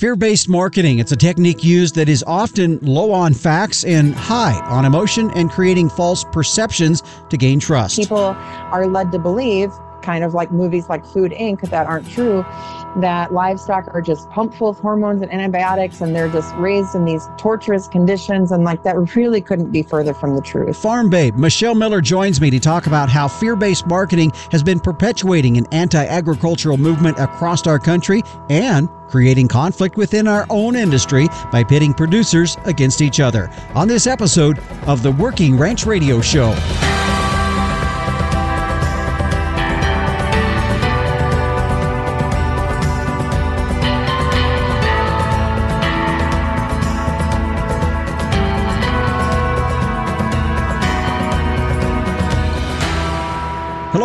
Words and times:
Fear 0.00 0.16
based 0.16 0.48
marketing. 0.48 0.98
It's 0.98 1.12
a 1.12 1.16
technique 1.16 1.62
used 1.62 1.94
that 1.96 2.08
is 2.08 2.24
often 2.26 2.78
low 2.80 3.12
on 3.12 3.34
facts 3.34 3.84
and 3.84 4.14
high 4.14 4.58
on 4.60 4.86
emotion 4.86 5.30
and 5.32 5.50
creating 5.50 5.90
false 5.90 6.24
perceptions 6.32 7.02
to 7.28 7.36
gain 7.36 7.60
trust. 7.60 7.98
People 7.98 8.34
are 8.34 8.86
led 8.86 9.12
to 9.12 9.18
believe, 9.18 9.70
kind 10.02 10.24
of 10.24 10.34
like 10.34 10.50
movies 10.50 10.88
like 10.88 11.04
Food 11.04 11.32
Inc., 11.32 11.60
that 11.70 11.86
aren't 11.86 12.08
true, 12.08 12.44
that 12.96 13.32
livestock 13.32 13.86
are 13.94 14.00
just 14.00 14.28
pumped 14.30 14.56
full 14.56 14.68
of 14.68 14.78
hormones 14.78 15.22
and 15.22 15.32
antibiotics 15.32 16.00
and 16.00 16.14
they're 16.14 16.28
just 16.28 16.54
raised 16.56 16.94
in 16.94 17.04
these 17.04 17.28
torturous 17.36 17.88
conditions. 17.88 18.50
And 18.52 18.64
like 18.64 18.82
that 18.82 18.96
really 19.16 19.40
couldn't 19.40 19.70
be 19.70 19.82
further 19.82 20.14
from 20.14 20.34
the 20.34 20.42
truth. 20.42 20.76
Farm 20.76 21.10
Babe, 21.10 21.36
Michelle 21.36 21.74
Miller 21.74 22.00
joins 22.00 22.40
me 22.40 22.50
to 22.50 22.60
talk 22.60 22.86
about 22.86 23.08
how 23.08 23.28
fear 23.28 23.56
based 23.56 23.86
marketing 23.86 24.32
has 24.50 24.62
been 24.62 24.80
perpetuating 24.80 25.56
an 25.56 25.66
anti 25.72 26.04
agricultural 26.04 26.76
movement 26.76 27.18
across 27.18 27.66
our 27.66 27.78
country 27.78 28.22
and 28.48 28.88
creating 29.08 29.48
conflict 29.48 29.96
within 29.96 30.28
our 30.28 30.46
own 30.50 30.76
industry 30.76 31.28
by 31.50 31.64
pitting 31.64 31.92
producers 31.92 32.56
against 32.64 33.02
each 33.02 33.20
other. 33.20 33.50
On 33.74 33.88
this 33.88 34.06
episode 34.06 34.58
of 34.86 35.02
the 35.02 35.12
Working 35.12 35.58
Ranch 35.58 35.84
Radio 35.84 36.20
Show. 36.20 36.54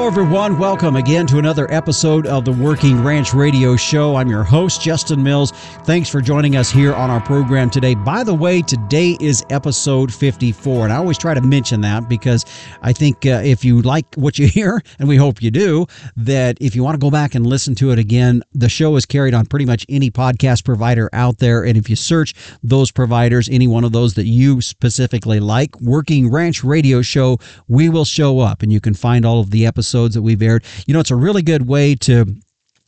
Hello, 0.05 0.21
everyone. 0.21 0.59
Welcome 0.59 0.97
again 0.97 1.25
to 1.25 1.39
another 1.39 1.65
episode 1.73 2.27
of 2.27 2.45
the 2.45 2.51
Working 2.51 3.03
Ranch 3.03 3.33
Radio 3.33 3.75
Show. 3.75 4.17
I'm 4.17 4.29
your 4.29 4.43
host, 4.43 4.79
Justin 4.79 5.23
Mills. 5.23 5.49
Thanks 5.83 6.09
for 6.09 6.21
joining 6.21 6.57
us 6.57 6.69
here 6.69 6.93
on 6.93 7.09
our 7.09 7.19
program 7.19 7.71
today. 7.71 7.95
By 7.95 8.23
the 8.23 8.35
way, 8.35 8.61
today 8.61 9.17
is 9.19 9.43
episode 9.49 10.13
54, 10.13 10.83
and 10.83 10.93
I 10.93 10.97
always 10.97 11.17
try 11.17 11.33
to 11.33 11.41
mention 11.41 11.81
that 11.81 12.07
because 12.07 12.45
I 12.83 12.93
think 12.93 13.25
uh, 13.25 13.41
if 13.43 13.65
you 13.65 13.81
like 13.81 14.05
what 14.13 14.37
you 14.37 14.45
hear, 14.55 14.79
and 14.99 15.09
we 15.09 15.15
hope 15.15 15.41
you 15.41 15.49
do, 15.49 15.87
that 16.17 16.59
if 16.61 16.75
you 16.75 16.83
want 16.83 16.93
to 16.93 17.03
go 17.03 17.09
back 17.09 17.33
and 17.33 17.43
listen 17.43 17.73
to 17.73 17.89
it 17.89 17.97
again, 17.97 18.43
the 18.53 18.69
show 18.69 18.95
is 18.97 19.07
carried 19.07 19.33
on 19.33 19.47
pretty 19.47 19.65
much 19.65 19.87
any 19.89 20.11
podcast 20.11 20.65
provider 20.65 21.09
out 21.13 21.39
there. 21.39 21.63
And 21.63 21.79
if 21.79 21.89
you 21.89 21.95
search 21.95 22.35
those 22.61 22.91
providers, 22.91 23.49
any 23.49 23.67
one 23.67 23.83
of 23.83 23.91
those 23.91 24.13
that 24.13 24.27
you 24.27 24.61
specifically 24.61 25.39
like, 25.39 25.81
Working 25.81 26.29
Ranch 26.29 26.63
Radio 26.63 27.01
Show, 27.01 27.39
we 27.67 27.89
will 27.89 28.05
show 28.05 28.39
up, 28.39 28.61
and 28.61 28.71
you 28.71 28.79
can 28.79 28.93
find 28.93 29.25
all 29.25 29.39
of 29.39 29.49
the 29.49 29.65
episodes 29.65 29.94
episodes 29.95 30.15
that 30.15 30.21
we've 30.21 30.41
aired. 30.41 30.63
You 30.85 30.93
know, 30.93 30.99
it's 30.99 31.11
a 31.11 31.15
really 31.15 31.41
good 31.41 31.67
way 31.67 31.95
to 31.95 32.25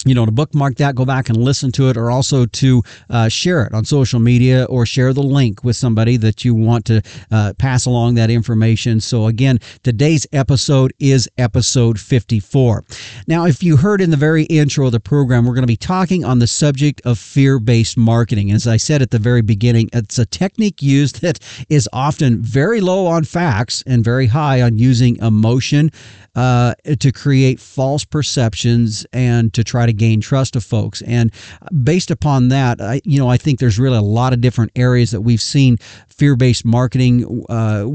you 0.06 0.14
know, 0.14 0.26
to 0.26 0.32
bookmark 0.32 0.76
that, 0.76 0.94
go 0.96 1.06
back 1.06 1.28
and 1.28 1.38
listen 1.38 1.72
to 1.72 1.90
it, 1.90 1.98
or 1.98 2.12
also 2.12 2.46
to 2.46 2.84
uh, 3.10 3.28
share 3.28 3.64
it 3.64 3.74
on 3.74 3.84
social 3.84 4.20
media 4.20 4.66
or 4.66 4.86
share 4.86 5.12
the 5.12 5.24
link 5.24 5.64
with 5.64 5.76
somebody 5.76 6.18
that 6.18 6.46
you 6.46 6.54
want 6.54 6.86
to 6.86 7.02
uh, 7.32 7.54
pass 7.58 7.88
along 7.88 8.14
that 8.16 8.30
information. 8.30 9.00
So, 9.00 9.26
again, 9.26 9.60
today's 9.82 10.28
episode 10.32 10.94
is 11.00 11.28
episode 11.40 12.00
54. 12.00 12.86
Now, 13.28 13.46
if 13.46 13.64
you 13.64 13.76
heard 13.76 14.00
in 14.00 14.12
the 14.12 14.18
very 14.18 14.44
intro 14.44 14.86
of 14.86 14.92
the 14.92 15.00
program, 15.00 15.46
we're 15.46 15.56
going 15.56 15.64
to 15.64 15.68
be 15.68 15.76
talking 15.76 16.24
on 16.24 16.38
the 16.38 16.48
subject 16.48 17.02
of 17.04 17.18
fear 17.18 17.58
based 17.58 17.98
marketing. 17.98 18.52
As 18.52 18.68
I 18.68 18.78
said 18.78 19.02
at 19.02 19.10
the 19.10 19.20
very 19.20 19.42
beginning, 19.42 19.90
it's 19.94 20.20
a 20.20 20.28
technique 20.28 20.84
used 20.84 21.22
that 21.22 21.40
is 21.70 21.90
often 21.92 22.40
very 22.40 22.82
low 22.82 23.08
on 23.08 23.24
facts 23.24 23.84
and 23.88 24.04
very 24.04 24.28
high 24.28 24.62
on 24.62 24.78
using 24.78 25.18
emotion 25.18 25.92
uh, 26.38 26.76
to 27.00 27.12
create 27.12 27.60
false 27.60 28.06
perceptions 28.06 29.08
and 29.12 29.52
to 29.56 29.64
try 29.64 29.87
to 29.88 29.94
gain 29.94 30.22
trust 30.22 30.56
of 30.56 30.64
folks. 30.64 31.02
And 31.02 31.32
based 31.84 32.12
upon 32.12 32.50
that, 32.50 32.82
I, 32.82 33.02
you 33.04 33.20
know, 33.20 33.30
I 33.30 33.38
think 33.38 33.60
there's 33.60 33.80
really 33.80 33.98
a 33.98 34.02
lot 34.02 34.34
of 34.34 34.42
different 34.42 34.72
areas 34.76 35.12
that 35.12 35.22
we've 35.22 35.42
seen 35.42 35.78
fear-based 36.10 36.66
marketing 36.66 37.46
uh, 37.50 37.86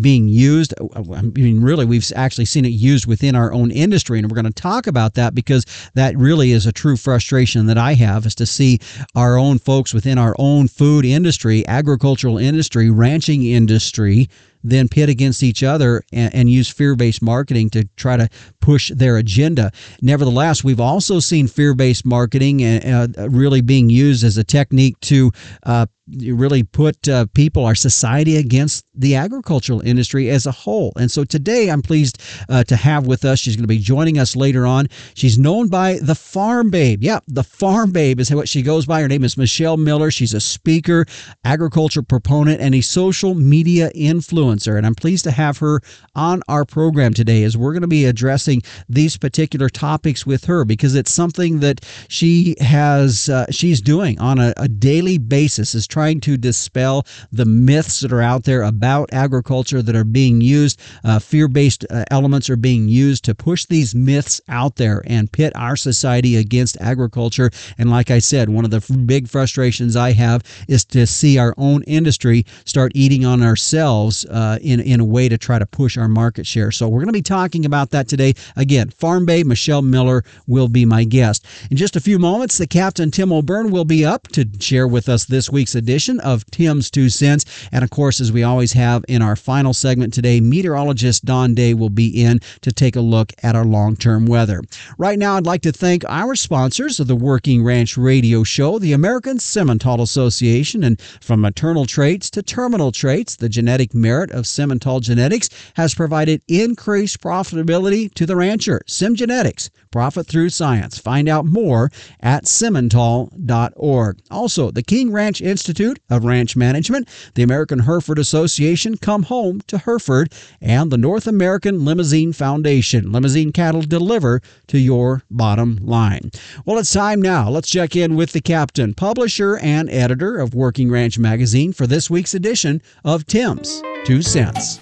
being 0.00 0.28
used. 0.28 0.74
I 0.94 1.22
mean, 1.22 1.62
really, 1.62 1.84
we've 1.84 2.10
actually 2.14 2.44
seen 2.44 2.64
it 2.64 2.68
used 2.68 3.06
within 3.06 3.34
our 3.34 3.52
own 3.52 3.70
industry, 3.70 4.18
and 4.18 4.30
we're 4.30 4.40
going 4.40 4.52
to 4.52 4.62
talk 4.62 4.86
about 4.86 5.14
that 5.14 5.34
because 5.34 5.64
that 5.94 6.16
really 6.16 6.52
is 6.52 6.66
a 6.66 6.72
true 6.72 6.96
frustration 6.96 7.66
that 7.66 7.78
I 7.78 7.94
have 7.94 8.26
is 8.26 8.34
to 8.36 8.46
see 8.46 8.78
our 9.14 9.38
own 9.38 9.58
folks 9.58 9.94
within 9.94 10.18
our 10.18 10.34
own 10.38 10.68
food 10.68 11.04
industry, 11.04 11.66
agricultural 11.66 12.38
industry, 12.38 12.90
ranching 12.90 13.44
industry 13.44 14.28
then 14.62 14.88
pit 14.88 15.08
against 15.08 15.42
each 15.42 15.62
other 15.62 16.02
and, 16.12 16.34
and 16.34 16.50
use 16.50 16.68
fear 16.68 16.94
based 16.94 17.22
marketing 17.22 17.70
to 17.70 17.84
try 17.96 18.16
to 18.16 18.28
push 18.60 18.90
their 18.94 19.16
agenda. 19.16 19.72
Nevertheless, 20.02 20.62
we've 20.64 20.80
also 20.80 21.20
seen 21.20 21.46
fear 21.46 21.74
based 21.74 22.04
marketing 22.04 22.62
uh, 22.64 23.08
uh, 23.18 23.28
really 23.28 23.60
being 23.60 23.90
used 23.90 24.24
as 24.24 24.36
a 24.36 24.44
technique 24.44 24.98
to 25.00 25.32
uh, 25.64 25.86
really 26.18 26.62
put 26.62 27.08
uh, 27.08 27.26
people, 27.34 27.64
our 27.64 27.74
society, 27.74 28.36
against 28.36 28.84
the 28.94 29.16
agricultural 29.16 29.80
industry 29.80 30.30
as 30.30 30.46
a 30.46 30.52
whole. 30.52 30.92
And 30.96 31.10
so 31.10 31.24
today 31.24 31.70
I'm 31.70 31.82
pleased 31.82 32.20
uh, 32.48 32.64
to 32.64 32.76
have 32.76 33.06
with 33.06 33.24
us, 33.24 33.38
she's 33.38 33.56
going 33.56 33.64
to 33.64 33.68
be 33.68 33.78
joining 33.78 34.18
us 34.18 34.36
later 34.36 34.66
on. 34.66 34.88
She's 35.14 35.38
known 35.38 35.68
by 35.68 35.98
the 36.02 36.14
Farm 36.14 36.70
Babe. 36.70 37.02
Yeah, 37.02 37.20
the 37.28 37.44
Farm 37.44 37.92
Babe 37.92 38.20
is 38.20 38.34
what 38.34 38.48
she 38.48 38.62
goes 38.62 38.86
by. 38.86 39.00
Her 39.00 39.08
name 39.08 39.24
is 39.24 39.36
Michelle 39.36 39.76
Miller. 39.76 40.10
She's 40.10 40.34
a 40.34 40.40
speaker, 40.40 41.06
agriculture 41.44 42.02
proponent, 42.02 42.60
and 42.60 42.74
a 42.74 42.80
social 42.80 43.34
media 43.34 43.90
influencer. 43.94 44.76
And 44.76 44.86
I'm 44.86 44.94
pleased 44.94 45.24
to 45.24 45.30
have 45.30 45.58
her 45.58 45.80
on 46.14 46.42
our 46.48 46.64
program 46.64 47.14
today 47.14 47.44
as 47.44 47.56
we're 47.56 47.72
going 47.72 47.82
to 47.82 47.88
be 47.88 48.04
addressing 48.04 48.62
these 48.88 49.16
particular 49.16 49.68
topics 49.68 50.26
with 50.26 50.44
her 50.44 50.64
because 50.64 50.94
it's 50.94 51.12
something 51.12 51.60
that 51.60 51.84
she 52.08 52.56
has, 52.60 53.28
uh, 53.28 53.46
she's 53.50 53.80
doing 53.80 54.18
on 54.18 54.38
a, 54.38 54.52
a 54.56 54.68
daily 54.68 55.18
basis 55.18 55.74
is 55.74 55.86
trying 55.86 55.99
trying 56.00 56.18
to 56.18 56.38
dispel 56.38 57.06
the 57.30 57.44
myths 57.44 58.00
that 58.00 58.10
are 58.10 58.22
out 58.22 58.44
there 58.44 58.62
about 58.62 59.12
agriculture 59.12 59.82
that 59.82 59.94
are 59.94 60.02
being 60.02 60.40
used. 60.40 60.80
Uh, 61.04 61.18
Fear 61.18 61.48
based 61.48 61.84
uh, 61.90 62.06
elements 62.10 62.48
are 62.48 62.56
being 62.56 62.88
used 62.88 63.22
to 63.26 63.34
push 63.34 63.66
these 63.66 63.94
myths 63.94 64.40
out 64.48 64.76
there 64.76 65.02
and 65.06 65.30
pit 65.30 65.52
our 65.54 65.76
society 65.76 66.36
against 66.36 66.80
agriculture. 66.80 67.50
And 67.76 67.90
like 67.90 68.10
I 68.10 68.18
said, 68.18 68.48
one 68.48 68.64
of 68.64 68.70
the 68.70 68.78
f- 68.78 68.90
big 69.04 69.28
frustrations 69.28 69.94
I 69.94 70.12
have 70.12 70.42
is 70.68 70.86
to 70.86 71.06
see 71.06 71.36
our 71.36 71.52
own 71.58 71.82
industry 71.82 72.46
start 72.64 72.92
eating 72.94 73.26
on 73.26 73.42
ourselves 73.42 74.24
uh, 74.24 74.58
in, 74.62 74.80
in 74.80 75.00
a 75.00 75.04
way 75.04 75.28
to 75.28 75.36
try 75.36 75.58
to 75.58 75.66
push 75.66 75.98
our 75.98 76.08
market 76.08 76.46
share. 76.46 76.70
So 76.70 76.88
we're 76.88 77.00
going 77.00 77.08
to 77.08 77.12
be 77.12 77.20
talking 77.20 77.66
about 77.66 77.90
that 77.90 78.08
today. 78.08 78.32
Again, 78.56 78.88
Farm 78.88 79.26
Babe 79.26 79.44
Michelle 79.44 79.82
Miller 79.82 80.24
will 80.46 80.68
be 80.68 80.86
my 80.86 81.04
guest. 81.04 81.44
In 81.70 81.76
just 81.76 81.94
a 81.94 82.00
few 82.00 82.18
moments, 82.18 82.56
the 82.56 82.66
captain 82.66 83.10
Tim 83.10 83.34
O'Byrne 83.34 83.70
will 83.70 83.84
be 83.84 84.02
up 84.02 84.28
to 84.28 84.48
share 84.60 84.88
with 84.88 85.06
us 85.06 85.26
this 85.26 85.50
week's 85.50 85.74
edition 85.80 86.20
of 86.20 86.48
Tim's 86.52 86.90
Two 86.90 87.08
Cents. 87.08 87.44
And 87.72 87.82
of 87.82 87.90
course, 87.90 88.20
as 88.20 88.30
we 88.30 88.44
always 88.44 88.72
have 88.74 89.04
in 89.08 89.22
our 89.22 89.34
final 89.34 89.74
segment 89.74 90.14
today, 90.14 90.40
meteorologist 90.40 91.24
Don 91.24 91.54
Day 91.54 91.74
will 91.74 91.90
be 91.90 92.22
in 92.22 92.38
to 92.60 92.70
take 92.70 92.94
a 92.94 93.00
look 93.00 93.32
at 93.42 93.56
our 93.56 93.64
long 93.64 93.96
term 93.96 94.26
weather. 94.26 94.62
Right 94.98 95.18
now, 95.18 95.36
I'd 95.36 95.46
like 95.46 95.62
to 95.62 95.72
thank 95.72 96.04
our 96.04 96.36
sponsors 96.36 97.00
of 97.00 97.08
the 97.08 97.16
Working 97.16 97.64
Ranch 97.64 97.96
Radio 97.96 98.44
Show, 98.44 98.78
the 98.78 98.92
American 98.92 99.38
Simmental 99.38 100.00
Association. 100.00 100.84
And 100.84 101.00
from 101.20 101.40
maternal 101.40 101.86
traits 101.86 102.30
to 102.30 102.42
terminal 102.42 102.92
traits, 102.92 103.36
the 103.36 103.48
genetic 103.48 103.94
merit 103.94 104.30
of 104.30 104.44
Simmental 104.44 105.00
Genetics 105.00 105.48
has 105.74 105.94
provided 105.94 106.42
increased 106.46 107.20
profitability 107.20 108.12
to 108.14 108.26
the 108.26 108.36
rancher. 108.36 108.82
SimGenetics, 108.86 109.70
profit 109.90 110.26
through 110.26 110.50
science. 110.50 110.98
Find 110.98 111.28
out 111.28 111.46
more 111.46 111.90
at 112.20 112.44
simmental.org. 112.44 114.18
Also, 114.30 114.70
the 114.70 114.82
King 114.82 115.10
Ranch 115.10 115.40
Institute 115.40 115.69
Institute 115.70 116.00
of 116.10 116.24
Ranch 116.24 116.56
Management, 116.56 117.08
the 117.34 117.44
American 117.44 117.78
Hereford 117.78 118.18
Association, 118.18 118.96
Come 118.96 119.22
Home 119.24 119.60
to 119.68 119.78
Hereford, 119.78 120.32
and 120.60 120.90
the 120.90 120.98
North 120.98 121.28
American 121.28 121.84
Limousin 121.84 122.32
Foundation. 122.32 123.12
Limousin 123.12 123.52
cattle 123.52 123.82
deliver 123.82 124.42
to 124.66 124.80
your 124.80 125.22
bottom 125.30 125.78
line. 125.80 126.32
Well, 126.64 126.76
it's 126.76 126.92
time 126.92 127.22
now. 127.22 127.48
Let's 127.48 127.70
check 127.70 127.94
in 127.94 128.16
with 128.16 128.32
the 128.32 128.40
captain, 128.40 128.94
publisher, 128.94 129.58
and 129.58 129.88
editor 129.90 130.40
of 130.40 130.54
Working 130.54 130.90
Ranch 130.90 131.20
Magazine 131.20 131.72
for 131.72 131.86
this 131.86 132.10
week's 132.10 132.34
edition 132.34 132.82
of 133.04 133.24
Tim's 133.26 133.80
Two 134.04 134.22
Cents. 134.22 134.78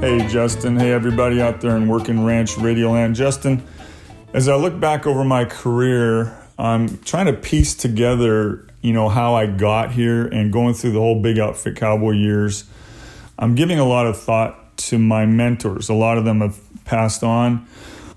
Hey, 0.00 0.26
Justin. 0.28 0.76
Hey, 0.76 0.90
everybody 0.90 1.40
out 1.40 1.60
there 1.60 1.76
in 1.76 1.86
Working 1.86 2.24
Ranch 2.24 2.58
Radio 2.58 2.90
Land. 2.90 3.14
Justin, 3.14 3.62
as 4.32 4.48
I 4.48 4.56
look 4.56 4.80
back 4.80 5.06
over 5.06 5.22
my 5.22 5.44
career, 5.44 6.36
I'm 6.58 6.98
trying 6.98 7.26
to 7.26 7.32
piece 7.32 7.76
together 7.76 8.66
you 8.84 8.92
know, 8.92 9.08
how 9.08 9.34
I 9.34 9.46
got 9.46 9.92
here 9.92 10.26
and 10.26 10.52
going 10.52 10.74
through 10.74 10.92
the 10.92 10.98
whole 10.98 11.22
big 11.22 11.38
outfit 11.38 11.74
cowboy 11.74 12.10
years, 12.10 12.64
I'm 13.38 13.54
giving 13.54 13.78
a 13.78 13.84
lot 13.84 14.06
of 14.06 14.20
thought 14.20 14.76
to 14.76 14.98
my 14.98 15.24
mentors. 15.24 15.88
A 15.88 15.94
lot 15.94 16.18
of 16.18 16.26
them 16.26 16.42
have 16.42 16.60
passed 16.84 17.24
on 17.24 17.66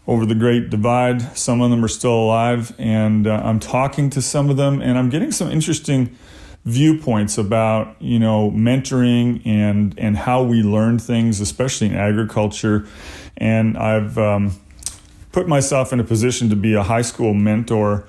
over 0.08 0.26
the 0.26 0.36
great 0.36 0.70
divide. 0.70 1.22
Some 1.38 1.62
of 1.62 1.72
them 1.72 1.86
are 1.86 1.88
still 1.88 2.14
alive, 2.14 2.76
and 2.78 3.28
uh, 3.28 3.42
I'm 3.46 3.62
talking 3.62 4.10
to 4.10 4.22
some 4.22 4.50
of 4.50 4.58
them, 4.58 4.82
and 4.82 4.98
I'm 4.98 5.10
getting 5.10 5.32
some 5.32 5.50
interesting 5.50 6.18
viewpoints 6.66 7.38
about 7.38 7.96
you 8.02 8.20
know 8.20 8.52
mentoring 8.52 9.42
and 9.48 9.98
and 9.98 10.18
how 10.18 10.44
we 10.44 10.64
learn 10.64 11.00
things, 11.00 11.40
especially 11.40 11.88
in 11.88 11.96
agriculture. 11.96 12.86
And 13.38 13.78
I've 13.78 14.18
um, 14.18 14.60
put 15.32 15.48
myself 15.48 15.94
in 15.94 16.02
a 16.02 16.04
position 16.04 16.50
to 16.50 16.58
be 16.58 16.74
a 16.74 16.84
high 16.84 17.04
school 17.04 17.34
mentor 17.34 18.06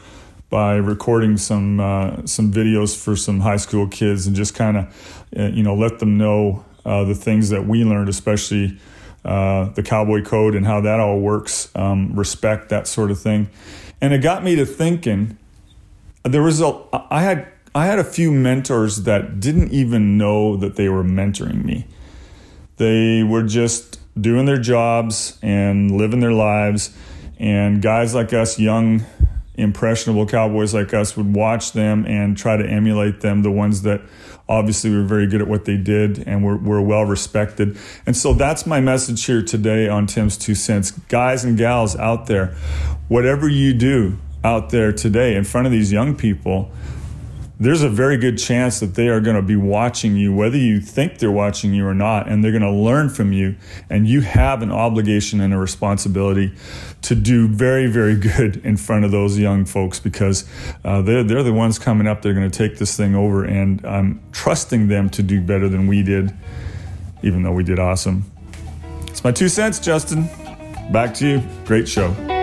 by 0.51 0.77
recording 0.77 1.37
some 1.37 1.81
uh, 1.81 2.25
some 2.27 2.53
videos 2.53 2.97
for 2.97 3.17
some 3.17 3.41
high 3.41 3.57
school 3.57 3.87
kids 3.87 4.27
and 4.27 4.35
just 4.35 4.55
kind 4.55 4.77
of 4.77 5.27
uh, 5.39 5.45
you 5.47 5.63
know 5.63 5.75
let 5.75 5.99
them 5.99 6.17
know 6.17 6.65
uh, 6.85 7.05
the 7.05 7.15
things 7.15 7.51
that 7.51 7.67
we 7.67 7.85
learned, 7.85 8.09
especially 8.09 8.79
uh, 9.25 9.67
the 9.71 9.83
cowboy 9.83 10.23
code 10.23 10.55
and 10.55 10.67
how 10.67 10.81
that 10.81 11.01
all 11.01 11.21
works, 11.21 11.71
um, 11.75 12.15
respect 12.15 12.71
that 12.71 12.87
sort 12.87 13.11
of 13.11 13.21
thing, 13.21 13.49
and 14.01 14.13
it 14.13 14.19
got 14.19 14.43
me 14.43 14.57
to 14.57 14.65
thinking. 14.65 15.37
There 16.25 16.43
was 16.43 16.61
a 16.61 16.85
I 17.11 17.23
had 17.23 17.49
I 17.75 17.87
had 17.87 17.99
a 17.99 18.05
few 18.05 18.33
mentors 18.33 19.05
that 19.05 19.41
didn't 19.41 19.73
even 19.73 20.19
know 20.19 20.57
that 20.57 20.77
they 20.77 20.89
were 20.89 21.05
mentoring 21.05 21.65
me. 21.65 21.87
They 22.77 23.23
were 23.23 23.43
just 23.43 23.99
doing 24.21 24.47
their 24.47 24.59
jobs 24.59 25.39
and 25.43 25.97
living 25.97 26.21
their 26.21 26.33
lives. 26.33 26.97
And 27.39 27.81
guys 27.81 28.15
like 28.15 28.33
us, 28.33 28.59
young, 28.59 29.05
impressionable 29.59 30.25
cowboys 30.27 30.73
like 30.73 30.95
us, 30.95 31.17
would 31.17 31.35
watch 31.35 31.73
them 31.73 32.07
and 32.07 32.37
try 32.37 32.57
to 32.57 32.67
emulate 32.67 33.21
them, 33.21 33.43
the 33.43 33.51
ones 33.51 33.83
that 33.83 34.01
obviously 34.49 34.91
were 34.91 35.03
very 35.03 35.27
good 35.27 35.43
at 35.43 35.49
what 35.49 35.67
they 35.67 35.77
did 35.77 36.27
and 36.27 36.43
were, 36.43 36.57
were 36.57 36.81
well 36.81 37.05
respected. 37.05 37.77
And 38.07 38.17
so 38.17 38.33
that's 38.33 38.67
my 38.67 38.81
message 38.81 39.25
here 39.25 39.43
today 39.43 39.89
on 39.89 40.07
Tim's 40.07 40.39
Two 40.39 40.55
Cents. 40.55 40.91
Guys 40.91 41.45
and 41.45 41.59
gals 41.59 41.97
out 41.97 42.27
there, 42.27 42.55
whatever 43.09 43.49
you 43.49 43.75
do 43.75 44.17
out 44.45 44.71
there 44.71 44.93
today 44.93 45.35
in 45.35 45.45
front 45.45 45.67
of 45.67 45.73
these 45.73 45.93
young 45.93 46.17
people, 46.17 46.71
there's 47.61 47.83
a 47.83 47.89
very 47.89 48.17
good 48.17 48.39
chance 48.39 48.79
that 48.81 48.95
they 48.95 49.09
are 49.09 49.21
going 49.21 49.35
to 49.35 49.43
be 49.43 49.57
watching 49.57 50.17
you, 50.17 50.33
whether 50.33 50.57
you 50.57 50.81
think 50.81 51.19
they're 51.19 51.31
watching 51.31 51.75
you 51.75 51.87
or 51.87 51.95
not, 51.95 52.29
and 52.29 52.43
they're 52.43 52.53
going 52.53 52.63
to 52.63 52.71
learn 52.71 53.09
from 53.09 53.33
you. 53.33 53.57
And 53.91 54.07
you 54.07 54.21
have 54.21 54.63
an 54.63 54.71
obligation 54.71 55.41
and 55.41 55.53
a 55.53 55.59
responsibility 55.59 56.55
to 57.03 57.15
do 57.15 57.49
very, 57.49 57.87
very 57.89 58.15
good 58.17 58.65
in 58.65 58.77
front 58.77 59.05
of 59.05 59.11
those 59.11 59.39
young 59.39 59.65
folks 59.65 59.99
because 59.99 60.49
uh, 60.85 61.03
they're, 61.03 61.25
they're 61.25 61.43
the 61.43 61.53
ones 61.53 61.79
coming 61.79 62.07
up. 62.07 62.23
They're 62.23 62.35
going 62.35 62.49
to 62.49 62.57
take 62.57 62.79
this 62.79 62.97
thing 62.97 63.15
over, 63.15 63.45
and 63.45 63.85
I'm 63.85 64.23
trusting 64.31 64.89
them 64.89 65.11
to 65.11 65.23
do 65.23 65.41
better 65.41 65.69
than 65.69 65.89
we 65.89 66.03
did, 66.03 66.33
even 67.23 67.43
though 67.43 67.53
we 67.53 67.65
did 67.65 67.81
awesome. 67.81 68.31
It's 69.09 69.25
my 69.25 69.33
two 69.33 69.49
cents, 69.49 69.81
Justin. 69.81 70.29
Back 70.93 71.13
to 71.15 71.27
you. 71.27 71.43
Great 71.65 71.89
show. 71.89 72.38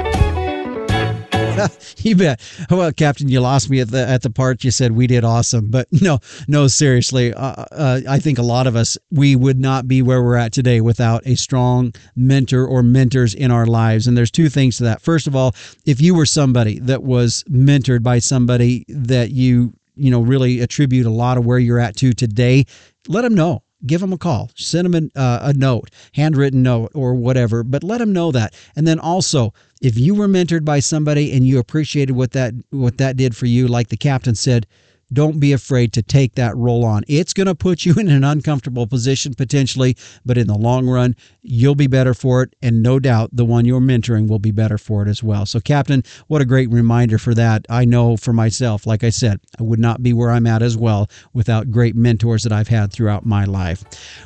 you 1.97 2.15
bet. 2.15 2.41
Well, 2.69 2.91
Captain, 2.91 3.29
you 3.29 3.39
lost 3.41 3.69
me 3.69 3.79
at 3.79 3.89
the 3.89 4.07
at 4.07 4.21
the 4.21 4.29
part 4.29 4.63
you 4.63 4.71
said 4.71 4.91
we 4.91 5.07
did 5.07 5.23
awesome, 5.23 5.69
but 5.69 5.87
no, 6.01 6.19
no, 6.47 6.67
seriously, 6.67 7.33
uh, 7.33 7.65
uh, 7.71 8.01
I 8.07 8.19
think 8.19 8.37
a 8.37 8.43
lot 8.43 8.67
of 8.67 8.75
us 8.75 8.97
we 9.11 9.35
would 9.35 9.59
not 9.59 9.87
be 9.87 10.01
where 10.01 10.23
we're 10.23 10.35
at 10.35 10.53
today 10.53 10.81
without 10.81 11.25
a 11.25 11.35
strong 11.35 11.93
mentor 12.15 12.65
or 12.65 12.83
mentors 12.83 13.33
in 13.33 13.51
our 13.51 13.65
lives. 13.65 14.07
And 14.07 14.17
there's 14.17 14.31
two 14.31 14.49
things 14.49 14.77
to 14.77 14.83
that. 14.83 15.01
First 15.01 15.27
of 15.27 15.35
all, 15.35 15.55
if 15.85 16.01
you 16.01 16.15
were 16.15 16.25
somebody 16.25 16.79
that 16.79 17.03
was 17.03 17.43
mentored 17.49 18.03
by 18.03 18.19
somebody 18.19 18.85
that 18.89 19.31
you 19.31 19.73
you 19.95 20.11
know 20.11 20.21
really 20.21 20.59
attribute 20.59 21.05
a 21.05 21.11
lot 21.11 21.37
of 21.37 21.45
where 21.45 21.59
you're 21.59 21.79
at 21.79 21.95
to 21.97 22.13
today, 22.13 22.65
let 23.07 23.21
them 23.21 23.35
know 23.35 23.64
give 23.85 24.01
them 24.01 24.13
a 24.13 24.17
call, 24.17 24.51
send 24.55 24.93
them 24.93 25.11
a, 25.15 25.19
uh, 25.19 25.39
a 25.43 25.53
note, 25.53 25.89
handwritten 26.13 26.63
note 26.63 26.91
or 26.93 27.13
whatever, 27.13 27.63
but 27.63 27.83
let 27.83 27.99
them 27.99 28.13
know 28.13 28.31
that. 28.31 28.53
And 28.75 28.87
then 28.87 28.99
also, 28.99 29.53
if 29.81 29.97
you 29.97 30.15
were 30.15 30.27
mentored 30.27 30.65
by 30.65 30.79
somebody 30.79 31.31
and 31.33 31.47
you 31.47 31.59
appreciated 31.59 32.13
what 32.13 32.31
that 32.31 32.53
what 32.69 32.97
that 32.97 33.17
did 33.17 33.35
for 33.35 33.45
you, 33.45 33.67
like 33.67 33.89
the 33.89 33.97
captain 33.97 34.35
said, 34.35 34.67
don't 35.13 35.39
be 35.39 35.53
afraid 35.53 35.93
to 35.93 36.01
take 36.01 36.35
that 36.35 36.55
role 36.55 36.85
on. 36.85 37.03
It's 37.07 37.33
going 37.33 37.47
to 37.47 37.55
put 37.55 37.85
you 37.85 37.93
in 37.99 38.09
an 38.09 38.23
uncomfortable 38.23 38.87
position 38.87 39.33
potentially, 39.33 39.95
but 40.25 40.37
in 40.37 40.47
the 40.47 40.57
long 40.57 40.87
run, 40.87 41.15
you'll 41.41 41.75
be 41.75 41.87
better 41.87 42.13
for 42.13 42.43
it. 42.43 42.55
And 42.61 42.81
no 42.81 42.99
doubt 42.99 43.29
the 43.33 43.45
one 43.45 43.65
you're 43.65 43.79
mentoring 43.79 44.27
will 44.27 44.39
be 44.39 44.51
better 44.51 44.77
for 44.77 45.03
it 45.03 45.09
as 45.09 45.23
well. 45.23 45.45
So, 45.45 45.59
Captain, 45.59 46.03
what 46.27 46.41
a 46.41 46.45
great 46.45 46.69
reminder 46.69 47.17
for 47.17 47.33
that. 47.33 47.65
I 47.69 47.85
know 47.85 48.17
for 48.17 48.33
myself, 48.33 48.85
like 48.85 49.03
I 49.03 49.09
said, 49.09 49.39
I 49.59 49.63
would 49.63 49.79
not 49.79 50.01
be 50.01 50.13
where 50.13 50.31
I'm 50.31 50.47
at 50.47 50.61
as 50.61 50.77
well 50.77 51.09
without 51.33 51.71
great 51.71 51.95
mentors 51.95 52.43
that 52.43 52.51
I've 52.51 52.67
had 52.67 52.91
throughout 52.91 53.25
my 53.25 53.45
life. 53.45 53.83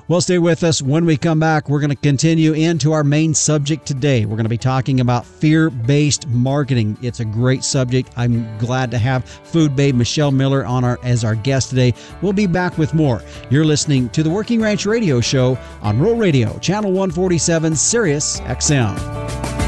Well, 0.08 0.22
stay 0.22 0.40
with 0.40 0.64
us. 0.64 0.82
When 0.82 1.06
we 1.06 1.18
come 1.18 1.40
back, 1.40 1.70
we're 1.70 1.80
going 1.80 1.90
to 1.90 1.96
continue 1.96 2.54
into 2.54 2.92
our 2.94 3.04
main 3.04 3.34
subject 3.34 3.86
today. 3.86 4.26
We're 4.26 4.36
going 4.36 4.44
to 4.44 4.50
be 4.50 4.58
talking 4.58 5.00
about 5.00 5.26
fear 5.26 5.70
based 5.70 6.28
marketing. 6.28 6.98
It's 7.02 7.20
a 7.20 7.26
great 7.26 7.64
subject. 7.64 8.10
I'm 8.16 8.58
glad 8.58 8.92
to 8.92 8.98
have 8.98 9.26
Food 9.26 9.76
Babe 9.76 9.96
Michelle 9.96 10.32
Miller 10.32 10.66
on 10.70 10.84
our 10.86 11.00
as 11.04 11.26
our 11.26 11.36
guest 11.36 11.72
today. 11.72 11.94
We'll 12.22 12.34
be 12.34 12.48
back 12.48 12.78
with 12.78 12.94
more. 12.94 13.22
You're 13.50 13.66
listening 13.66 14.10
to 14.10 14.24
the 14.24 14.30
Working 14.30 14.62
Ranch 14.62 14.86
Radio 14.86 15.20
Show 15.20 15.58
on 15.82 16.00
Rural 16.00 16.16
Radio, 16.16 16.58
Channel 16.60 16.92
147, 16.92 17.76
Sirius 17.76 18.40
XM. 18.42 19.59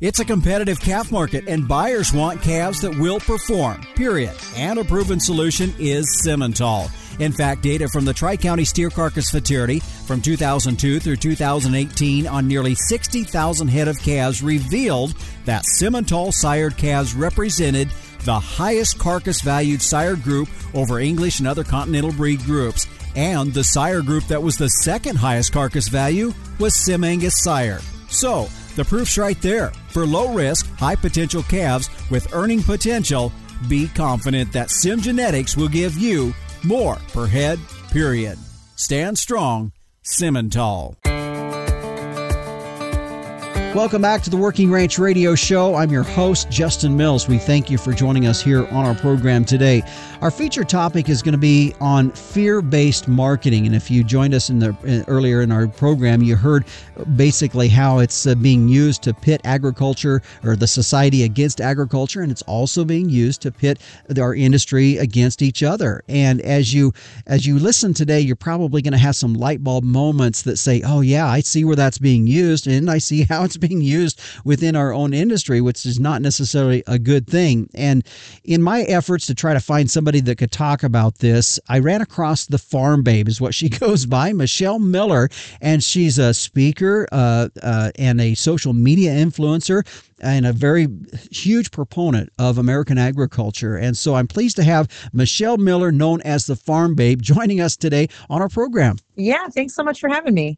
It's 0.00 0.20
a 0.20 0.24
competitive 0.24 0.78
calf 0.78 1.10
market, 1.10 1.48
and 1.48 1.66
buyers 1.66 2.12
want 2.12 2.40
calves 2.40 2.82
that 2.82 2.96
will 2.96 3.18
perform, 3.18 3.82
period. 3.96 4.32
And 4.54 4.78
a 4.78 4.84
proven 4.84 5.18
solution 5.18 5.74
is 5.76 6.22
Simmental. 6.24 6.88
In 7.18 7.32
fact, 7.32 7.62
data 7.62 7.88
from 7.88 8.04
the 8.04 8.14
Tri 8.14 8.36
County 8.36 8.64
Steer 8.64 8.90
Carcass 8.90 9.30
Futurity 9.30 9.80
from 9.80 10.20
2002 10.20 11.00
through 11.00 11.16
2018 11.16 12.28
on 12.28 12.46
nearly 12.46 12.76
60,000 12.76 13.66
head 13.66 13.88
of 13.88 13.98
calves 13.98 14.40
revealed 14.40 15.14
that 15.46 15.64
Simmental 15.80 16.32
sired 16.32 16.76
calves 16.76 17.14
represented 17.14 17.88
the 18.24 18.38
highest 18.38 19.00
carcass 19.00 19.40
valued 19.40 19.82
sire 19.82 20.14
group 20.14 20.48
over 20.74 21.00
English 21.00 21.40
and 21.40 21.48
other 21.48 21.64
continental 21.64 22.12
breed 22.12 22.38
groups. 22.44 22.86
And 23.16 23.52
the 23.52 23.64
sire 23.64 24.02
group 24.02 24.28
that 24.28 24.44
was 24.44 24.58
the 24.58 24.68
second 24.68 25.16
highest 25.16 25.52
carcass 25.52 25.88
value 25.88 26.32
was 26.60 26.74
SimAngus 26.74 27.32
sire. 27.32 27.80
So, 28.10 28.48
the 28.78 28.84
proof's 28.84 29.18
right 29.18 29.40
there. 29.42 29.72
For 29.90 30.06
low 30.06 30.32
risk, 30.32 30.66
high 30.78 30.94
potential 30.94 31.42
calves 31.42 31.90
with 32.10 32.32
earning 32.32 32.62
potential, 32.62 33.32
be 33.68 33.88
confident 33.88 34.52
that 34.52 34.68
SimGenetics 34.68 35.56
will 35.56 35.68
give 35.68 35.98
you 35.98 36.32
more 36.62 36.96
per 37.12 37.26
head, 37.26 37.58
period. 37.90 38.38
Stand 38.76 39.18
strong, 39.18 39.72
Simmental. 40.04 41.17
Welcome 43.74 44.00
back 44.00 44.22
to 44.22 44.30
the 44.30 44.36
Working 44.36 44.70
Ranch 44.70 44.98
Radio 44.98 45.34
Show. 45.34 45.74
I'm 45.74 45.90
your 45.90 46.02
host, 46.02 46.50
Justin 46.50 46.96
Mills. 46.96 47.28
We 47.28 47.36
thank 47.36 47.70
you 47.70 47.76
for 47.76 47.92
joining 47.92 48.26
us 48.26 48.40
here 48.40 48.66
on 48.68 48.86
our 48.86 48.94
program 48.94 49.44
today. 49.44 49.82
Our 50.22 50.30
feature 50.30 50.64
topic 50.64 51.10
is 51.10 51.22
going 51.22 51.32
to 51.32 51.38
be 51.38 51.74
on 51.78 52.10
fear-based 52.10 53.08
marketing, 53.08 53.66
and 53.66 53.76
if 53.76 53.90
you 53.90 54.02
joined 54.02 54.34
us 54.34 54.48
in 54.48 54.58
the 54.58 54.74
in, 54.84 55.04
earlier 55.06 55.42
in 55.42 55.52
our 55.52 55.68
program, 55.68 56.22
you 56.22 56.34
heard 56.34 56.64
basically 57.14 57.68
how 57.68 57.98
it's 57.98 58.26
uh, 58.26 58.34
being 58.34 58.68
used 58.68 59.02
to 59.02 59.14
pit 59.14 59.40
agriculture 59.44 60.22
or 60.42 60.56
the 60.56 60.66
society 60.66 61.22
against 61.22 61.60
agriculture, 61.60 62.22
and 62.22 62.32
it's 62.32 62.42
also 62.42 62.84
being 62.84 63.08
used 63.08 63.42
to 63.42 63.52
pit 63.52 63.80
our 64.18 64.34
industry 64.34 64.96
against 64.96 65.40
each 65.40 65.62
other. 65.62 66.02
And 66.08 66.40
as 66.40 66.72
you 66.74 66.94
as 67.26 67.46
you 67.46 67.58
listen 67.58 67.94
today, 67.94 68.18
you're 68.20 68.34
probably 68.34 68.82
going 68.82 68.92
to 68.92 68.98
have 68.98 69.14
some 69.14 69.34
light 69.34 69.62
bulb 69.62 69.84
moments 69.84 70.42
that 70.42 70.56
say, 70.56 70.82
"Oh 70.84 71.02
yeah, 71.02 71.28
I 71.28 71.40
see 71.40 71.64
where 71.64 71.76
that's 71.76 71.98
being 71.98 72.26
used, 72.26 72.66
and 72.66 72.90
I 72.90 72.98
see 72.98 73.22
how 73.22 73.44
it's 73.44 73.57
being 73.60 73.80
used 73.80 74.20
within 74.44 74.76
our 74.76 74.92
own 74.92 75.14
industry, 75.14 75.60
which 75.60 75.84
is 75.86 75.98
not 76.00 76.22
necessarily 76.22 76.82
a 76.86 76.98
good 76.98 77.26
thing. 77.26 77.68
And 77.74 78.04
in 78.44 78.62
my 78.62 78.82
efforts 78.82 79.26
to 79.26 79.34
try 79.34 79.52
to 79.52 79.60
find 79.60 79.90
somebody 79.90 80.20
that 80.20 80.36
could 80.36 80.52
talk 80.52 80.82
about 80.82 81.18
this, 81.18 81.58
I 81.68 81.78
ran 81.78 82.00
across 82.00 82.46
the 82.46 82.58
Farm 82.58 83.02
Babe, 83.02 83.28
is 83.28 83.40
what 83.40 83.54
she 83.54 83.68
goes 83.84 84.06
by, 84.06 84.32
Michelle 84.32 84.78
Miller, 84.78 85.28
and 85.60 85.82
she's 85.82 86.18
a 86.18 86.34
speaker 86.34 87.06
uh, 87.12 87.48
uh, 87.62 87.90
and 87.96 88.20
a 88.20 88.34
social 88.34 88.72
media 88.72 89.12
influencer 89.12 89.86
and 90.20 90.46
a 90.46 90.52
very 90.52 90.88
huge 91.30 91.70
proponent 91.70 92.30
of 92.38 92.58
American 92.58 92.98
agriculture. 92.98 93.76
And 93.76 93.96
so 93.96 94.14
I'm 94.14 94.26
pleased 94.26 94.56
to 94.56 94.64
have 94.64 94.88
Michelle 95.12 95.56
Miller, 95.56 95.92
known 95.92 96.20
as 96.22 96.46
the 96.46 96.56
Farm 96.56 96.94
Babe, 96.94 97.22
joining 97.22 97.60
us 97.60 97.76
today 97.76 98.08
on 98.28 98.42
our 98.42 98.48
program. 98.48 98.96
Yeah, 99.16 99.48
thanks 99.48 99.74
so 99.74 99.82
much 99.82 100.00
for 100.00 100.08
having 100.08 100.34
me. 100.34 100.56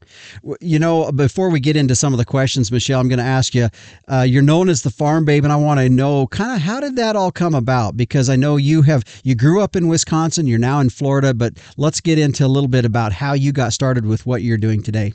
You 0.61 0.79
know, 0.79 1.11
before 1.13 1.49
we 1.49 1.61
get 1.61 1.77
into 1.77 1.95
some 1.95 2.13
of 2.13 2.19
the 2.19 2.25
questions, 2.25 2.71
Michelle, 2.71 3.01
I'm 3.01 3.09
going 3.09 3.19
to 3.19 3.25
ask 3.25 3.55
you 3.55 3.69
uh, 4.09 4.27
you're 4.29 4.43
known 4.43 4.69
as 4.69 4.83
the 4.83 4.91
Farm 4.91 5.25
Babe, 5.25 5.45
and 5.45 5.53
I 5.53 5.57
want 5.57 5.81
to 5.81 5.89
know 5.89 6.27
kind 6.27 6.55
of 6.55 6.61
how 6.61 6.81
did 6.81 6.97
that 6.97 7.17
all 7.17 7.33
come 7.33 7.55
about? 7.55 7.97
Because 7.97 8.29
I 8.29 8.37
know 8.37 8.57
you 8.57 8.83
have, 8.83 9.05
you 9.25 9.35
grew 9.35 9.63
up 9.63 9.77
in 9.77 9.89
Wisconsin, 9.89 10.47
you're 10.47 10.59
now 10.59 10.81
in 10.81 10.91
Florida, 10.91 11.33
but 11.33 11.55
let's 11.77 12.01
get 12.01 12.19
into 12.19 12.45
a 12.45 12.49
little 12.49 12.69
bit 12.69 12.85
about 12.85 13.13
how 13.13 13.33
you 13.33 13.53
got 13.53 13.73
started 13.73 14.05
with 14.05 14.27
what 14.27 14.43
you're 14.43 14.59
doing 14.59 14.83
today. 14.83 15.15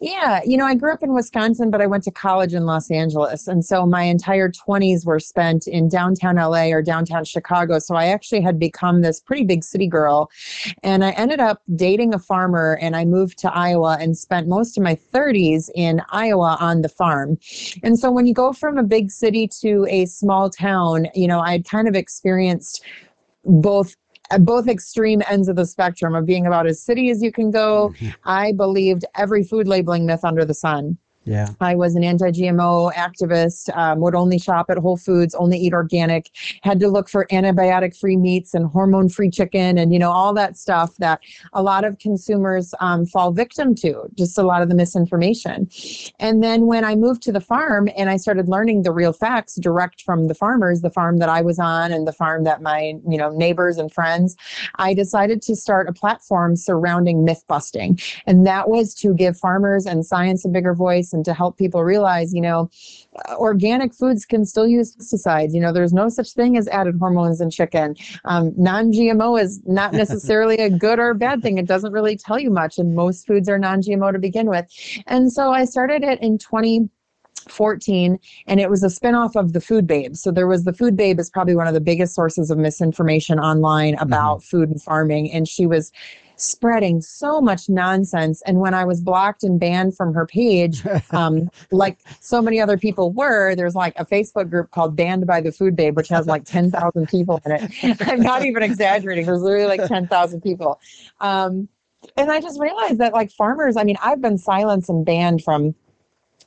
Yeah, 0.00 0.40
you 0.44 0.56
know, 0.56 0.66
I 0.66 0.74
grew 0.74 0.92
up 0.92 1.02
in 1.02 1.12
Wisconsin, 1.12 1.70
but 1.70 1.80
I 1.80 1.86
went 1.86 2.02
to 2.04 2.10
college 2.10 2.54
in 2.54 2.66
Los 2.66 2.90
Angeles. 2.90 3.46
And 3.46 3.64
so 3.64 3.86
my 3.86 4.02
entire 4.02 4.50
20s 4.50 5.06
were 5.06 5.20
spent 5.20 5.68
in 5.68 5.88
downtown 5.88 6.36
LA 6.36 6.66
or 6.66 6.82
downtown 6.82 7.24
Chicago. 7.24 7.78
So 7.78 7.94
I 7.94 8.06
actually 8.06 8.40
had 8.40 8.58
become 8.58 9.02
this 9.02 9.20
pretty 9.20 9.44
big 9.44 9.62
city 9.62 9.86
girl. 9.86 10.30
And 10.82 11.04
I 11.04 11.10
ended 11.12 11.38
up 11.38 11.62
dating 11.76 12.14
a 12.14 12.18
farmer 12.18 12.78
and 12.80 12.96
I 12.96 13.04
moved 13.04 13.38
to 13.38 13.52
Iowa 13.52 13.96
and 14.00 14.18
spent 14.18 14.48
most 14.48 14.76
of 14.76 14.82
my 14.82 14.96
30s 14.96 15.70
in 15.74 16.02
Iowa 16.10 16.56
on 16.60 16.82
the 16.82 16.88
farm. 16.88 17.38
And 17.82 17.98
so 17.98 18.10
when 18.10 18.26
you 18.26 18.34
go 18.34 18.52
from 18.52 18.76
a 18.76 18.82
big 18.82 19.10
city 19.10 19.48
to 19.60 19.86
a 19.88 20.06
small 20.06 20.50
town, 20.50 21.06
you 21.14 21.28
know, 21.28 21.40
I'd 21.40 21.64
kind 21.64 21.86
of 21.86 21.94
experienced 21.94 22.82
both 23.44 23.94
at 24.30 24.44
both 24.44 24.68
extreme 24.68 25.22
ends 25.28 25.48
of 25.48 25.56
the 25.56 25.66
spectrum 25.66 26.14
of 26.14 26.26
being 26.26 26.46
about 26.46 26.66
as 26.66 26.82
city 26.82 27.10
as 27.10 27.22
you 27.22 27.32
can 27.32 27.50
go. 27.50 27.92
Mm-hmm. 27.94 28.08
I 28.24 28.52
believed 28.52 29.04
every 29.16 29.42
food 29.42 29.66
labeling 29.66 30.06
myth 30.06 30.24
under 30.24 30.44
the 30.44 30.54
sun. 30.54 30.96
Yeah. 31.24 31.50
I 31.60 31.74
was 31.74 31.96
an 31.96 32.02
anti 32.02 32.30
GMO 32.30 32.92
activist, 32.94 33.76
um, 33.76 34.00
would 34.00 34.14
only 34.14 34.38
shop 34.38 34.70
at 34.70 34.78
Whole 34.78 34.96
Foods, 34.96 35.34
only 35.34 35.58
eat 35.58 35.74
organic, 35.74 36.30
had 36.62 36.80
to 36.80 36.88
look 36.88 37.10
for 37.10 37.26
antibiotic 37.26 37.98
free 37.98 38.16
meats 38.16 38.54
and 38.54 38.66
hormone 38.66 39.10
free 39.10 39.30
chicken 39.30 39.76
and, 39.76 39.92
you 39.92 39.98
know, 39.98 40.10
all 40.10 40.32
that 40.32 40.56
stuff 40.56 40.96
that 40.96 41.20
a 41.52 41.62
lot 41.62 41.84
of 41.84 41.98
consumers 41.98 42.72
um, 42.80 43.04
fall 43.04 43.32
victim 43.32 43.74
to, 43.76 44.04
just 44.14 44.38
a 44.38 44.42
lot 44.42 44.62
of 44.62 44.70
the 44.70 44.74
misinformation. 44.74 45.68
And 46.18 46.42
then 46.42 46.66
when 46.66 46.84
I 46.84 46.96
moved 46.96 47.22
to 47.24 47.32
the 47.32 47.40
farm 47.40 47.88
and 47.96 48.08
I 48.08 48.16
started 48.16 48.48
learning 48.48 48.82
the 48.82 48.92
real 48.92 49.12
facts 49.12 49.56
direct 49.56 50.02
from 50.02 50.26
the 50.26 50.34
farmers, 50.34 50.80
the 50.80 50.90
farm 50.90 51.18
that 51.18 51.28
I 51.28 51.42
was 51.42 51.58
on 51.58 51.92
and 51.92 52.06
the 52.06 52.12
farm 52.12 52.44
that 52.44 52.62
my, 52.62 52.94
you 53.06 53.18
know, 53.18 53.30
neighbors 53.30 53.76
and 53.76 53.92
friends, 53.92 54.36
I 54.76 54.94
decided 54.94 55.42
to 55.42 55.54
start 55.54 55.86
a 55.88 55.92
platform 55.92 56.56
surrounding 56.56 57.24
myth 57.24 57.44
busting. 57.46 57.98
And 58.26 58.46
that 58.46 58.70
was 58.70 58.94
to 58.94 59.12
give 59.12 59.36
farmers 59.36 59.84
and 59.84 60.06
science 60.06 60.46
a 60.46 60.48
bigger 60.48 60.74
voice 60.74 61.09
and 61.12 61.24
to 61.24 61.34
help 61.34 61.58
people 61.58 61.84
realize, 61.84 62.34
you 62.34 62.40
know, 62.40 62.70
uh, 63.28 63.36
organic 63.36 63.94
foods 63.94 64.24
can 64.24 64.44
still 64.44 64.66
use 64.66 64.96
pesticides. 64.96 65.52
You 65.52 65.60
know, 65.60 65.72
there's 65.72 65.92
no 65.92 66.08
such 66.08 66.32
thing 66.32 66.56
as 66.56 66.68
added 66.68 66.96
hormones 66.98 67.40
in 67.40 67.50
chicken. 67.50 67.96
Um, 68.24 68.52
non 68.56 68.92
GMO 68.92 69.40
is 69.40 69.60
not 69.66 69.92
necessarily 70.02 70.56
a 70.56 70.70
good 70.70 70.98
or 70.98 71.14
bad 71.14 71.42
thing. 71.42 71.58
It 71.58 71.66
doesn't 71.66 71.92
really 71.92 72.16
tell 72.16 72.38
you 72.38 72.50
much. 72.50 72.78
And 72.78 72.94
most 72.94 73.26
foods 73.26 73.48
are 73.48 73.58
non 73.58 73.82
GMO 73.82 74.12
to 74.12 74.18
begin 74.18 74.46
with. 74.48 74.66
And 75.06 75.32
so 75.32 75.52
I 75.52 75.64
started 75.64 76.02
it 76.02 76.20
in 76.20 76.38
20- 76.38 76.88
14 77.48 78.18
and 78.46 78.60
it 78.60 78.70
was 78.70 78.82
a 78.82 78.88
spinoff 78.88 79.34
of 79.34 79.52
the 79.52 79.60
food 79.60 79.86
babe 79.86 80.14
so 80.14 80.30
there 80.30 80.46
was 80.46 80.64
the 80.64 80.72
food 80.72 80.96
babe 80.96 81.18
is 81.18 81.30
probably 81.30 81.56
one 81.56 81.66
of 81.66 81.74
the 81.74 81.80
biggest 81.80 82.14
sources 82.14 82.50
of 82.50 82.58
misinformation 82.58 83.38
online 83.38 83.94
about 83.94 84.38
mm-hmm. 84.38 84.56
food 84.56 84.68
and 84.68 84.82
farming 84.82 85.30
and 85.32 85.48
she 85.48 85.66
was 85.66 85.90
spreading 86.40 87.00
so 87.00 87.40
much 87.40 87.68
nonsense. 87.68 88.42
And 88.46 88.60
when 88.60 88.74
i 88.74 88.84
was 88.84 89.00
blocked 89.00 89.42
and 89.42 89.58
banned 89.58 89.96
from 89.96 90.14
her 90.14 90.26
page 90.26 90.82
um, 91.10 91.50
like 91.70 91.98
so 92.20 92.40
many 92.40 92.60
other 92.60 92.76
people 92.76 93.12
were 93.12 93.54
there's 93.54 93.74
like 93.74 93.94
a 93.96 94.04
facebook 94.04 94.50
group 94.50 94.70
called 94.70 94.96
banned 94.96 95.26
by 95.26 95.40
the 95.40 95.52
food 95.52 95.76
babe 95.76 95.96
which 95.96 96.08
has 96.08 96.26
like 96.26 96.44
10000 96.44 97.08
people 97.08 97.40
in 97.44 97.52
it. 97.52 97.96
I'm 98.06 98.20
not 98.20 98.44
even 98.44 98.62
exaggerating. 98.62 99.26
There's 99.26 99.42
literally 99.42 99.66
like 99.66 99.86
10000 99.86 100.40
people. 100.40 100.80
Um, 101.20 101.68
and 102.16 102.30
i 102.30 102.40
just 102.40 102.58
realized 102.58 102.98
that 102.98 103.12
like 103.12 103.30
farmers 103.30 103.76
i 103.76 103.84
mean 103.84 103.96
i've 104.02 104.22
been 104.22 104.38
silenced 104.38 104.88
and 104.88 105.04
banned 105.04 105.44
from 105.44 105.74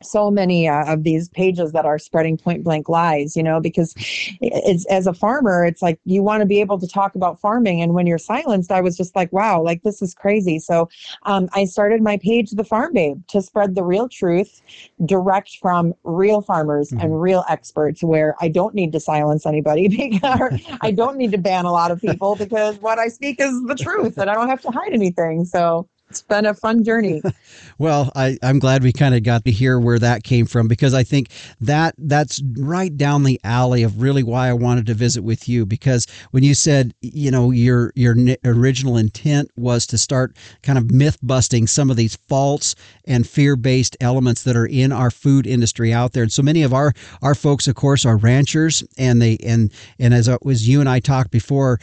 so 0.05 0.29
many 0.29 0.67
uh, 0.67 0.91
of 0.91 1.03
these 1.03 1.29
pages 1.29 1.72
that 1.72 1.86
are 1.86 2.00
spreading 2.00 2.38
point 2.38 2.63
blank 2.63 2.89
lies 2.89 3.36
you 3.36 3.43
know 3.43 3.60
because 3.60 3.93
it's 4.41 4.86
as 4.86 5.07
a 5.07 5.13
farmer 5.13 5.65
it's 5.65 5.81
like 5.81 6.00
you 6.05 6.22
want 6.22 6.41
to 6.41 6.45
be 6.45 6.60
able 6.60 6.79
to 6.79 6.88
talk 6.88 7.15
about 7.15 7.39
farming. 7.39 7.81
And 7.81 7.93
when 7.93 8.07
you're 8.07 8.17
silenced 8.17 8.72
i 8.72 8.81
was 8.81 8.98
just 8.98 9.15
like 9.15 9.31
wow 9.31 9.62
like 9.62 9.83
this 9.83 10.01
is 10.01 10.13
crazy. 10.13 10.60
So 10.60 10.89
um, 11.24 11.50
i 11.53 11.65
started 11.65 12.01
my 12.01 12.17
page 12.17 12.51
the 12.51 12.63
farm 12.63 12.93
babe 12.93 13.22
to 13.27 13.41
spread 13.41 13.75
the 13.75 13.83
real 13.83 14.07
truth 14.10 14.62
direct 15.05 15.57
from 15.62 15.93
real 16.03 16.41
farmers 16.41 16.89
mm-hmm. 16.89 17.00
and 17.00 17.22
real 17.22 17.43
experts 17.50 18.03
where 18.03 18.36
i 18.41 18.48
don't 18.48 18.75
need 18.75 18.91
to 18.91 19.00
silence 19.00 19.45
anybody 19.45 19.88
because 19.98 20.62
i 20.81 20.91
don't 20.91 21.17
need 21.17 21.31
to 21.31 21.38
ban 21.38 21.65
a 21.65 21.72
lot 21.72 21.91
of 21.91 22.01
people 22.01 22.36
because 22.36 22.77
what 22.79 23.00
i 23.00 23.07
speak 23.07 23.39
is 23.39 23.63
the 23.63 23.75
truth 23.75 24.17
and 24.17 24.29
i 24.29 24.33
don't 24.33 24.50
have 24.50 24.62
to 24.62 24.72
hide 24.72 24.93
anything. 24.93 25.45
So 25.45 25.88
it's 26.13 26.22
been 26.22 26.46
a 26.46 26.53
fun 26.53 26.84
journey. 26.84 27.24
well, 27.79 28.12
I, 28.15 28.38
I'm 28.43 28.60
glad 28.60 28.84
we 28.84 28.93
kind 28.93 29.15
of 29.15 29.24
got 29.24 29.46
to 29.46 29.51
hear 29.51 29.79
where 29.79 29.98
that 29.98 30.24
came 30.24 30.46
from 30.46 30.67
because 30.67 30.93
I 30.93 31.01
think 31.01 31.29
that 31.60 31.96
that's 31.98 32.39
right 32.55 32.96
down 32.96 33.24
the 33.24 33.41
alley 33.43 33.82
of 33.82 34.00
really 34.00 34.22
why 34.22 34.48
I 34.48 34.53
wanted 34.53 34.86
to 34.86 34.93
visit 34.93 35.24
with 35.24 35.50
you. 35.50 35.65
Because 35.65 36.05
when 36.29 36.43
you 36.43 36.53
said, 36.53 36.93
you 37.01 37.32
know, 37.32 37.50
your 37.50 37.91
your 37.96 38.15
original 38.46 38.96
intent 38.96 39.50
was 39.55 39.88
to 39.88 39.98
start 39.98 40.38
kind 40.62 40.77
of 40.77 40.91
myth 40.91 41.17
busting 41.24 41.65
some 41.65 41.89
of 41.89 41.98
these 41.98 42.15
false 42.27 42.75
and 43.05 43.25
fear 43.25 43.55
based 43.55 43.98
elements 44.00 44.43
that 44.43 44.55
are 44.55 44.67
in 44.67 44.91
our 44.91 45.10
food 45.10 45.48
industry 45.48 45.91
out 45.91 46.13
there, 46.13 46.22
and 46.22 46.32
so 46.32 46.43
many 46.43 46.62
of 46.62 46.75
our 46.75 46.93
our 47.24 47.34
folks, 47.34 47.67
of 47.67 47.74
course, 47.74 48.05
are 48.05 48.17
ranchers, 48.17 48.84
and 49.00 49.20
they 49.20 49.38
and 49.38 49.72
and 49.98 50.13
as 50.13 50.29
uh, 50.29 50.38
was 50.43 50.67
you 50.67 50.79
and 50.79 50.88
I 50.88 51.00
talked 51.00 51.32
before, 51.32 51.79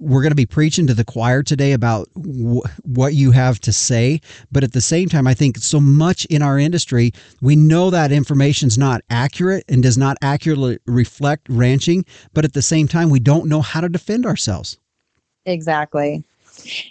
we're 0.00 0.22
going 0.22 0.32
to 0.32 0.36
be 0.36 0.46
preaching 0.46 0.86
to 0.86 0.94
the 0.94 1.04
choir 1.04 1.42
today 1.42 1.72
about 1.72 2.08
w- 2.14 2.62
what 2.82 3.14
you 3.14 3.30
have 3.30 3.60
to 3.60 3.72
say 3.72 4.20
but 4.50 4.64
at 4.64 4.72
the 4.72 4.80
same 4.80 5.08
time 5.08 5.26
i 5.26 5.34
think 5.34 5.58
so 5.58 5.78
much 5.78 6.24
in 6.26 6.42
our 6.42 6.58
industry 6.58 7.12
we 7.40 7.54
know 7.54 7.90
that 7.90 8.10
information 8.10 8.66
is 8.66 8.78
not 8.78 9.02
accurate 9.10 9.64
and 9.68 9.82
does 9.82 9.98
not 9.98 10.16
accurately 10.22 10.78
reflect 10.86 11.46
ranching 11.48 12.04
but 12.32 12.44
at 12.44 12.54
the 12.54 12.62
same 12.62 12.88
time 12.88 13.10
we 13.10 13.20
don't 13.20 13.46
know 13.46 13.60
how 13.60 13.80
to 13.80 13.88
defend 13.88 14.26
ourselves. 14.26 14.78
Exactly 15.46 16.24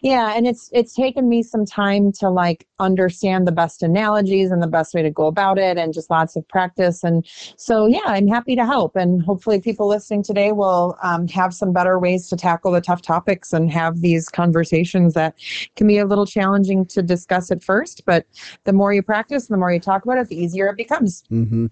yeah 0.02 0.34
and 0.36 0.48
it's 0.48 0.70
it's 0.74 0.94
taken 0.94 1.30
me 1.30 1.44
some 1.44 1.66
time 1.66 2.12
to 2.12 2.30
like 2.30 2.68
understand 2.80 3.48
the 3.48 3.52
best 3.52 3.84
analogies 3.84 4.52
and 4.52 4.64
the 4.64 4.68
best 4.68 4.94
way 4.94 5.02
to 5.02 5.10
go 5.10 5.28
about 5.28 5.58
it 5.58 5.78
and 5.78 5.94
just 5.94 6.10
lots 6.10 6.36
of 6.36 6.48
practice. 6.48 7.04
And 7.04 7.26
so 7.58 7.86
yeah 7.86 8.00
i'm 8.06 8.28
happy 8.28 8.56
to 8.56 8.66
help. 8.66 8.96
And 8.96 9.22
hopefully 9.22 9.60
people 9.60 9.88
listening 9.88 10.24
today 10.24 10.52
will 10.52 10.98
um, 11.04 11.28
have 11.28 11.54
some 11.54 11.74
better 11.74 12.00
ways 12.00 12.28
to 12.30 12.36
tackle 12.36 12.72
the 12.72 12.82
tough 12.82 13.02
topics 13.02 13.54
and 13.54 13.72
have 13.72 14.02
these 14.02 14.30
conversations 14.30 15.14
that 15.14 15.36
can 15.76 15.88
be 15.88 15.98
a 15.98 16.06
little 16.06 16.26
challenging 16.26 16.86
to 16.88 17.02
discuss 17.02 17.52
at 17.52 17.64
first. 17.64 18.04
But 18.06 18.26
the 18.64 18.74
more 18.74 18.94
you 18.94 19.04
practice 19.04 19.48
the 19.48 19.58
more 19.58 19.72
you 19.72 19.80
talk 19.80 20.04
about 20.04 20.18
it 20.18 20.28
the 20.28 20.42
easier 20.42 20.68
it 20.68 20.78
becomes. 20.78 21.24
Mm-hmm. 21.32 21.68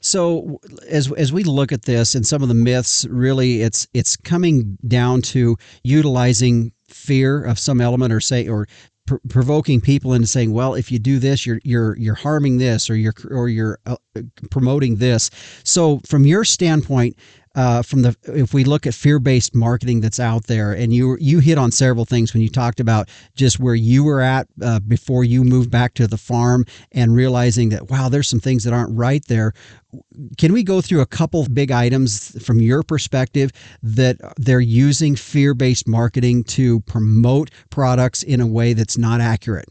so 0.00 0.60
as, 0.88 1.10
as 1.12 1.32
we 1.32 1.44
look 1.44 1.72
at 1.72 1.82
this 1.82 2.14
and 2.14 2.26
some 2.26 2.42
of 2.42 2.48
the 2.48 2.54
myths 2.54 3.06
really 3.06 3.62
it's 3.62 3.86
it's 3.94 4.16
coming 4.16 4.78
down 4.86 5.22
to 5.22 5.56
utilizing 5.84 6.72
fear 6.90 7.42
of 7.42 7.58
some 7.58 7.80
element 7.80 8.12
or 8.12 8.20
say 8.20 8.48
or 8.48 8.66
pr- 9.06 9.16
provoking 9.28 9.80
people 9.80 10.12
into 10.12 10.26
saying 10.26 10.52
well 10.52 10.74
if 10.74 10.90
you 10.92 10.98
do 10.98 11.18
this 11.18 11.46
you're 11.46 11.60
you're 11.64 11.96
you're 11.96 12.14
harming 12.14 12.58
this 12.58 12.88
or 12.90 12.96
you're 12.96 13.14
or 13.30 13.48
you're 13.48 13.78
uh, 13.86 13.96
promoting 14.50 14.96
this. 14.96 15.30
So 15.64 16.00
from 16.06 16.26
your 16.26 16.44
standpoint 16.44 17.16
uh, 17.56 17.82
from 17.82 18.02
the 18.02 18.16
if 18.24 18.54
we 18.54 18.64
look 18.64 18.86
at 18.86 18.94
fear-based 18.94 19.54
marketing 19.54 20.00
that's 20.00 20.20
out 20.20 20.46
there 20.46 20.72
and 20.72 20.94
you 20.94 21.16
you 21.20 21.40
hit 21.40 21.58
on 21.58 21.72
several 21.72 22.04
things 22.04 22.32
when 22.32 22.42
you 22.42 22.48
talked 22.48 22.78
about 22.78 23.08
just 23.34 23.58
where 23.58 23.74
you 23.74 24.04
were 24.04 24.20
at 24.20 24.46
uh, 24.62 24.78
before 24.80 25.24
you 25.24 25.42
moved 25.42 25.70
back 25.70 25.94
to 25.94 26.06
the 26.06 26.16
farm 26.16 26.64
and 26.92 27.14
realizing 27.14 27.68
that 27.70 27.90
wow 27.90 28.08
there's 28.08 28.28
some 28.28 28.40
things 28.40 28.62
that 28.62 28.72
aren't 28.72 28.96
right 28.96 29.24
there 29.26 29.52
can 30.38 30.52
we 30.52 30.62
go 30.62 30.80
through 30.80 31.00
a 31.00 31.06
couple 31.06 31.44
big 31.48 31.72
items 31.72 32.40
from 32.44 32.60
your 32.60 32.84
perspective 32.84 33.50
that 33.82 34.16
they're 34.36 34.60
using 34.60 35.16
fear-based 35.16 35.88
marketing 35.88 36.44
to 36.44 36.78
promote 36.80 37.50
products 37.70 38.22
in 38.22 38.40
a 38.40 38.46
way 38.46 38.72
that's 38.72 38.96
not 38.96 39.20
accurate 39.20 39.68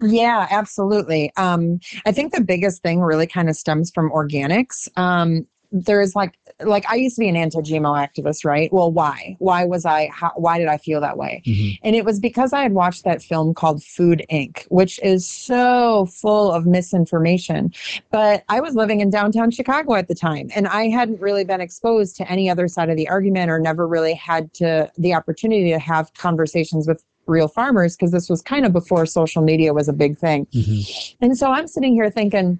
yeah, 0.00 0.46
absolutely. 0.50 1.32
Um, 1.36 1.80
I 2.06 2.12
think 2.12 2.32
the 2.32 2.40
biggest 2.40 2.82
thing 2.82 3.00
really 3.00 3.26
kind 3.26 3.48
of 3.48 3.56
stems 3.56 3.90
from 3.90 4.10
organics. 4.10 4.88
Um, 4.96 5.46
there's 5.72 6.14
like 6.14 6.38
like 6.60 6.84
I 6.88 6.96
used 6.96 7.16
to 7.16 7.20
be 7.20 7.28
an 7.28 7.36
anti-GMO 7.36 7.96
activist, 7.96 8.44
right? 8.44 8.72
Well, 8.72 8.92
why? 8.92 9.36
Why 9.38 9.64
was 9.64 9.84
I? 9.84 10.10
How, 10.12 10.32
why 10.36 10.58
did 10.58 10.68
I 10.68 10.76
feel 10.76 11.00
that 11.00 11.16
way? 11.16 11.42
Mm-hmm. 11.46 11.86
And 11.86 11.96
it 11.96 12.04
was 12.04 12.20
because 12.20 12.52
I 12.52 12.62
had 12.62 12.72
watched 12.72 13.04
that 13.04 13.22
film 13.22 13.54
called 13.54 13.82
Food 13.82 14.24
Inc., 14.30 14.66
which 14.68 15.00
is 15.02 15.26
so 15.28 16.06
full 16.06 16.52
of 16.52 16.66
misinformation. 16.66 17.72
But 18.10 18.44
I 18.48 18.60
was 18.60 18.74
living 18.74 19.00
in 19.00 19.10
downtown 19.10 19.50
Chicago 19.50 19.94
at 19.94 20.08
the 20.08 20.14
time, 20.14 20.50
and 20.54 20.68
I 20.68 20.88
hadn't 20.88 21.20
really 21.20 21.44
been 21.44 21.60
exposed 21.60 22.16
to 22.16 22.30
any 22.30 22.50
other 22.50 22.68
side 22.68 22.90
of 22.90 22.96
the 22.96 23.08
argument, 23.08 23.50
or 23.50 23.58
never 23.58 23.88
really 23.88 24.14
had 24.14 24.52
to 24.54 24.90
the 24.98 25.14
opportunity 25.14 25.70
to 25.70 25.78
have 25.78 26.12
conversations 26.14 26.86
with 26.86 27.02
real 27.26 27.48
farmers 27.48 27.96
because 27.96 28.10
this 28.10 28.28
was 28.28 28.42
kind 28.42 28.66
of 28.66 28.72
before 28.72 29.06
social 29.06 29.42
media 29.42 29.72
was 29.72 29.88
a 29.88 29.92
big 29.92 30.18
thing. 30.18 30.44
Mm-hmm. 30.46 31.24
And 31.24 31.38
so 31.38 31.52
I'm 31.52 31.68
sitting 31.68 31.94
here 31.94 32.10
thinking 32.10 32.58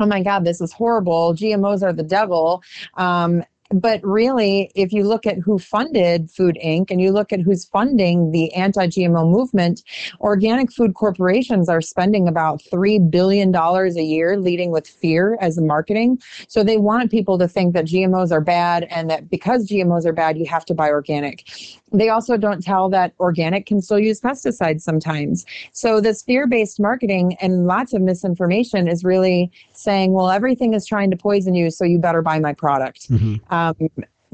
oh 0.00 0.06
my 0.06 0.22
God, 0.22 0.44
this 0.44 0.60
is 0.60 0.72
horrible. 0.72 1.34
GMOs 1.34 1.82
are 1.82 1.92
the 1.92 2.02
devil. 2.02 2.62
Um, 2.94 3.42
but 3.70 4.00
really, 4.02 4.70
if 4.74 4.92
you 4.92 5.04
look 5.04 5.26
at 5.26 5.36
who 5.38 5.58
funded 5.58 6.30
Food 6.30 6.58
Inc. 6.64 6.90
and 6.90 7.02
you 7.02 7.12
look 7.12 7.32
at 7.32 7.40
who's 7.40 7.66
funding 7.66 8.30
the 8.30 8.52
anti 8.54 8.86
GMO 8.86 9.30
movement, 9.30 9.82
organic 10.20 10.72
food 10.72 10.94
corporations 10.94 11.68
are 11.68 11.82
spending 11.82 12.28
about 12.28 12.62
$3 12.72 13.10
billion 13.10 13.54
a 13.54 14.02
year, 14.02 14.38
leading 14.38 14.70
with 14.70 14.86
fear 14.86 15.36
as 15.40 15.60
marketing. 15.60 16.18
So 16.48 16.64
they 16.64 16.78
want 16.78 17.10
people 17.10 17.38
to 17.38 17.46
think 17.46 17.74
that 17.74 17.84
GMOs 17.84 18.32
are 18.32 18.40
bad 18.40 18.84
and 18.84 19.10
that 19.10 19.28
because 19.28 19.68
GMOs 19.68 20.06
are 20.06 20.14
bad, 20.14 20.38
you 20.38 20.46
have 20.46 20.64
to 20.66 20.74
buy 20.74 20.88
organic. 20.88 21.46
They 21.92 22.08
also 22.08 22.36
don't 22.36 22.62
tell 22.62 22.88
that 22.90 23.14
organic 23.18 23.66
can 23.66 23.80
still 23.80 23.98
use 23.98 24.20
pesticides 24.20 24.82
sometimes. 24.82 25.46
So, 25.72 26.00
this 26.00 26.22
fear 26.22 26.46
based 26.46 26.80
marketing 26.80 27.36
and 27.40 27.66
lots 27.66 27.92
of 27.92 28.02
misinformation 28.02 28.88
is 28.88 29.04
really 29.04 29.50
saying, 29.72 30.12
well, 30.12 30.30
everything 30.30 30.74
is 30.74 30.86
trying 30.86 31.10
to 31.10 31.16
poison 31.16 31.54
you, 31.54 31.70
so 31.70 31.84
you 31.84 31.98
better 31.98 32.22
buy 32.22 32.38
my 32.38 32.52
product. 32.52 33.10
Mm-hmm. 33.10 33.54
Um, 33.54 33.74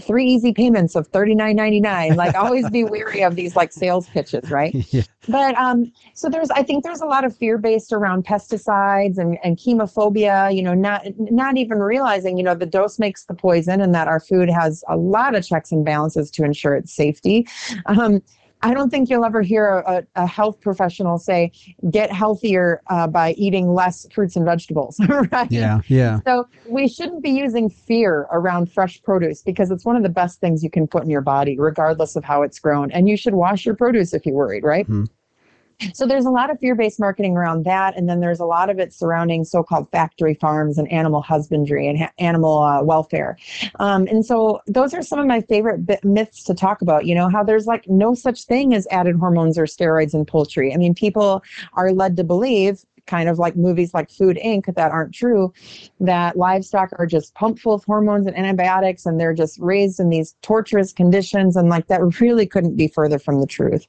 three 0.00 0.26
easy 0.26 0.52
payments 0.52 0.96
of 0.96 1.10
$39.99 1.12 2.16
like 2.16 2.34
always 2.34 2.68
be 2.70 2.84
weary 2.84 3.22
of 3.22 3.36
these 3.36 3.54
like 3.54 3.72
sales 3.72 4.08
pitches 4.08 4.50
right? 4.50 4.74
Yeah. 4.94 5.02
but 5.28 5.56
um 5.56 5.90
so 6.14 6.28
there's 6.28 6.50
i 6.50 6.62
think 6.62 6.84
there's 6.84 7.00
a 7.00 7.06
lot 7.06 7.24
of 7.24 7.34
fear 7.36 7.58
based 7.58 7.92
around 7.92 8.24
pesticides 8.26 9.18
and, 9.18 9.38
and 9.42 9.56
chemophobia 9.56 10.54
you 10.54 10.62
know 10.62 10.74
not 10.74 11.06
not 11.18 11.56
even 11.56 11.78
realizing 11.78 12.36
you 12.36 12.44
know 12.44 12.54
the 12.54 12.66
dose 12.66 12.98
makes 12.98 13.24
the 13.24 13.34
poison 13.34 13.80
and 13.80 13.94
that 13.94 14.06
our 14.06 14.20
food 14.20 14.50
has 14.50 14.84
a 14.88 14.96
lot 14.96 15.34
of 15.34 15.44
checks 15.46 15.72
and 15.72 15.84
balances 15.84 16.30
to 16.30 16.44
ensure 16.44 16.74
its 16.74 16.94
safety. 16.94 17.46
Um 17.86 18.22
I 18.64 18.73
don't 18.73 18.88
think 18.88 19.11
you'll 19.11 19.26
ever 19.26 19.42
hear 19.42 19.85
a, 19.87 20.02
a 20.14 20.26
health 20.26 20.59
professional 20.62 21.18
say, 21.18 21.52
get 21.90 22.11
healthier 22.11 22.80
uh, 22.88 23.06
by 23.06 23.33
eating 23.33 23.75
less 23.75 24.06
fruits 24.11 24.37
and 24.37 24.44
vegetables, 24.44 24.99
right? 25.33 25.52
Yeah, 25.52 25.80
yeah. 25.88 26.21
So 26.26 26.49
we 26.66 26.88
shouldn't 26.88 27.23
be 27.23 27.28
using 27.28 27.68
fear 27.68 28.26
around 28.33 28.73
fresh 28.73 29.02
produce 29.02 29.42
because 29.42 29.71
it's 29.71 29.85
one 29.85 29.97
of 29.97 30.02
the 30.02 30.09
best 30.09 30.40
things 30.40 30.64
you 30.64 30.71
can 30.71 30.87
put 30.87 31.04
in 31.04 31.11
your 31.11 31.21
body, 31.21 31.59
regardless 31.59 32.16
of 32.16 32.25
how 32.25 32.40
it's 32.40 32.59
grown. 32.59 32.90
And 32.90 33.06
you 33.06 33.18
should 33.18 33.35
wash 33.35 33.66
your 33.66 33.75
produce 33.75 34.14
if 34.14 34.25
you're 34.25 34.35
worried, 34.35 34.64
right? 34.64 34.87
Mm-hmm. 34.87 35.04
So 35.93 36.07
there's 36.07 36.25
a 36.25 36.31
lot 36.31 36.50
of 36.50 36.59
fear-based 36.61 37.00
marketing 37.00 37.37
around 37.37 37.64
that, 37.64 37.97
and 37.97 38.09
then 38.09 38.21
there's 38.21 38.40
a 38.40 38.45
lot 38.45 38.71
of 38.71 38.78
it 38.78 38.93
surrounding 38.93 39.45
so-called 39.45 39.90
factory 39.90 40.35
farms 40.35 40.78
and 40.78 40.90
animal 40.90 41.23
husbandry 41.23 41.88
and 41.88 41.99
ha- 41.99 42.12
animal 42.19 42.62
uh, 42.62 42.83
welfare. 42.83 43.37
Um, 43.81 44.07
and 44.07 44.25
so 44.25 44.61
those 44.66 44.95
are 44.95 45.02
some 45.02 45.19
of 45.19 45.26
my 45.26 45.40
favorite 45.40 46.04
myths 46.04 46.45
to 46.45 46.54
talk 46.54 46.83
about. 46.83 47.07
You 47.07 47.14
know 47.14 47.28
how 47.28 47.43
there's 47.43 47.66
like 47.66 47.88
no 47.88 48.14
such 48.14 48.45
thing 48.45 48.75
as 48.75 48.87
added 48.90 49.16
hormones 49.16 49.59
or 49.59 49.64
steroids 49.64 50.14
in 50.14 50.25
poultry. 50.25 50.73
I 50.73 50.76
mean, 50.76 50.95
people 50.95 51.43
are 51.75 51.93
led 51.93 52.16
to 52.16 52.25
believe 52.25 52.85
kind 53.06 53.28
of 53.28 53.38
like 53.38 53.56
movies 53.56 53.92
like 53.94 54.11
Food 54.11 54.38
Inc. 54.44 54.75
that 54.75 54.90
aren't 54.90 55.14
true, 55.14 55.52
that 56.00 56.37
livestock 56.37 56.90
are 56.99 57.06
just 57.06 57.34
pumped 57.34 57.61
full 57.61 57.75
of 57.75 57.84
hormones 57.84 58.26
and 58.26 58.37
antibiotics 58.37 59.06
and 59.06 59.20
they're 59.20 59.34
just 59.34 59.58
raised 59.58 60.00
in 60.00 60.08
these 60.08 60.37
torturous 60.42 60.92
conditions. 60.92 61.56
And 61.56 61.68
like 61.68 61.87
that 61.88 62.00
really 62.20 62.46
couldn't 62.46 62.76
be 62.76 62.88
further 62.88 63.18
from 63.18 63.40
the 63.40 63.46
truth. 63.46 63.87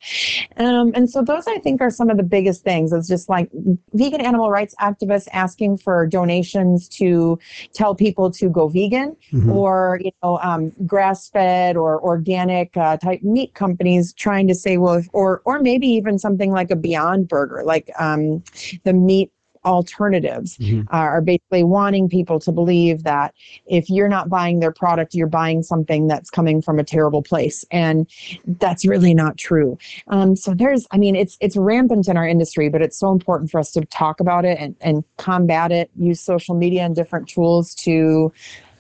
Um, 0.57 0.91
and 0.95 1.09
so 1.09 1.21
those 1.21 1.47
I 1.47 1.59
think 1.59 1.81
are 1.81 1.89
some 1.89 2.09
of 2.09 2.17
the 2.17 2.23
biggest 2.23 2.63
things. 2.63 2.93
It's 2.93 3.07
just 3.07 3.29
like 3.29 3.49
vegan 3.93 4.21
animal 4.21 4.49
rights 4.49 4.75
activists 4.79 5.27
asking 5.31 5.77
for 5.77 6.05
donations 6.07 6.87
to 6.89 7.39
tell 7.73 7.95
people 7.95 8.31
to 8.31 8.49
go 8.49 8.67
vegan 8.67 9.15
mm-hmm. 9.31 9.51
or, 9.51 9.99
you 10.03 10.11
know, 10.23 10.39
um, 10.39 10.71
grass 10.85 11.29
fed 11.29 11.77
or 11.77 12.01
organic 12.01 12.75
uh, 12.77 12.97
type 12.97 13.21
meat 13.23 13.53
companies 13.53 14.13
trying 14.13 14.47
to 14.47 14.55
say, 14.55 14.77
well, 14.77 14.95
if, 14.95 15.09
or, 15.13 15.41
or 15.45 15.59
maybe 15.59 15.87
even 15.87 16.19
something 16.19 16.51
like 16.51 16.71
a 16.71 16.75
Beyond 16.75 17.27
Burger, 17.27 17.63
like 17.65 17.89
um, 17.99 18.43
the 18.83 18.93
meat 19.05 19.31
alternatives 19.65 20.57
mm-hmm. 20.57 20.81
uh, 20.93 20.99
are 20.99 21.21
basically 21.21 21.63
wanting 21.63 22.07
people 22.07 22.39
to 22.39 22.51
believe 22.51 23.03
that 23.03 23.33
if 23.65 23.89
you're 23.89 24.07
not 24.07 24.29
buying 24.29 24.59
their 24.59 24.71
product, 24.71 25.13
you're 25.13 25.27
buying 25.27 25.63
something 25.63 26.07
that's 26.07 26.29
coming 26.29 26.61
from 26.61 26.79
a 26.79 26.83
terrible 26.83 27.23
place, 27.23 27.65
and 27.71 28.07
that's 28.45 28.85
really 28.85 29.13
not 29.13 29.37
true. 29.37 29.77
Um, 30.07 30.35
so 30.35 30.53
there's, 30.53 30.85
I 30.91 30.97
mean, 30.97 31.15
it's 31.15 31.37
it's 31.41 31.57
rampant 31.57 32.07
in 32.07 32.15
our 32.15 32.27
industry, 32.27 32.69
but 32.69 32.81
it's 32.81 32.97
so 32.97 33.11
important 33.11 33.51
for 33.51 33.59
us 33.59 33.71
to 33.71 33.83
talk 33.85 34.19
about 34.19 34.45
it 34.45 34.57
and, 34.59 34.75
and 34.81 35.03
combat 35.17 35.71
it. 35.71 35.89
Use 35.97 36.21
social 36.21 36.55
media 36.55 36.83
and 36.83 36.95
different 36.95 37.27
tools 37.27 37.73
to 37.75 38.31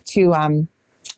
to 0.05 0.33
um, 0.35 0.67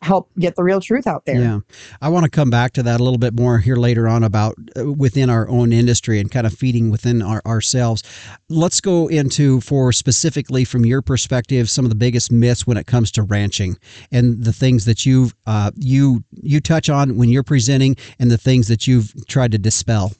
help 0.00 0.30
get 0.38 0.54
the 0.56 0.62
real 0.62 0.80
truth 0.80 1.06
out 1.06 1.24
there. 1.26 1.40
Yeah. 1.40 1.60
I 2.00 2.08
want 2.08 2.24
to 2.24 2.30
come 2.30 2.50
back 2.50 2.72
to 2.74 2.82
that 2.84 3.00
a 3.00 3.02
little 3.02 3.18
bit 3.18 3.34
more 3.34 3.58
here 3.58 3.76
later 3.76 4.08
on 4.08 4.22
about 4.22 4.54
uh, 4.76 4.92
within 4.92 5.28
our 5.28 5.48
own 5.48 5.72
industry 5.72 6.20
and 6.20 6.30
kind 6.30 6.46
of 6.46 6.54
feeding 6.54 6.90
within 6.90 7.20
our, 7.20 7.42
ourselves. 7.46 8.02
Let's 8.48 8.80
go 8.80 9.08
into, 9.08 9.60
for 9.60 9.92
specifically 9.92 10.64
from 10.64 10.84
your 10.84 11.02
perspective, 11.02 11.68
some 11.68 11.84
of 11.84 11.88
the 11.88 11.96
biggest 11.96 12.30
myths 12.30 12.66
when 12.66 12.76
it 12.76 12.86
comes 12.86 13.10
to 13.12 13.22
ranching 13.22 13.76
and 14.12 14.42
the 14.42 14.52
things 14.52 14.84
that 14.84 15.04
you 15.04 15.30
uh, 15.46 15.70
you 15.74 16.22
you 16.30 16.60
touch 16.60 16.88
on 16.88 17.16
when 17.16 17.28
you're 17.28 17.42
presenting 17.42 17.96
and 18.18 18.30
the 18.30 18.38
things 18.38 18.68
that 18.68 18.86
you've 18.86 19.12
tried 19.26 19.52
to 19.52 19.58
dispel. 19.58 20.12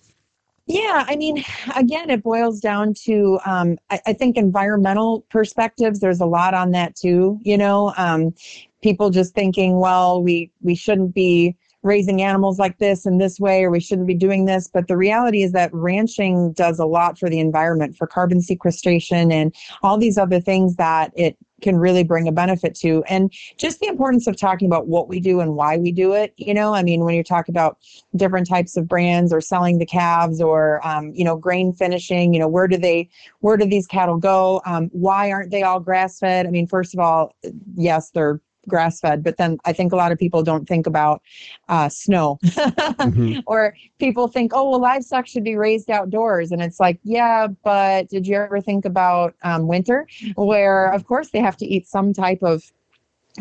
Yeah, 0.68 1.06
I 1.08 1.16
mean, 1.16 1.42
again, 1.76 2.10
it 2.10 2.22
boils 2.22 2.60
down 2.60 2.92
to 3.04 3.40
um, 3.46 3.78
I, 3.88 4.00
I, 4.06 4.12
think 4.12 4.36
environmental 4.36 5.22
perspectives. 5.30 5.98
There's 5.98 6.20
a 6.20 6.26
lot 6.26 6.52
on 6.52 6.72
that 6.72 6.94
too. 6.94 7.40
You 7.42 7.56
know, 7.56 7.94
um, 7.96 8.34
people 8.82 9.08
just 9.08 9.34
thinking, 9.34 9.78
well, 9.78 10.22
we 10.22 10.52
we 10.60 10.74
shouldn't 10.74 11.14
be 11.14 11.56
raising 11.82 12.20
animals 12.20 12.58
like 12.58 12.76
this 12.78 13.06
in 13.06 13.16
this 13.16 13.40
way 13.40 13.64
or 13.64 13.70
we 13.70 13.80
shouldn't 13.80 14.08
be 14.08 14.14
doing 14.14 14.46
this 14.46 14.68
but 14.68 14.88
the 14.88 14.96
reality 14.96 15.44
is 15.44 15.52
that 15.52 15.72
ranching 15.72 16.52
does 16.54 16.80
a 16.80 16.84
lot 16.84 17.16
for 17.16 17.30
the 17.30 17.38
environment 17.38 17.96
for 17.96 18.04
carbon 18.04 18.42
sequestration 18.42 19.30
and 19.30 19.54
all 19.84 19.96
these 19.96 20.18
other 20.18 20.40
things 20.40 20.74
that 20.74 21.12
it 21.14 21.36
can 21.60 21.76
really 21.76 22.04
bring 22.04 22.28
a 22.28 22.32
benefit 22.32 22.74
to. 22.76 23.02
And 23.04 23.32
just 23.56 23.80
the 23.80 23.86
importance 23.88 24.26
of 24.26 24.36
talking 24.36 24.66
about 24.66 24.86
what 24.86 25.08
we 25.08 25.20
do 25.20 25.40
and 25.40 25.54
why 25.54 25.76
we 25.76 25.92
do 25.92 26.14
it 26.14 26.34
you 26.38 26.54
know? 26.54 26.74
I 26.74 26.82
mean 26.82 27.04
when 27.04 27.14
you 27.14 27.22
talk 27.22 27.48
about 27.48 27.78
different 28.16 28.48
types 28.48 28.76
of 28.76 28.88
brands 28.88 29.32
or 29.32 29.40
selling 29.40 29.78
the 29.78 29.86
calves 29.86 30.40
or 30.40 30.86
um, 30.86 31.12
you 31.14 31.24
know 31.24 31.36
grain 31.36 31.72
finishing 31.72 32.32
you 32.32 32.40
know 32.40 32.48
where 32.48 32.68
do 32.68 32.76
they 32.78 33.08
where 33.40 33.56
do 33.56 33.66
these 33.66 33.86
cattle 33.86 34.16
go? 34.16 34.62
Um, 34.64 34.88
why 34.92 35.30
aren't 35.30 35.50
they 35.50 35.62
all 35.62 35.80
grass 35.80 36.18
fed 36.18 36.46
i 36.46 36.50
mean 36.50 36.66
first 36.66 36.94
of 36.94 37.00
all 37.00 37.34
yes 37.76 38.10
they're 38.10 38.40
grass 38.68 39.00
fed, 39.00 39.22
but 39.22 39.36
then 39.36 39.58
I 39.64 39.72
think 39.72 39.92
a 39.92 39.96
lot 39.96 40.12
of 40.12 40.18
people 40.18 40.42
don't 40.42 40.66
think 40.66 40.86
about 40.86 41.22
uh, 41.68 41.88
snow. 41.88 42.38
mm-hmm. 42.42 43.40
Or 43.46 43.74
people 43.98 44.28
think, 44.28 44.52
oh, 44.54 44.70
well, 44.70 44.80
livestock 44.80 45.26
should 45.26 45.44
be 45.44 45.56
raised 45.56 45.90
outdoors. 45.90 46.52
And 46.52 46.60
it's 46.60 46.78
like, 46.78 47.00
yeah, 47.02 47.46
but 47.64 48.08
did 48.08 48.26
you 48.26 48.36
ever 48.36 48.60
think 48.60 48.84
about 48.84 49.34
um, 49.42 49.66
winter, 49.66 50.06
where 50.36 50.92
of 50.92 51.06
course 51.06 51.30
they 51.30 51.40
have 51.40 51.56
to 51.58 51.66
eat 51.66 51.86
some 51.86 52.12
type 52.12 52.42
of 52.42 52.62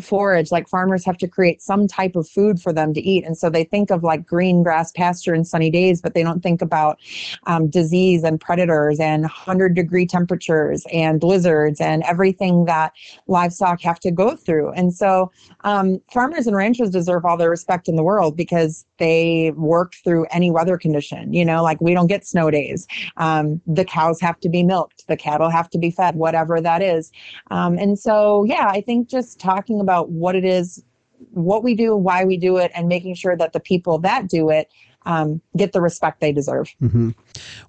forage 0.04 0.52
like 0.52 0.68
farmers 0.68 1.06
have 1.06 1.18
to 1.18 1.28
create 1.28 1.62
some 1.62 1.88
type 1.88 2.16
of 2.16 2.28
food 2.28 2.62
for 2.62 2.72
them 2.74 2.94
to 2.94 3.02
eat. 3.02 3.26
And 3.26 3.38
so 3.38 3.50
they 3.50 3.64
think 3.64 3.90
of 3.92 4.04
like 4.04 4.26
green 4.26 4.64
grass 4.64 4.92
pasture 4.92 5.34
and 5.34 5.48
sunny 5.48 5.70
days 5.70 6.02
but 6.02 6.14
they 6.14 6.24
don't 6.24 6.42
think 6.42 6.62
about 6.62 7.00
um, 7.46 7.70
disease 7.70 8.24
and 8.24 8.40
predators 8.40 9.00
and 9.00 9.24
100 9.24 9.76
degree 9.76 10.06
temperatures 10.06 10.86
and 10.92 11.20
blizzards 11.20 11.82
and 11.82 12.04
everything 12.04 12.66
that 12.66 12.94
livestock 13.28 13.82
have 13.82 14.00
to 14.00 14.12
go 14.12 14.36
through. 14.36 14.72
And 14.72 14.94
so 14.94 15.32
um, 15.62 16.02
farmers 16.12 16.48
and 16.48 16.56
ranchers 16.56 16.90
deserve 16.90 17.26
all 17.26 17.38
the 17.38 17.50
respect 17.50 17.88
in 17.88 17.96
the 17.96 18.04
world 18.04 18.36
because 18.36 18.86
they 18.98 19.52
work 19.56 19.94
through 20.04 20.26
any 20.32 20.50
weather 20.50 20.78
condition 20.78 21.34
you 21.34 21.46
know 21.46 21.64
like 21.64 21.80
we 21.82 21.94
don't 21.94 22.08
get 22.08 22.26
snow 22.26 22.50
days. 22.52 22.88
Um, 23.18 23.62
the 23.68 23.86
cows 23.86 24.20
have 24.22 24.40
to 24.42 24.50
be 24.50 24.64
milked 24.64 24.97
the 25.08 25.18
cattle 25.18 25.50
have 25.50 25.70
to 25.70 25.78
be 25.78 25.92
fed 25.92 26.16
whatever 26.16 26.62
that 26.62 26.82
is 26.82 27.12
um, 27.52 27.78
and 27.78 27.98
so 27.98 28.44
yeah 28.46 28.68
i 28.68 28.82
think 28.82 29.08
just 29.08 29.40
talking 29.40 29.80
about 29.80 30.10
what 30.10 30.36
it 30.36 30.46
is, 30.46 30.84
what 31.32 31.64
we 31.64 31.76
do, 31.76 31.96
why 31.96 32.24
we 32.24 32.38
do 32.38 32.58
it, 32.58 32.72
and 32.74 32.88
making 32.88 33.16
sure 33.16 33.36
that 33.36 33.54
the 33.54 33.60
people 33.60 33.98
that 34.00 34.28
do 34.28 34.50
it 34.50 34.72
um, 35.06 35.42
get 35.56 35.72
the 35.72 35.82
respect 35.82 36.20
they 36.20 36.32
deserve. 36.32 36.74
Mm-hmm. 36.82 37.12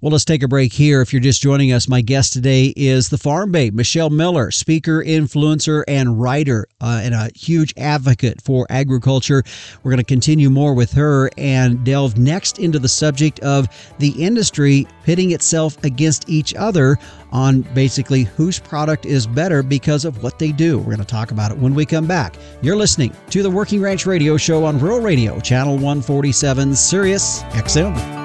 Well, 0.00 0.12
let's 0.12 0.24
take 0.24 0.42
a 0.42 0.48
break 0.48 0.72
here. 0.72 1.00
If 1.00 1.12
you're 1.12 1.20
just 1.20 1.42
joining 1.42 1.72
us, 1.72 1.88
my 1.88 2.00
guest 2.00 2.32
today 2.32 2.72
is 2.76 3.08
the 3.08 3.18
Farm 3.18 3.52
Babe, 3.52 3.74
Michelle 3.74 4.10
Miller, 4.10 4.50
speaker, 4.50 5.02
influencer, 5.04 5.84
and 5.88 6.20
writer, 6.20 6.66
uh, 6.80 7.00
and 7.02 7.14
a 7.14 7.30
huge 7.34 7.74
advocate 7.76 8.40
for 8.42 8.66
agriculture. 8.70 9.42
We're 9.82 9.90
going 9.90 9.98
to 9.98 10.04
continue 10.04 10.50
more 10.50 10.74
with 10.74 10.92
her 10.92 11.30
and 11.36 11.84
delve 11.84 12.18
next 12.18 12.58
into 12.58 12.78
the 12.78 12.88
subject 12.88 13.40
of 13.40 13.68
the 13.98 14.10
industry 14.10 14.86
pitting 15.04 15.32
itself 15.32 15.82
against 15.84 16.28
each 16.28 16.54
other 16.54 16.98
on 17.32 17.62
basically 17.74 18.24
whose 18.24 18.58
product 18.58 19.06
is 19.06 19.26
better 19.26 19.62
because 19.62 20.04
of 20.04 20.22
what 20.22 20.38
they 20.38 20.52
do. 20.52 20.78
We're 20.78 20.84
going 20.84 20.98
to 20.98 21.04
talk 21.04 21.30
about 21.30 21.50
it 21.50 21.58
when 21.58 21.74
we 21.74 21.86
come 21.86 22.06
back. 22.06 22.36
You're 22.62 22.76
listening 22.76 23.14
to 23.30 23.42
the 23.42 23.50
Working 23.50 23.80
Ranch 23.80 24.06
Radio 24.06 24.36
Show 24.36 24.64
on 24.64 24.78
Rural 24.78 25.00
Radio, 25.00 25.40
Channel 25.40 25.74
147, 25.74 26.74
Sirius 26.74 27.42
XM. 27.42 28.17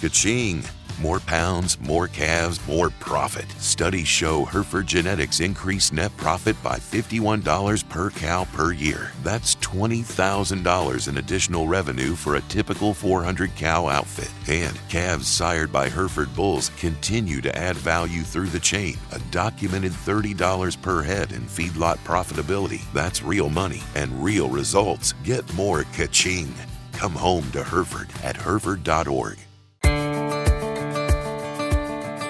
Kaching. 0.00 0.66
More 0.98 1.20
pounds, 1.20 1.78
more 1.80 2.08
calves, 2.08 2.58
more 2.66 2.88
profit. 2.88 3.50
Studies 3.52 4.08
show 4.08 4.46
Hereford 4.46 4.86
Genetics 4.86 5.40
increase 5.40 5.92
net 5.92 6.14
profit 6.16 6.62
by 6.62 6.76
$51 6.76 7.88
per 7.88 8.10
cow 8.10 8.44
per 8.52 8.72
year. 8.72 9.12
That's 9.22 9.56
$20,000 9.56 11.08
in 11.08 11.16
additional 11.18 11.68
revenue 11.68 12.14
for 12.14 12.36
a 12.36 12.40
typical 12.42 12.94
400 12.94 13.54
cow 13.56 13.88
outfit. 13.88 14.30
And 14.48 14.78
calves 14.88 15.26
sired 15.26 15.70
by 15.70 15.90
Hereford 15.90 16.34
bulls 16.34 16.70
continue 16.78 17.42
to 17.42 17.56
add 17.56 17.76
value 17.76 18.22
through 18.22 18.48
the 18.48 18.60
chain. 18.60 18.96
A 19.12 19.18
documented 19.30 19.92
$30 19.92 20.80
per 20.80 21.02
head 21.02 21.32
in 21.32 21.42
feedlot 21.42 21.98
profitability. 22.04 22.82
That's 22.92 23.22
real 23.22 23.50
money 23.50 23.82
and 23.94 24.24
real 24.24 24.48
results. 24.48 25.12
Get 25.24 25.52
more 25.54 25.84
ka-ching. 25.94 26.54
Come 26.92 27.12
home 27.12 27.50
to 27.52 27.62
Hereford 27.62 28.08
at 28.22 28.36
hereford.org. 28.36 29.38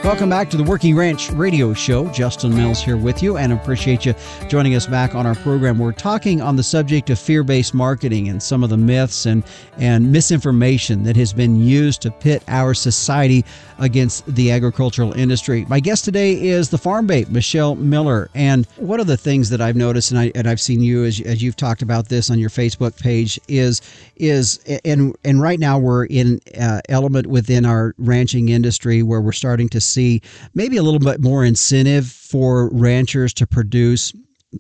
Welcome 0.03 0.31
back 0.31 0.49
to 0.49 0.57
the 0.57 0.65
Working 0.65 0.97
Ranch 0.97 1.31
Radio 1.33 1.75
Show. 1.75 2.09
Justin 2.09 2.57
Mills 2.57 2.83
here 2.83 2.97
with 2.97 3.23
you 3.23 3.37
and 3.37 3.53
appreciate 3.53 4.07
you 4.07 4.15
joining 4.49 4.75
us 4.75 4.87
back 4.87 5.15
on 5.15 5.27
our 5.27 5.35
program. 5.35 5.79
We're 5.79 5.93
talking 5.93 6.41
on 6.41 6.57
the 6.57 6.63
subject 6.63 7.11
of 7.11 7.19
fear 7.19 7.45
based 7.45 7.75
marketing 7.75 8.29
and 8.31 8.43
some 8.43 8.65
of 8.65 8.71
the 8.71 8.79
myths 8.79 9.27
and, 9.27 9.45
and 9.77 10.11
misinformation 10.11 11.03
that 11.03 11.17
has 11.17 11.35
been 11.35 11.63
used 11.63 12.01
to 12.03 12.11
pit 12.11 12.43
our 12.49 12.73
society 12.73 13.45
against 13.79 14.25
the 14.35 14.51
agricultural 14.51 15.13
industry. 15.13 15.67
My 15.69 15.81
guest 15.81 16.07
today 16.07 16.33
is 16.33 16.71
the 16.71 16.79
Farm 16.79 17.07
Babe, 17.07 17.29
Michelle 17.29 17.75
Miller. 17.75 18.31
And 18.35 18.67
one 18.77 19.01
of 19.01 19.07
the 19.07 19.19
things 19.19 19.51
that 19.51 19.61
I've 19.61 19.77
noticed, 19.77 20.13
and, 20.13 20.21
I, 20.21 20.33
and 20.35 20.49
I've 20.49 20.61
seen 20.61 20.81
you 20.81 21.05
as, 21.05 21.21
as 21.21 21.43
you've 21.43 21.57
talked 21.57 21.83
about 21.83 22.09
this 22.09 22.31
on 22.31 22.39
your 22.39 22.51
Facebook 22.51 22.99
page, 22.99 23.39
is, 23.49 23.83
is 24.17 24.61
and, 24.85 25.15
and 25.25 25.43
right 25.43 25.59
now 25.59 25.79
we're 25.79 26.07
in 26.07 26.41
uh, 26.59 26.81
element 26.89 27.27
within 27.27 27.67
our 27.67 27.95
ranching 27.99 28.49
industry 28.49 29.03
where 29.03 29.21
we're 29.21 29.33
starting 29.33 29.69
to 29.69 29.81
see 29.91 30.21
maybe 30.55 30.77
a 30.77 30.83
little 30.83 31.01
bit 31.01 31.21
more 31.21 31.45
incentive 31.45 32.07
for 32.07 32.71
ranchers 32.73 33.35
to 33.35 33.47
produce 33.47 34.13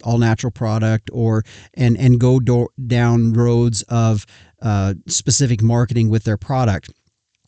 all 0.04 0.18
natural 0.18 0.50
product 0.50 1.10
or 1.12 1.44
and 1.74 1.96
and 1.98 2.20
go 2.20 2.40
do- 2.40 2.68
down 2.86 3.32
roads 3.32 3.82
of 3.88 4.26
uh, 4.62 4.94
specific 5.06 5.62
marketing 5.62 6.08
with 6.08 6.24
their 6.24 6.36
product. 6.36 6.92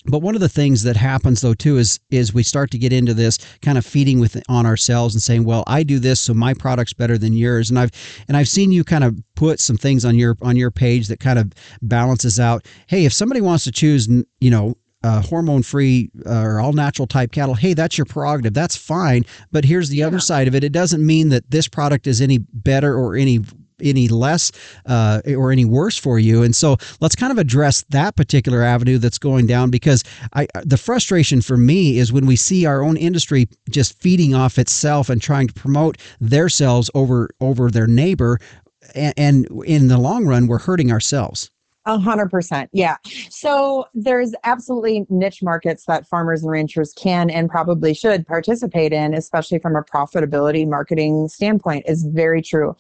But 0.05 0.19
one 0.19 0.35
of 0.35 0.41
the 0.41 0.49
things 0.49 0.83
that 0.83 0.97
happens 0.97 1.41
though 1.41 1.55
too 1.55 1.79
is 1.79 2.01
is 2.11 2.35
we 2.35 2.43
start 2.43 2.73
to 2.73 2.79
get 2.79 2.93
into 2.93 3.15
this 3.15 3.39
kind 3.61 3.79
of 3.79 3.87
feeding 3.87 4.19
with 4.19 4.41
on 4.49 4.67
ourselves 4.67 5.15
and 5.15 5.23
saying 5.23 5.45
well 5.45 5.63
i 5.69 5.85
do 5.85 6.01
this 6.01 6.21
so 6.21 6.35
my 6.35 6.55
product's 6.55 6.93
better 6.93 7.17
than 7.17 7.33
yours. 7.33 7.71
And 7.71 7.79
i've 7.79 7.93
and 8.27 8.37
i've 8.37 8.49
seen 8.49 8.73
you 8.73 8.83
kind 8.83 9.05
of 9.05 9.17
put 9.37 9.61
some 9.61 9.77
things 9.77 10.05
on 10.05 10.17
your 10.17 10.37
on 10.43 10.57
your 10.57 10.73
page 10.73 11.07
that 11.07 11.21
kind 11.21 11.39
of 11.39 11.53
balances 11.83 12.41
out 12.41 12.67
hey 12.89 13.05
if 13.05 13.13
somebody 13.13 13.41
wants 13.41 13.63
to 13.65 13.71
choose 13.71 14.09
you 14.09 14.51
know 14.51 14.77
uh, 15.03 15.23
hormone 15.23 15.63
free 15.63 16.11
uh, 16.27 16.43
or 16.43 16.61
all 16.61 16.73
natural 16.73 17.07
type 17.07 17.33
cattle, 17.33 17.55
hey, 17.55 17.75
that's 17.75 17.99
your 17.99 18.05
prerogative. 18.05 18.55
That's 18.55 18.77
fine. 18.77 19.25
But 19.51 19.65
here's 19.65 19.89
the 19.89 19.99
yeah. 19.99 20.07
other 20.07 20.21
side 20.21 20.49
of 20.49 20.55
it. 20.55 20.65
It 20.65 20.73
doesn't 20.73 21.05
mean 21.05 21.31
that 21.31 21.51
this 21.51 21.69
product 21.69 22.07
is 22.07 22.21
any 22.21 22.39
better 22.39 22.95
or 22.97 23.17
any 23.17 23.41
any 23.83 24.09
less 24.09 24.53
uh, 24.87 25.21
or 25.37 25.53
any 25.53 25.65
worse 25.65 25.97
for 25.97 26.19
you. 26.19 26.43
And 26.43 26.55
so 26.55 26.77
let's 27.01 27.17
kind 27.17 27.33
of 27.33 27.39
address 27.39 27.83
that 27.91 28.17
particular 28.17 28.63
avenue 28.63 28.99
that's 28.99 29.19
going 29.19 29.47
down 29.47 29.71
because 29.71 30.05
I 30.35 30.47
the 30.65 30.77
frustration 30.77 31.43
for 31.43 31.57
me 31.57 31.99
is 31.99 32.13
when 32.13 32.27
we 32.27 32.37
see 32.37 32.65
our 32.65 32.83
own 32.83 32.97
industry 32.97 33.49
just 33.71 34.01
feeding 34.01 34.35
off 34.35 34.59
itself 34.59 35.11
and 35.11 35.21
trying 35.21 35.49
to 35.49 35.55
promote 35.55 35.99
themselves 36.21 36.91
over 36.95 37.31
over 37.41 37.71
their 37.71 37.87
neighbor 37.87 38.39
and, 38.95 39.15
and 39.17 39.49
in 39.65 39.89
the 39.89 39.99
long 39.99 40.27
run 40.27 40.47
we're 40.47 40.59
hurting 40.59 40.93
ourselves. 40.93 41.51
A 41.85 41.99
hundred 41.99 42.31
percent. 42.31 42.71
Yeah. 42.73 42.97
So 43.29 43.87
there's 43.93 44.35
absolutely 44.45 45.05
niche 45.09 45.43
markets 45.43 45.85
that 45.87 46.07
farmers 46.07 46.43
and 46.43 46.51
ranchers 46.51 46.93
can 46.97 47.29
and 47.29 47.51
probably 47.51 47.93
should 47.93 48.25
participate 48.25 48.93
in, 48.93 49.15
especially 49.15 49.59
from 49.59 49.75
a 49.75 49.83
profitability 49.83 50.69
marketing 50.69 51.29
standpoint 51.29 51.85
is 51.89 52.05
very 52.05 52.41
true. 52.41 52.77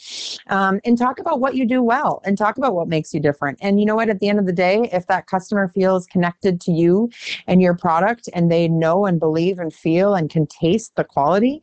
Um, 0.48 0.80
and 0.84 0.96
talk 0.96 1.18
about 1.18 1.40
what 1.40 1.56
you 1.56 1.66
do 1.66 1.82
well 1.82 2.22
and 2.24 2.38
talk 2.38 2.58
about 2.58 2.74
what 2.74 2.86
makes 2.86 3.12
you 3.12 3.18
different. 3.18 3.58
And 3.60 3.80
you 3.80 3.86
know 3.86 3.96
what, 3.96 4.08
at 4.08 4.20
the 4.20 4.28
end 4.28 4.38
of 4.38 4.46
the 4.46 4.52
day, 4.52 4.88
if 4.92 5.08
that 5.08 5.26
customer 5.26 5.72
feels 5.74 6.06
connected 6.06 6.60
to 6.60 6.72
you 6.72 7.10
and 7.48 7.60
your 7.60 7.74
product 7.74 8.28
and 8.34 8.52
they 8.52 8.68
know 8.68 9.06
and 9.06 9.18
believe 9.18 9.58
and 9.58 9.74
feel 9.74 10.14
and 10.14 10.30
can 10.30 10.46
taste 10.46 10.94
the 10.94 11.04
quality, 11.04 11.60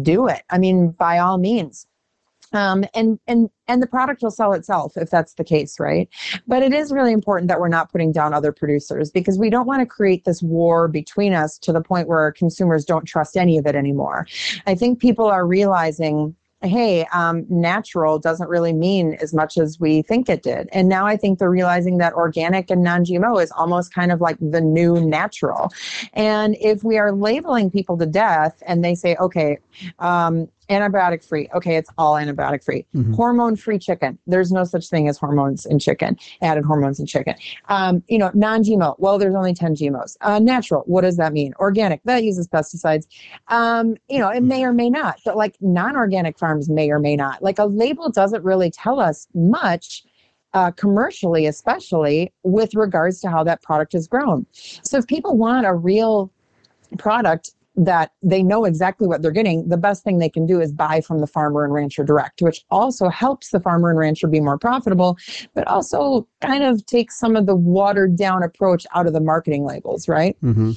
do 0.00 0.26
it. 0.26 0.42
I 0.48 0.56
mean, 0.56 0.92
by 0.92 1.18
all 1.18 1.36
means 1.36 1.86
um, 2.52 2.84
and 2.94 3.18
and 3.26 3.50
and 3.66 3.82
the 3.82 3.86
product 3.86 4.22
will 4.22 4.30
sell 4.30 4.52
itself 4.52 4.96
if 4.96 5.10
that's 5.10 5.34
the 5.34 5.44
case 5.44 5.78
right 5.78 6.08
but 6.46 6.62
it 6.62 6.72
is 6.72 6.92
really 6.92 7.12
important 7.12 7.48
that 7.48 7.60
we're 7.60 7.68
not 7.68 7.90
putting 7.90 8.12
down 8.12 8.32
other 8.34 8.52
producers 8.52 9.10
because 9.10 9.38
we 9.38 9.50
don't 9.50 9.66
want 9.66 9.80
to 9.80 9.86
create 9.86 10.24
this 10.24 10.42
war 10.42 10.88
between 10.88 11.32
us 11.32 11.58
to 11.58 11.72
the 11.72 11.82
point 11.82 12.08
where 12.08 12.32
consumers 12.32 12.84
don't 12.84 13.04
trust 13.04 13.36
any 13.36 13.58
of 13.58 13.66
it 13.66 13.74
anymore 13.74 14.26
i 14.66 14.74
think 14.74 15.00
people 15.00 15.26
are 15.26 15.46
realizing 15.46 16.34
hey, 16.62 17.06
um, 17.12 17.46
natural 17.48 18.18
doesn't 18.18 18.48
really 18.48 18.72
mean 18.72 19.14
as 19.20 19.32
much 19.32 19.58
as 19.58 19.78
we 19.78 20.02
think 20.02 20.28
it 20.28 20.42
did. 20.42 20.68
And 20.72 20.88
now 20.88 21.06
I 21.06 21.16
think 21.16 21.38
they're 21.38 21.50
realizing 21.50 21.98
that 21.98 22.14
organic 22.14 22.70
and 22.70 22.82
non 22.82 23.04
GMO 23.04 23.42
is 23.42 23.52
almost 23.52 23.94
kind 23.94 24.10
of 24.10 24.20
like 24.20 24.36
the 24.40 24.60
new 24.60 25.00
natural. 25.00 25.70
And 26.14 26.56
if 26.60 26.82
we 26.82 26.98
are 26.98 27.12
labeling 27.12 27.70
people 27.70 27.96
to 27.98 28.06
death 28.06 28.60
and 28.66 28.84
they 28.84 28.94
say, 28.94 29.14
okay, 29.16 29.58
um, 30.00 30.48
antibiotic 30.68 31.26
free. 31.26 31.48
Okay, 31.54 31.76
it's 31.76 31.90
all 31.98 32.14
antibiotic 32.14 32.64
free. 32.64 32.86
Mm-hmm. 32.94 33.14
Hormone 33.14 33.56
free 33.56 33.78
chicken. 33.78 34.18
There's 34.26 34.52
no 34.52 34.64
such 34.64 34.88
thing 34.88 35.08
as 35.08 35.18
hormones 35.18 35.66
in 35.66 35.78
chicken, 35.78 36.16
added 36.42 36.64
hormones 36.64 37.00
in 37.00 37.06
chicken. 37.06 37.34
Um, 37.68 38.02
you 38.08 38.18
know, 38.18 38.30
non 38.34 38.62
GMO. 38.62 38.94
Well, 38.98 39.18
there's 39.18 39.34
only 39.34 39.54
10 39.54 39.76
GMOs. 39.76 40.16
Uh, 40.20 40.38
natural. 40.38 40.82
What 40.86 41.02
does 41.02 41.16
that 41.16 41.32
mean? 41.32 41.54
Organic. 41.58 42.02
That 42.04 42.24
uses 42.24 42.48
pesticides. 42.48 43.06
Um, 43.48 43.96
you 44.08 44.18
know, 44.18 44.28
it 44.28 44.42
may 44.42 44.64
or 44.64 44.72
may 44.72 44.90
not, 44.90 45.20
but 45.24 45.36
like 45.36 45.56
non 45.60 45.96
organic 45.96 46.38
farms 46.38 46.68
may 46.68 46.90
or 46.90 46.98
may 46.98 47.16
not. 47.16 47.42
Like 47.42 47.58
a 47.58 47.66
label 47.66 48.10
doesn't 48.10 48.44
really 48.44 48.70
tell 48.70 49.00
us 49.00 49.26
much. 49.34 50.04
Uh, 50.54 50.70
commercially, 50.70 51.44
especially 51.44 52.32
with 52.42 52.74
regards 52.74 53.20
to 53.20 53.28
how 53.28 53.44
that 53.44 53.60
product 53.60 53.94
is 53.94 54.08
grown. 54.08 54.46
So, 54.52 54.96
if 54.96 55.06
people 55.06 55.36
want 55.36 55.66
a 55.66 55.74
real 55.74 56.32
product 56.96 57.50
that 57.78 58.10
they 58.22 58.42
know 58.42 58.64
exactly 58.64 59.06
what 59.06 59.22
they're 59.22 59.30
getting, 59.30 59.68
the 59.68 59.76
best 59.76 60.02
thing 60.02 60.18
they 60.18 60.28
can 60.28 60.46
do 60.46 60.60
is 60.60 60.72
buy 60.72 61.00
from 61.00 61.20
the 61.20 61.26
farmer 61.26 61.64
and 61.64 61.72
rancher 61.72 62.02
direct, 62.02 62.42
which 62.42 62.64
also 62.70 63.08
helps 63.08 63.50
the 63.50 63.60
farmer 63.60 63.88
and 63.88 63.98
rancher 63.98 64.26
be 64.26 64.40
more 64.40 64.58
profitable, 64.58 65.16
but 65.54 65.66
also 65.68 66.26
kind 66.42 66.64
of 66.64 66.84
takes 66.86 67.18
some 67.18 67.36
of 67.36 67.46
the 67.46 67.54
watered 67.54 68.16
down 68.16 68.42
approach 68.42 68.84
out 68.94 69.06
of 69.06 69.12
the 69.12 69.20
marketing 69.20 69.64
labels, 69.64 70.08
right? 70.08 70.36
Mm-hmm. 70.42 70.72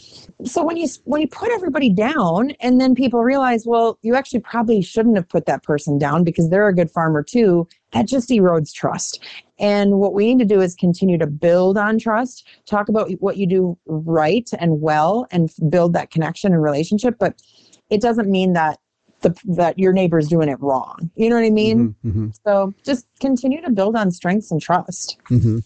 So 0.45 0.63
when 0.63 0.77
you 0.77 0.87
when 1.05 1.21
you 1.21 1.27
put 1.27 1.51
everybody 1.51 1.89
down, 1.89 2.51
and 2.59 2.79
then 2.79 2.93
people 2.93 3.23
realize, 3.23 3.65
well, 3.65 3.97
you 4.03 4.15
actually 4.15 4.41
probably 4.41 4.81
shouldn't 4.81 5.15
have 5.15 5.27
put 5.27 5.47
that 5.47 5.63
person 5.63 5.97
down 5.97 6.23
because 6.23 6.49
they're 6.49 6.67
a 6.67 6.75
good 6.75 6.91
farmer 6.91 7.23
too. 7.23 7.67
That 7.93 8.07
just 8.07 8.29
erodes 8.29 8.71
trust. 8.71 9.23
And 9.61 9.99
what 9.99 10.13
we 10.13 10.33
need 10.33 10.39
to 10.39 10.55
do 10.55 10.59
is 10.59 10.75
continue 10.75 11.17
to 11.19 11.27
build 11.27 11.77
on 11.77 11.99
trust, 11.99 12.47
talk 12.65 12.89
about 12.89 13.11
what 13.19 13.37
you 13.37 13.47
do 13.47 13.77
right 13.85 14.49
and 14.59 14.81
well, 14.81 15.27
and 15.31 15.53
build 15.69 15.93
that 15.93 16.09
connection 16.09 16.51
and 16.51 16.61
relationship. 16.61 17.15
But 17.19 17.41
it 17.89 18.01
doesn't 18.01 18.29
mean 18.29 18.53
that 18.53 18.79
the, 19.21 19.37
that 19.45 19.77
your 19.77 19.93
neighbor's 19.93 20.27
doing 20.27 20.49
it 20.49 20.59
wrong. 20.59 21.11
You 21.15 21.29
know 21.29 21.35
what 21.35 21.45
I 21.45 21.51
mean? 21.51 21.95
Mm-hmm, 22.03 22.09
mm-hmm. 22.09 22.27
So 22.43 22.73
just 22.83 23.05
continue 23.19 23.61
to 23.61 23.69
build 23.69 23.95
on 23.95 24.09
strengths 24.09 24.49
and 24.49 24.59
trust. 24.59 25.17
Mm-hmm. 25.29 25.59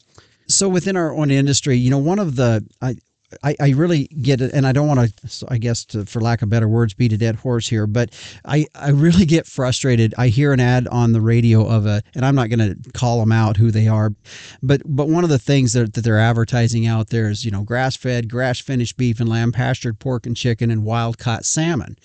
So 0.47 0.69
within 0.69 0.97
our 0.97 1.15
own 1.15 1.31
industry, 1.31 1.77
you 1.77 1.89
know, 1.89 1.97
one 1.97 2.19
of 2.19 2.35
the 2.35 2.65
I, 2.81 2.97
I, 3.43 3.55
I 3.59 3.69
really 3.69 4.07
get 4.21 4.41
it, 4.41 4.51
and 4.53 4.65
I 4.65 4.71
don't 4.71 4.87
want 4.87 5.11
to, 5.11 5.45
I 5.49 5.57
guess, 5.57 5.85
to, 5.85 6.05
for 6.05 6.21
lack 6.21 6.41
of 6.41 6.49
better 6.49 6.67
words, 6.67 6.93
beat 6.93 7.13
a 7.13 7.17
dead 7.17 7.35
horse 7.35 7.67
here, 7.67 7.87
but 7.87 8.11
I, 8.45 8.65
I 8.75 8.89
really 8.89 9.25
get 9.25 9.45
frustrated. 9.45 10.13
I 10.17 10.27
hear 10.27 10.53
an 10.53 10.59
ad 10.59 10.87
on 10.87 11.11
the 11.11 11.21
radio 11.21 11.67
of 11.67 11.85
a, 11.85 12.01
and 12.13 12.25
I'm 12.25 12.35
not 12.35 12.49
going 12.49 12.59
to 12.59 12.91
call 12.91 13.19
them 13.19 13.31
out 13.31 13.57
who 13.57 13.71
they 13.71 13.87
are, 13.87 14.13
but 14.61 14.81
but 14.85 15.07
one 15.07 15.23
of 15.23 15.29
the 15.29 15.39
things 15.39 15.73
that, 15.73 15.93
that 15.93 16.01
they're 16.01 16.19
advertising 16.19 16.87
out 16.87 17.09
there 17.09 17.29
is, 17.29 17.45
you 17.45 17.51
know, 17.51 17.63
grass 17.63 17.95
fed, 17.95 18.29
grass 18.29 18.59
finished 18.59 18.97
beef 18.97 19.19
and 19.19 19.29
lamb, 19.29 19.51
pastured 19.51 19.99
pork 19.99 20.25
and 20.25 20.37
chicken, 20.37 20.71
and 20.71 20.83
wild 20.83 21.17
caught 21.17 21.45
salmon. 21.45 21.97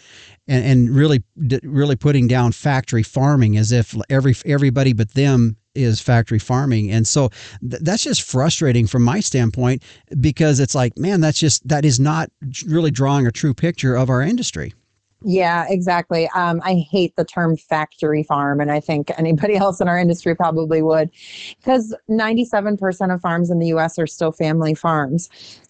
And, 0.49 0.65
and 0.65 0.91
really, 0.91 1.23
really 1.63 1.95
putting 1.95 2.27
down 2.27 2.51
factory 2.51 3.05
farming 3.05 3.57
as 3.57 3.71
if 3.71 3.95
every 4.09 4.35
everybody 4.45 4.93
but 4.93 5.15
them 5.15 5.57
is 5.75 6.01
factory 6.01 6.39
farming 6.39 6.91
and 6.91 7.07
so 7.07 7.29
th- 7.61 7.83
that's 7.83 8.03
just 8.03 8.23
frustrating 8.23 8.87
from 8.87 9.03
my 9.03 9.21
standpoint 9.21 9.83
because 10.21 10.59
it's 10.61 10.75
like 10.75 10.97
man 10.99 11.21
that's 11.21 11.39
just 11.39 11.67
that 11.67 11.85
is 11.85 12.01
not 12.01 12.31
really 12.67 12.91
drawing 12.91 13.27
a 13.27 13.33
true 13.33 13.55
picture 13.55 13.95
of 13.95 14.11
our 14.11 14.23
industry 14.23 14.75
yeah, 15.23 15.67
exactly. 15.69 16.29
Um, 16.35 16.63
I 16.65 16.77
hate 16.91 17.15
the 17.17 17.27
term 17.27 17.57
factory 17.57 18.23
farm, 18.23 18.59
and 18.59 18.73
I 18.73 18.81
think 18.81 19.11
anybody 19.19 19.55
else 19.59 19.81
in 19.81 19.87
our 19.87 19.99
industry 19.99 20.35
probably 20.35 20.81
would, 20.81 21.11
because 21.59 21.95
97% 22.09 23.15
of 23.15 23.21
farms 23.21 23.51
in 23.51 23.59
the 23.59 23.67
US 23.69 23.99
are 23.99 24.07
still 24.07 24.33
family 24.33 24.75
farms 24.75 25.29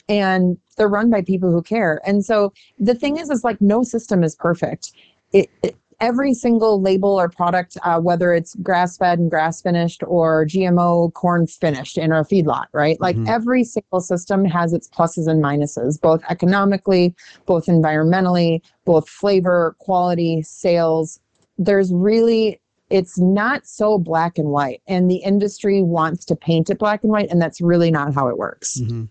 and 0.08 0.58
they're 0.76 0.88
run 0.88 1.08
by 1.08 1.22
people 1.22 1.52
who 1.52 1.62
care. 1.62 2.00
And 2.04 2.24
so 2.24 2.52
the 2.78 2.94
thing 2.94 3.16
is, 3.16 3.30
is 3.30 3.44
like 3.44 3.60
no 3.60 3.84
system 3.84 4.24
is 4.24 4.34
perfect. 4.34 4.92
It, 5.32 5.48
it, 5.62 5.76
every 6.00 6.34
single 6.34 6.80
label 6.80 7.18
or 7.20 7.28
product, 7.28 7.76
uh, 7.82 8.00
whether 8.00 8.32
it's 8.32 8.54
grass 8.56 8.96
fed 8.96 9.18
and 9.18 9.30
grass 9.30 9.60
finished 9.60 10.02
or 10.06 10.46
GMO 10.46 11.12
corn 11.14 11.46
finished 11.46 11.98
in 11.98 12.12
our 12.12 12.24
feedlot, 12.24 12.66
right? 12.72 13.00
Like 13.00 13.16
mm-hmm. 13.16 13.28
every 13.28 13.64
single 13.64 14.00
system 14.00 14.44
has 14.44 14.72
its 14.72 14.88
pluses 14.88 15.28
and 15.28 15.42
minuses, 15.42 16.00
both 16.00 16.22
economically, 16.30 17.14
both 17.46 17.66
environmentally, 17.66 18.62
both 18.84 19.08
flavor, 19.08 19.76
quality, 19.78 20.42
sales. 20.42 21.20
There's 21.58 21.92
really 21.92 22.60
it's 22.88 23.18
not 23.18 23.66
so 23.66 23.98
black 23.98 24.36
and 24.36 24.48
white 24.48 24.82
and 24.88 25.08
the 25.08 25.18
industry 25.18 25.80
wants 25.80 26.24
to 26.24 26.34
paint 26.34 26.70
it 26.70 26.78
black 26.78 27.04
and 27.04 27.12
white 27.12 27.30
and 27.30 27.40
that's 27.40 27.60
really 27.60 27.88
not 27.88 28.12
how 28.12 28.26
it 28.26 28.36
works 28.36 28.80
mm-hmm. 28.80 29.04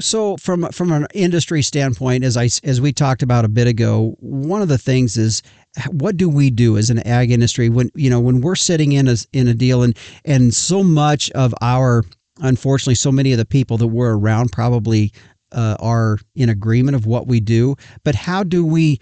So 0.00 0.36
from 0.36 0.68
from 0.72 0.92
an 0.92 1.06
industry 1.14 1.62
standpoint, 1.62 2.22
as 2.22 2.36
I 2.36 2.50
as 2.64 2.80
we 2.80 2.92
talked 2.92 3.22
about 3.22 3.44
a 3.44 3.48
bit 3.48 3.66
ago, 3.66 4.14
one 4.20 4.60
of 4.60 4.68
the 4.68 4.78
things 4.78 5.16
is 5.16 5.42
what 5.90 6.16
do 6.16 6.28
we 6.28 6.50
do 6.50 6.78
as 6.78 6.90
an 6.90 7.06
ag 7.06 7.30
industry 7.30 7.68
when 7.68 7.90
you 7.94 8.08
know 8.08 8.20
when 8.20 8.40
we're 8.40 8.54
sitting 8.54 8.92
in 8.92 9.08
a 9.08 9.16
in 9.32 9.46
a 9.46 9.54
deal 9.54 9.82
and 9.82 9.96
and 10.24 10.54
so 10.54 10.82
much 10.82 11.30
of 11.32 11.54
our 11.60 12.02
unfortunately 12.40 12.94
so 12.94 13.12
many 13.12 13.32
of 13.32 13.38
the 13.38 13.44
people 13.44 13.76
that 13.76 13.88
we're 13.88 14.16
around 14.16 14.50
probably 14.52 15.12
uh, 15.52 15.76
are 15.80 16.18
in 16.34 16.48
agreement 16.48 16.94
of 16.94 17.06
what 17.06 17.26
we 17.26 17.40
do, 17.40 17.76
but 18.04 18.14
how 18.14 18.42
do 18.42 18.64
we 18.64 19.00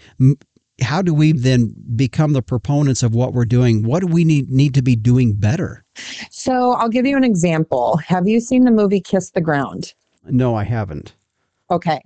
how 0.81 1.01
do 1.01 1.13
we 1.13 1.31
then 1.31 1.73
become 1.95 2.33
the 2.33 2.41
proponents 2.41 3.01
of 3.01 3.15
what 3.15 3.33
we're 3.33 3.45
doing? 3.45 3.83
What 3.83 4.01
do 4.01 4.07
we 4.07 4.23
need 4.23 4.49
need 4.49 4.73
to 4.73 4.81
be 4.81 4.95
doing 4.95 5.33
better? 5.33 5.83
So 6.31 6.73
I'll 6.73 6.89
give 6.89 7.05
you 7.05 7.17
an 7.17 7.23
example. 7.23 7.97
Have 7.97 8.27
you 8.27 8.39
seen 8.39 8.63
the 8.65 8.71
movie 8.71 9.01
Kiss 9.01 9.31
the 9.31 9.41
Ground? 9.41 9.93
No, 10.25 10.55
I 10.55 10.63
haven't. 10.63 11.13
Okay. 11.71 11.99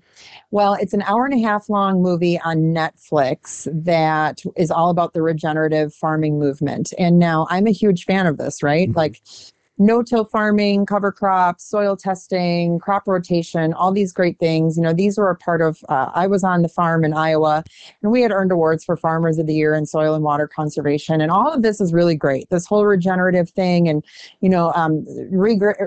Well, 0.52 0.74
it's 0.74 0.94
an 0.94 1.02
hour 1.02 1.26
and 1.26 1.34
a 1.34 1.46
half 1.46 1.70
long 1.70 2.02
movie 2.02 2.40
on 2.40 2.74
Netflix 2.74 3.68
that 3.84 4.42
is 4.56 4.72
all 4.72 4.90
about 4.90 5.14
the 5.14 5.22
regenerative 5.22 5.94
farming 5.94 6.40
movement. 6.40 6.94
And 6.98 7.20
now 7.20 7.46
I'm 7.50 7.68
a 7.68 7.72
huge 7.72 8.06
fan 8.06 8.26
of 8.26 8.38
this, 8.38 8.64
right? 8.64 8.88
Mm-hmm. 8.88 8.98
Like 8.98 9.22
no-till 9.80 10.26
farming, 10.26 10.86
cover 10.86 11.12
crops, 11.12 11.64
soil 11.64 11.96
testing, 11.96 12.78
crop 12.80 13.08
rotation, 13.08 13.74
all 13.74 13.94
these 13.94 14.12
great 14.12 14.38
things. 14.38 14.76
You 14.76 14.84
know, 14.84 14.94
these 14.94 15.18
were 15.18 15.30
a 15.30 15.36
part 15.36 15.62
of. 15.62 15.80
Uh, 15.88 16.12
I 16.14 16.28
was 16.28 16.44
on 16.44 16.62
the 16.62 16.68
farm 16.68 17.06
in 17.06 17.14
Iowa, 17.14 17.64
and 18.04 18.12
we 18.12 18.22
had 18.22 18.32
earned 18.32 18.52
awards 18.52 18.84
for 18.84 18.98
Farmers 18.98 19.38
of 19.40 19.48
the 19.48 19.54
Year 19.54 19.74
in 19.74 19.86
soil 19.86 20.14
and 20.14 20.24
water 20.24 20.48
conservation, 20.48 21.22
and 21.22 21.32
all 21.32 21.52
of 21.52 21.62
this 21.62 21.80
is 21.80 21.94
really 21.94 22.16
great. 22.16 22.50
This 22.50 22.66
whole 22.66 22.86
regenerative 22.86 23.50
thing, 23.50 23.88
and 23.88 24.04
you 24.42 24.50
know, 24.50 24.74
um, 24.76 25.06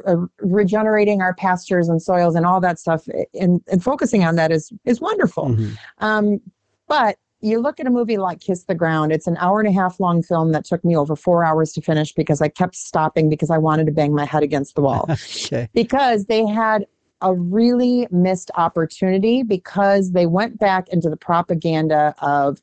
uh, 0.06 0.16
regenerating 0.40 1.20
our 1.20 1.34
pastures 1.34 1.88
and 1.88 2.00
soils 2.02 2.34
and 2.34 2.46
all 2.46 2.60
that 2.60 2.78
stuff, 2.78 3.06
and, 3.38 3.60
and 3.68 3.84
focusing 3.84 4.24
on 4.24 4.36
that 4.36 4.50
is 4.50 4.72
is 4.86 5.00
wonderful. 5.00 5.50
Mm-hmm. 5.50 5.74
Um, 5.98 6.40
but 6.88 7.18
you 7.42 7.60
look 7.60 7.80
at 7.80 7.86
a 7.86 7.90
movie 7.90 8.18
like 8.18 8.40
Kiss 8.40 8.64
the 8.64 8.74
Ground, 8.74 9.12
it's 9.12 9.26
an 9.26 9.36
hour 9.38 9.60
and 9.60 9.68
a 9.68 9.72
half 9.72 9.98
long 9.98 10.22
film 10.22 10.52
that 10.52 10.64
took 10.64 10.84
me 10.84 10.96
over 10.96 11.16
four 11.16 11.44
hours 11.44 11.72
to 11.72 11.82
finish 11.82 12.12
because 12.12 12.40
I 12.40 12.48
kept 12.48 12.76
stopping 12.76 13.28
because 13.28 13.50
I 13.50 13.58
wanted 13.58 13.86
to 13.86 13.92
bang 13.92 14.14
my 14.14 14.24
head 14.24 14.42
against 14.42 14.76
the 14.76 14.80
wall. 14.82 15.06
okay. 15.10 15.68
Because 15.74 16.26
they 16.26 16.46
had 16.46 16.86
a 17.20 17.34
really 17.34 18.06
missed 18.10 18.50
opportunity 18.56 19.42
because 19.42 20.12
they 20.12 20.26
went 20.26 20.58
back 20.58 20.88
into 20.88 21.10
the 21.10 21.16
propaganda 21.16 22.14
of 22.18 22.60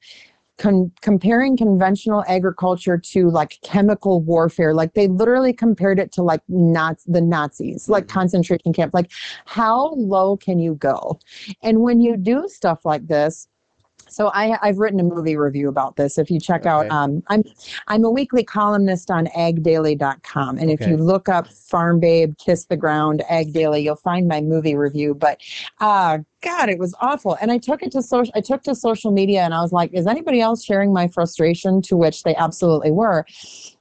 Con- 0.58 0.92
comparing 1.00 1.56
conventional 1.56 2.26
agriculture 2.28 2.98
to 2.98 3.30
like 3.30 3.58
chemical 3.64 4.22
warfare 4.22 4.74
like 4.74 4.94
they 4.94 5.08
literally 5.08 5.54
compared 5.54 6.00
it 6.00 6.12
to 6.12 6.22
like 6.22 6.42
not 6.50 6.98
the 7.08 7.22
nazis 7.22 7.88
like 7.88 8.04
mm-hmm. 8.08 8.20
concentration 8.20 8.74
camp 8.74 8.94
like 8.94 9.10
how 9.46 9.94
low 9.94 10.36
can 10.36 10.60
you 10.60 10.76
go 10.76 11.18
and 11.64 11.80
when 11.80 12.02
you 12.02 12.18
do 12.18 12.46
stuff 12.50 12.84
like 12.84 13.08
this 13.08 13.48
so 14.08 14.32
I, 14.34 14.58
have 14.62 14.78
written 14.78 15.00
a 15.00 15.04
movie 15.04 15.36
review 15.36 15.70
about 15.70 15.96
this. 15.96 16.18
If 16.18 16.32
you 16.32 16.40
check 16.40 16.62
okay. 16.62 16.70
out, 16.70 16.90
um, 16.92 17.24
I'm 17.28 17.44
I'm 17.88 18.04
a 18.04 18.10
weekly 18.10 18.44
columnist 18.44 19.12
on 19.12 19.28
AgDaily.com, 19.28 20.58
and 20.58 20.72
okay. 20.72 20.74
if 20.74 20.90
you 20.90 20.98
look 20.98 21.30
up 21.30 21.48
Farm 21.48 22.00
Babe, 22.00 22.34
Kiss 22.38 22.66
the 22.66 22.78
Ground, 22.78 23.24
Ag 23.30 23.54
Daily, 23.54 23.82
you'll 23.82 23.96
find 23.96 24.28
my 24.28 24.42
movie 24.42 24.76
review. 24.76 25.14
But 25.14 25.40
uh, 25.80 26.20
God, 26.42 26.70
it 26.70 26.80
was 26.80 26.96
awful. 27.02 27.38
And 27.42 27.52
I 27.52 27.58
took 27.58 27.84
it 27.84 27.92
to 27.92 28.02
social 28.02 28.32
I 28.36 28.42
took 28.42 28.64
to 28.64 28.74
social 28.74 29.12
media 29.12 29.42
and 29.42 29.54
I 29.54 29.62
was 29.62 29.74
like, 29.74 29.94
is 29.94 30.08
anybody 30.08 30.40
else 30.40 30.64
sharing 30.64 30.94
my 30.94 31.08
frustration? 31.08 31.82
To 31.84 31.98
which 31.98 32.24
they 32.24 32.36
absolutely 32.36 32.92
were. 32.92 33.26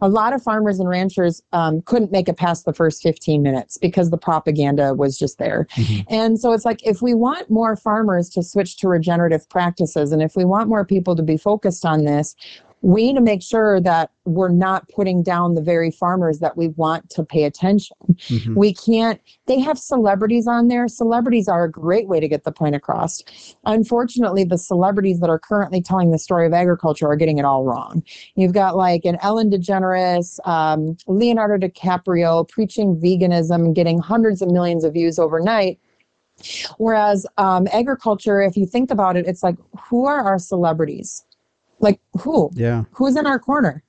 A 0.01 0.09
lot 0.09 0.33
of 0.33 0.43
farmers 0.43 0.81
and 0.81 0.89
ranchers 0.89 1.43
um, 1.53 1.83
couldn't 1.83 2.11
make 2.11 2.29
it 2.29 2.37
past 2.37 2.65
the 2.65 2.73
first 2.73 3.03
15 3.03 3.43
minutes 3.43 3.79
because 3.79 4.11
the 4.11 4.19
propaganda 4.19 4.95
was 4.95 5.19
just 5.19 5.39
there. 5.39 5.67
Mm-hmm. 5.77 6.15
And 6.15 6.41
so 6.41 6.53
it's 6.53 6.65
like 6.65 6.85
if 6.85 7.01
we 7.01 7.15
want 7.15 7.49
more 7.51 7.77
farmers 7.77 8.29
to 8.31 8.43
switch 8.43 8.77
to 8.79 8.89
regenerative 8.89 9.49
practices 9.49 10.13
and 10.13 10.23
if 10.23 10.35
we 10.35 10.45
want 10.45 10.69
more 10.69 10.85
people 10.85 11.15
to 11.15 11.23
be 11.23 11.37
focused 11.37 11.85
on 11.85 12.05
this, 12.05 12.35
we 12.83 13.07
need 13.09 13.15
to 13.15 13.21
make 13.21 13.43
sure 13.43 13.81
that 13.81 14.11
we're 14.25 14.51
not 14.51 14.89
putting 14.89 15.23
down 15.23 15.55
the 15.55 15.63
very 15.63 15.91
farmers 15.91 16.39
that 16.39 16.57
we 16.57 16.69
want 16.69 17.11
to 17.11 17.25
pay 17.25 17.45
attention. 17.45 17.97
Mm-hmm. 18.09 18.55
We 18.55 18.75
can't, 18.75 19.21
they 19.47 19.59
have 19.61 19.79
celebrities 19.79 20.47
on 20.47 20.69
there. 20.69 20.87
Celebrities 20.87 21.49
are 21.49 21.65
a 21.65 21.71
great 21.71 22.09
way 22.09 22.21
to 22.21 22.29
get 22.29 22.45
the 22.45 22.53
point 22.53 22.75
across. 22.75 23.23
Unfortunately, 23.65 24.45
the 24.45 24.59
celebrities 24.59 25.19
that 25.21 25.31
are 25.31 25.39
currently 25.39 25.83
telling 25.83 26.11
the 26.11 26.19
story 26.19 26.47
of 26.47 26.53
agriculture 26.53 27.09
are 27.09 27.17
getting 27.17 27.39
it 27.39 27.45
all 27.45 27.65
wrong. 27.65 28.03
You've 28.37 28.53
got 28.53 28.77
like 28.77 29.05
an 29.05 29.19
Ellen 29.23 29.51
DeGeneres, 29.51 30.39
um, 30.47 30.97
Leonardo 31.07 31.67
DiCaprio 31.67 32.49
preaching 32.49 32.97
veganism 32.97 33.65
and 33.67 33.75
getting 33.75 33.99
hundreds 33.99 34.41
of 34.41 34.51
millions 34.51 34.85
of 34.85 34.93
views 34.93 35.19
overnight. 35.19 35.81
Whereas 36.77 37.27
um, 37.39 37.67
agriculture, 37.73 38.41
if 38.41 38.57
you 38.57 38.65
think 38.65 38.93
about 38.93 39.17
it, 39.17 39.27
it's 39.27 39.43
like, 39.43 39.57
who 39.89 40.07
are 40.07 40.23
our 40.25 40.39
celebrities? 40.39 41.25
Like 41.81 42.01
who? 42.21 42.51
Yeah. 42.55 42.85
Who's 42.93 43.17
in 43.17 43.27
our 43.27 43.39
corner? 43.39 43.83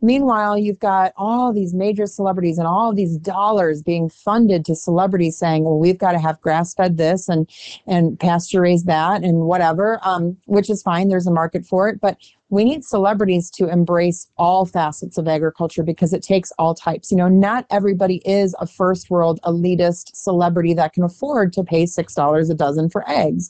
Meanwhile, 0.00 0.58
you've 0.58 0.78
got 0.78 1.12
all 1.16 1.52
these 1.52 1.72
major 1.72 2.06
celebrities 2.06 2.58
and 2.58 2.66
all 2.66 2.92
these 2.92 3.16
dollars 3.16 3.82
being 3.82 4.08
funded 4.08 4.64
to 4.66 4.74
celebrities 4.74 5.38
saying, 5.38 5.64
"Well, 5.64 5.78
we've 5.78 5.98
got 5.98 6.12
to 6.12 6.18
have 6.18 6.40
grass-fed 6.40 6.96
this 6.96 7.28
and 7.28 7.48
and 7.86 8.18
pasture 8.18 8.60
raised 8.60 8.86
that 8.86 9.22
and 9.22 9.42
whatever," 9.46 9.98
um, 10.02 10.36
which 10.46 10.68
is 10.68 10.82
fine. 10.82 11.08
There's 11.08 11.26
a 11.26 11.32
market 11.32 11.64
for 11.64 11.88
it, 11.88 12.00
but 12.00 12.16
we 12.52 12.64
need 12.64 12.84
celebrities 12.84 13.50
to 13.50 13.66
embrace 13.66 14.28
all 14.36 14.66
facets 14.66 15.16
of 15.16 15.26
agriculture 15.26 15.82
because 15.82 16.12
it 16.12 16.22
takes 16.22 16.52
all 16.58 16.74
types. 16.74 17.10
You 17.10 17.16
know, 17.16 17.28
not 17.28 17.64
everybody 17.70 18.16
is 18.26 18.54
a 18.60 18.66
first 18.66 19.08
world 19.08 19.40
elitist 19.44 20.14
celebrity 20.14 20.74
that 20.74 20.92
can 20.92 21.02
afford 21.02 21.54
to 21.54 21.64
pay 21.64 21.84
$6 21.84 22.50
a 22.50 22.54
dozen 22.54 22.90
for 22.90 23.08
eggs. 23.10 23.48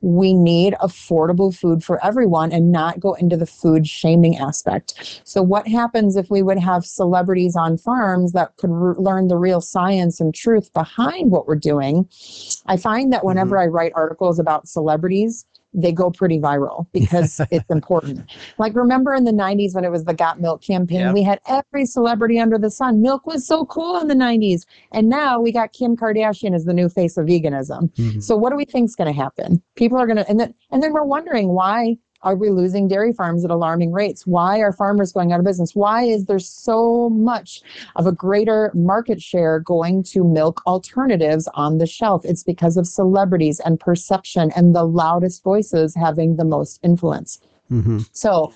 We 0.00 0.34
need 0.34 0.74
affordable 0.82 1.56
food 1.56 1.84
for 1.84 2.04
everyone 2.04 2.50
and 2.50 2.72
not 2.72 2.98
go 2.98 3.14
into 3.14 3.36
the 3.36 3.46
food 3.46 3.86
shaming 3.86 4.36
aspect. 4.36 5.20
So, 5.22 5.42
what 5.42 5.68
happens 5.68 6.16
if 6.16 6.28
we 6.28 6.42
would 6.42 6.58
have 6.58 6.84
celebrities 6.84 7.54
on 7.54 7.78
farms 7.78 8.32
that 8.32 8.56
could 8.56 8.70
re- 8.72 8.96
learn 8.98 9.28
the 9.28 9.36
real 9.36 9.60
science 9.60 10.20
and 10.20 10.34
truth 10.34 10.72
behind 10.72 11.30
what 11.30 11.46
we're 11.46 11.54
doing? 11.54 12.08
I 12.66 12.76
find 12.78 13.12
that 13.12 13.24
whenever 13.24 13.54
mm-hmm. 13.54 13.70
I 13.70 13.72
write 13.72 13.92
articles 13.94 14.40
about 14.40 14.66
celebrities, 14.66 15.46
they 15.72 15.92
go 15.92 16.10
pretty 16.10 16.38
viral 16.38 16.86
because 16.92 17.40
it's 17.50 17.68
important. 17.70 18.30
Like 18.58 18.74
remember 18.74 19.14
in 19.14 19.24
the 19.24 19.32
90s 19.32 19.74
when 19.74 19.84
it 19.84 19.90
was 19.90 20.04
the 20.04 20.14
Got 20.14 20.40
Milk 20.40 20.62
campaign, 20.62 21.00
yep. 21.00 21.14
we 21.14 21.22
had 21.22 21.40
every 21.46 21.86
celebrity 21.86 22.38
under 22.38 22.58
the 22.58 22.70
sun. 22.70 23.00
Milk 23.02 23.26
was 23.26 23.46
so 23.46 23.64
cool 23.66 24.00
in 24.00 24.08
the 24.08 24.14
90s. 24.14 24.66
And 24.92 25.08
now 25.08 25.40
we 25.40 25.52
got 25.52 25.72
Kim 25.72 25.96
Kardashian 25.96 26.54
as 26.54 26.64
the 26.64 26.74
new 26.74 26.88
face 26.88 27.16
of 27.16 27.26
veganism. 27.26 27.92
Mm-hmm. 27.94 28.20
So 28.20 28.36
what 28.36 28.50
do 28.50 28.56
we 28.56 28.64
think 28.64 28.88
is 28.88 28.96
going 28.96 29.12
to 29.12 29.18
happen? 29.18 29.62
People 29.76 29.98
are 29.98 30.06
going 30.06 30.16
to 30.16 30.28
and 30.28 30.40
then 30.40 30.54
and 30.70 30.82
then 30.82 30.92
we're 30.92 31.04
wondering 31.04 31.48
why 31.48 31.96
are 32.22 32.36
we 32.36 32.50
losing 32.50 32.88
dairy 32.88 33.12
farms 33.12 33.44
at 33.44 33.50
alarming 33.50 33.92
rates? 33.92 34.26
Why 34.26 34.58
are 34.58 34.72
farmers 34.72 35.12
going 35.12 35.32
out 35.32 35.40
of 35.40 35.46
business? 35.46 35.74
Why 35.74 36.02
is 36.02 36.26
there 36.26 36.38
so 36.38 37.08
much 37.10 37.62
of 37.96 38.06
a 38.06 38.12
greater 38.12 38.70
market 38.74 39.22
share 39.22 39.60
going 39.60 40.02
to 40.04 40.24
milk 40.24 40.62
alternatives 40.66 41.48
on 41.54 41.78
the 41.78 41.86
shelf? 41.86 42.24
It's 42.24 42.42
because 42.42 42.76
of 42.76 42.86
celebrities 42.86 43.60
and 43.60 43.80
perception 43.80 44.50
and 44.54 44.74
the 44.74 44.84
loudest 44.84 45.42
voices 45.42 45.94
having 45.94 46.36
the 46.36 46.44
most 46.44 46.80
influence. 46.82 47.40
Mm-hmm. 47.70 48.00
So, 48.12 48.52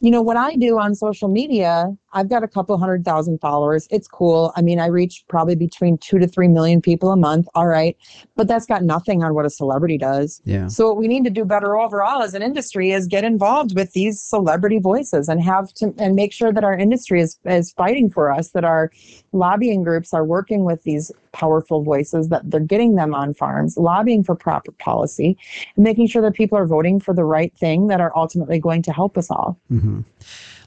you 0.00 0.10
know, 0.10 0.22
what 0.22 0.36
I 0.36 0.56
do 0.56 0.78
on 0.78 0.94
social 0.94 1.28
media 1.28 1.96
I've 2.12 2.28
got 2.28 2.42
a 2.42 2.48
couple 2.48 2.76
hundred 2.78 3.04
thousand 3.04 3.40
followers. 3.40 3.86
It's 3.90 4.08
cool. 4.08 4.52
I 4.56 4.62
mean, 4.62 4.80
I 4.80 4.86
reach 4.86 5.24
probably 5.28 5.54
between 5.54 5.98
two 5.98 6.18
to 6.18 6.26
three 6.26 6.48
million 6.48 6.80
people 6.80 7.12
a 7.12 7.16
month. 7.16 7.46
All 7.54 7.66
right. 7.66 7.96
But 8.36 8.48
that's 8.48 8.66
got 8.66 8.82
nothing 8.82 9.22
on 9.22 9.34
what 9.34 9.46
a 9.46 9.50
celebrity 9.50 9.98
does. 9.98 10.40
Yeah. 10.44 10.66
So 10.68 10.88
what 10.88 10.96
we 10.96 11.08
need 11.08 11.24
to 11.24 11.30
do 11.30 11.44
better 11.44 11.78
overall 11.78 12.22
as 12.22 12.34
an 12.34 12.42
industry 12.42 12.90
is 12.90 13.06
get 13.06 13.24
involved 13.24 13.76
with 13.76 13.92
these 13.92 14.20
celebrity 14.20 14.78
voices 14.78 15.28
and 15.28 15.42
have 15.42 15.72
to 15.74 15.94
and 15.98 16.16
make 16.16 16.32
sure 16.32 16.52
that 16.52 16.64
our 16.64 16.76
industry 16.76 17.20
is 17.20 17.38
is 17.44 17.72
fighting 17.72 18.10
for 18.10 18.32
us, 18.32 18.50
that 18.50 18.64
our 18.64 18.90
lobbying 19.32 19.82
groups 19.82 20.12
are 20.12 20.24
working 20.24 20.64
with 20.64 20.82
these 20.82 21.12
powerful 21.32 21.82
voices, 21.84 22.28
that 22.28 22.50
they're 22.50 22.58
getting 22.58 22.96
them 22.96 23.14
on 23.14 23.32
farms, 23.34 23.76
lobbying 23.76 24.24
for 24.24 24.34
proper 24.34 24.72
policy, 24.72 25.38
and 25.76 25.84
making 25.84 26.08
sure 26.08 26.22
that 26.22 26.34
people 26.34 26.58
are 26.58 26.66
voting 26.66 26.98
for 26.98 27.14
the 27.14 27.24
right 27.24 27.56
thing 27.56 27.86
that 27.86 28.00
are 28.00 28.12
ultimately 28.16 28.58
going 28.58 28.82
to 28.82 28.92
help 28.92 29.16
us 29.16 29.30
all. 29.30 29.56
Mm-hmm. 29.70 29.89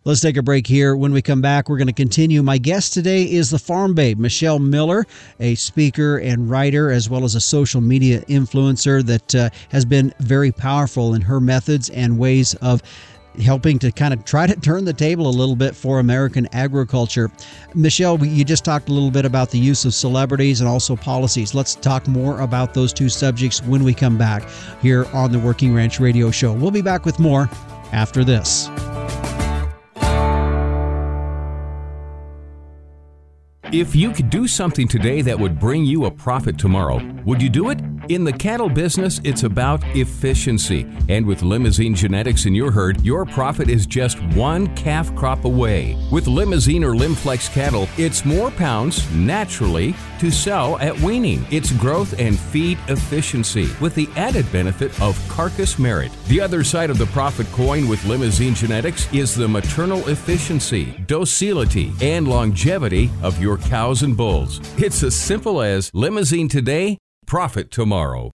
Let's 0.06 0.20
take 0.20 0.36
a 0.36 0.44
break 0.44 0.68
here. 0.68 0.98
When 0.98 1.14
we 1.14 1.22
come 1.22 1.42
back, 1.42 1.70
we're 1.70 1.78
going 1.78 1.88
to 1.88 1.94
continue. 1.94 2.44
My 2.44 2.58
guest 2.58 2.94
today 2.94 3.24
is 3.24 3.50
the 3.50 3.60
Farm 3.60 3.94
Babe, 3.94 4.20
Michelle 4.20 4.60
Miller, 4.60 5.06
a 5.40 5.56
speaker 5.56 6.18
and 6.18 6.50
writer, 6.50 6.92
as 6.92 7.10
well 7.10 7.24
as 7.24 7.36
a 7.36 7.42
social 7.42 7.80
media 7.80 8.20
influencer 8.24 9.06
that 9.06 9.34
uh, 9.34 9.50
has 9.70 9.86
been 9.86 10.14
very 10.20 10.52
powerful 10.52 11.14
in 11.14 11.22
her 11.22 11.40
methods 11.40 11.90
and 11.90 12.20
ways 12.20 12.54
of 12.56 12.82
helping 13.42 13.80
to 13.80 13.92
kind 13.94 14.14
of 14.14 14.26
try 14.26 14.46
to 14.46 14.60
turn 14.60 14.84
the 14.84 14.94
table 14.94 15.28
a 15.28 15.32
little 15.32 15.56
bit 15.56 15.74
for 15.74 16.00
American 16.00 16.48
agriculture. 16.52 17.32
Michelle, 17.74 18.24
you 18.24 18.44
just 18.44 18.66
talked 18.66 18.90
a 18.90 18.92
little 18.92 19.10
bit 19.10 19.24
about 19.24 19.52
the 19.52 19.58
use 19.58 19.86
of 19.86 19.94
celebrities 19.94 20.60
and 20.60 20.70
also 20.70 20.98
policies. 20.98 21.56
Let's 21.56 21.76
talk 21.76 22.08
more 22.10 22.42
about 22.42 22.74
those 22.74 22.92
two 22.92 23.08
subjects 23.08 23.64
when 23.64 23.86
we 23.86 23.94
come 23.94 24.18
back 24.18 24.44
here 24.82 25.06
on 25.14 25.32
the 25.32 25.40
Working 25.40 25.74
Ranch 25.74 26.02
Radio 26.02 26.30
Show. 26.30 26.52
We'll 26.52 26.72
be 26.72 26.82
back 26.82 27.06
with 27.06 27.20
more 27.20 27.50
after 27.94 28.26
this. 28.26 28.70
If 33.74 33.96
you 33.96 34.12
could 34.12 34.30
do 34.30 34.48
something 34.48 34.88
today 34.88 35.24
that 35.24 35.40
would 35.40 35.60
bring 35.60 35.84
you 35.84 36.06
a 36.06 36.12
profit 36.12 36.60
tomorrow, 36.60 37.02
would 37.26 37.42
you 37.42 37.50
do 37.50 37.72
it? 37.72 37.93
In 38.10 38.26
the 38.26 38.34
cattle 38.34 38.68
business, 38.68 39.22
it's 39.24 39.44
about 39.44 39.82
efficiency. 39.96 40.86
And 41.08 41.26
with 41.26 41.42
Limousin 41.42 41.96
genetics 41.96 42.46
in 42.46 42.54
your 42.54 42.70
herd, 42.70 43.00
your 43.02 43.26
profit 43.26 43.70
is 43.70 43.86
just 43.86 44.22
one 44.36 44.76
calf 44.76 45.16
crop 45.16 45.46
away. 45.46 45.98
With 46.12 46.28
Limousin 46.28 46.84
or 46.84 46.96
Lim-Flex 46.96 47.48
cattle, 47.48 47.88
it's 47.98 48.26
more 48.26 48.52
pounds 48.52 49.10
naturally 49.13 49.96
to 50.20 50.30
sell 50.32 50.78
at 50.80 51.00
weaning. 51.00 51.46
It's 51.50 51.72
growth 51.72 52.20
and 52.20 52.38
feed 52.38 52.78
efficiency 52.89 53.70
with 53.80 53.96
the 53.96 54.10
added 54.18 54.52
benefit 54.52 55.00
of 55.02 55.18
carcass 55.30 55.80
merit. 55.80 56.12
The 56.28 56.42
other 56.42 56.66
side 56.66 56.89
of 56.89 56.98
the 56.98 57.06
profit 57.08 57.48
coin 57.54 57.88
with 57.88 58.04
Limousin 58.06 58.54
genetics 58.54 59.12
is 59.13 59.34
the 59.34 59.48
maternal 59.48 60.06
efficiency, 60.10 61.02
docility, 61.08 61.94
and 62.02 62.28
longevity 62.28 63.10
of 63.22 63.42
your 63.42 63.58
cows 63.58 64.04
and 64.04 64.18
bulls. 64.18 64.60
It's 64.78 65.04
as 65.04 65.16
simple 65.16 65.62
as 65.62 65.89
Limousin 65.94 66.50
today, 66.50 66.98
profit 67.26 67.72
tomorrow. 67.72 68.32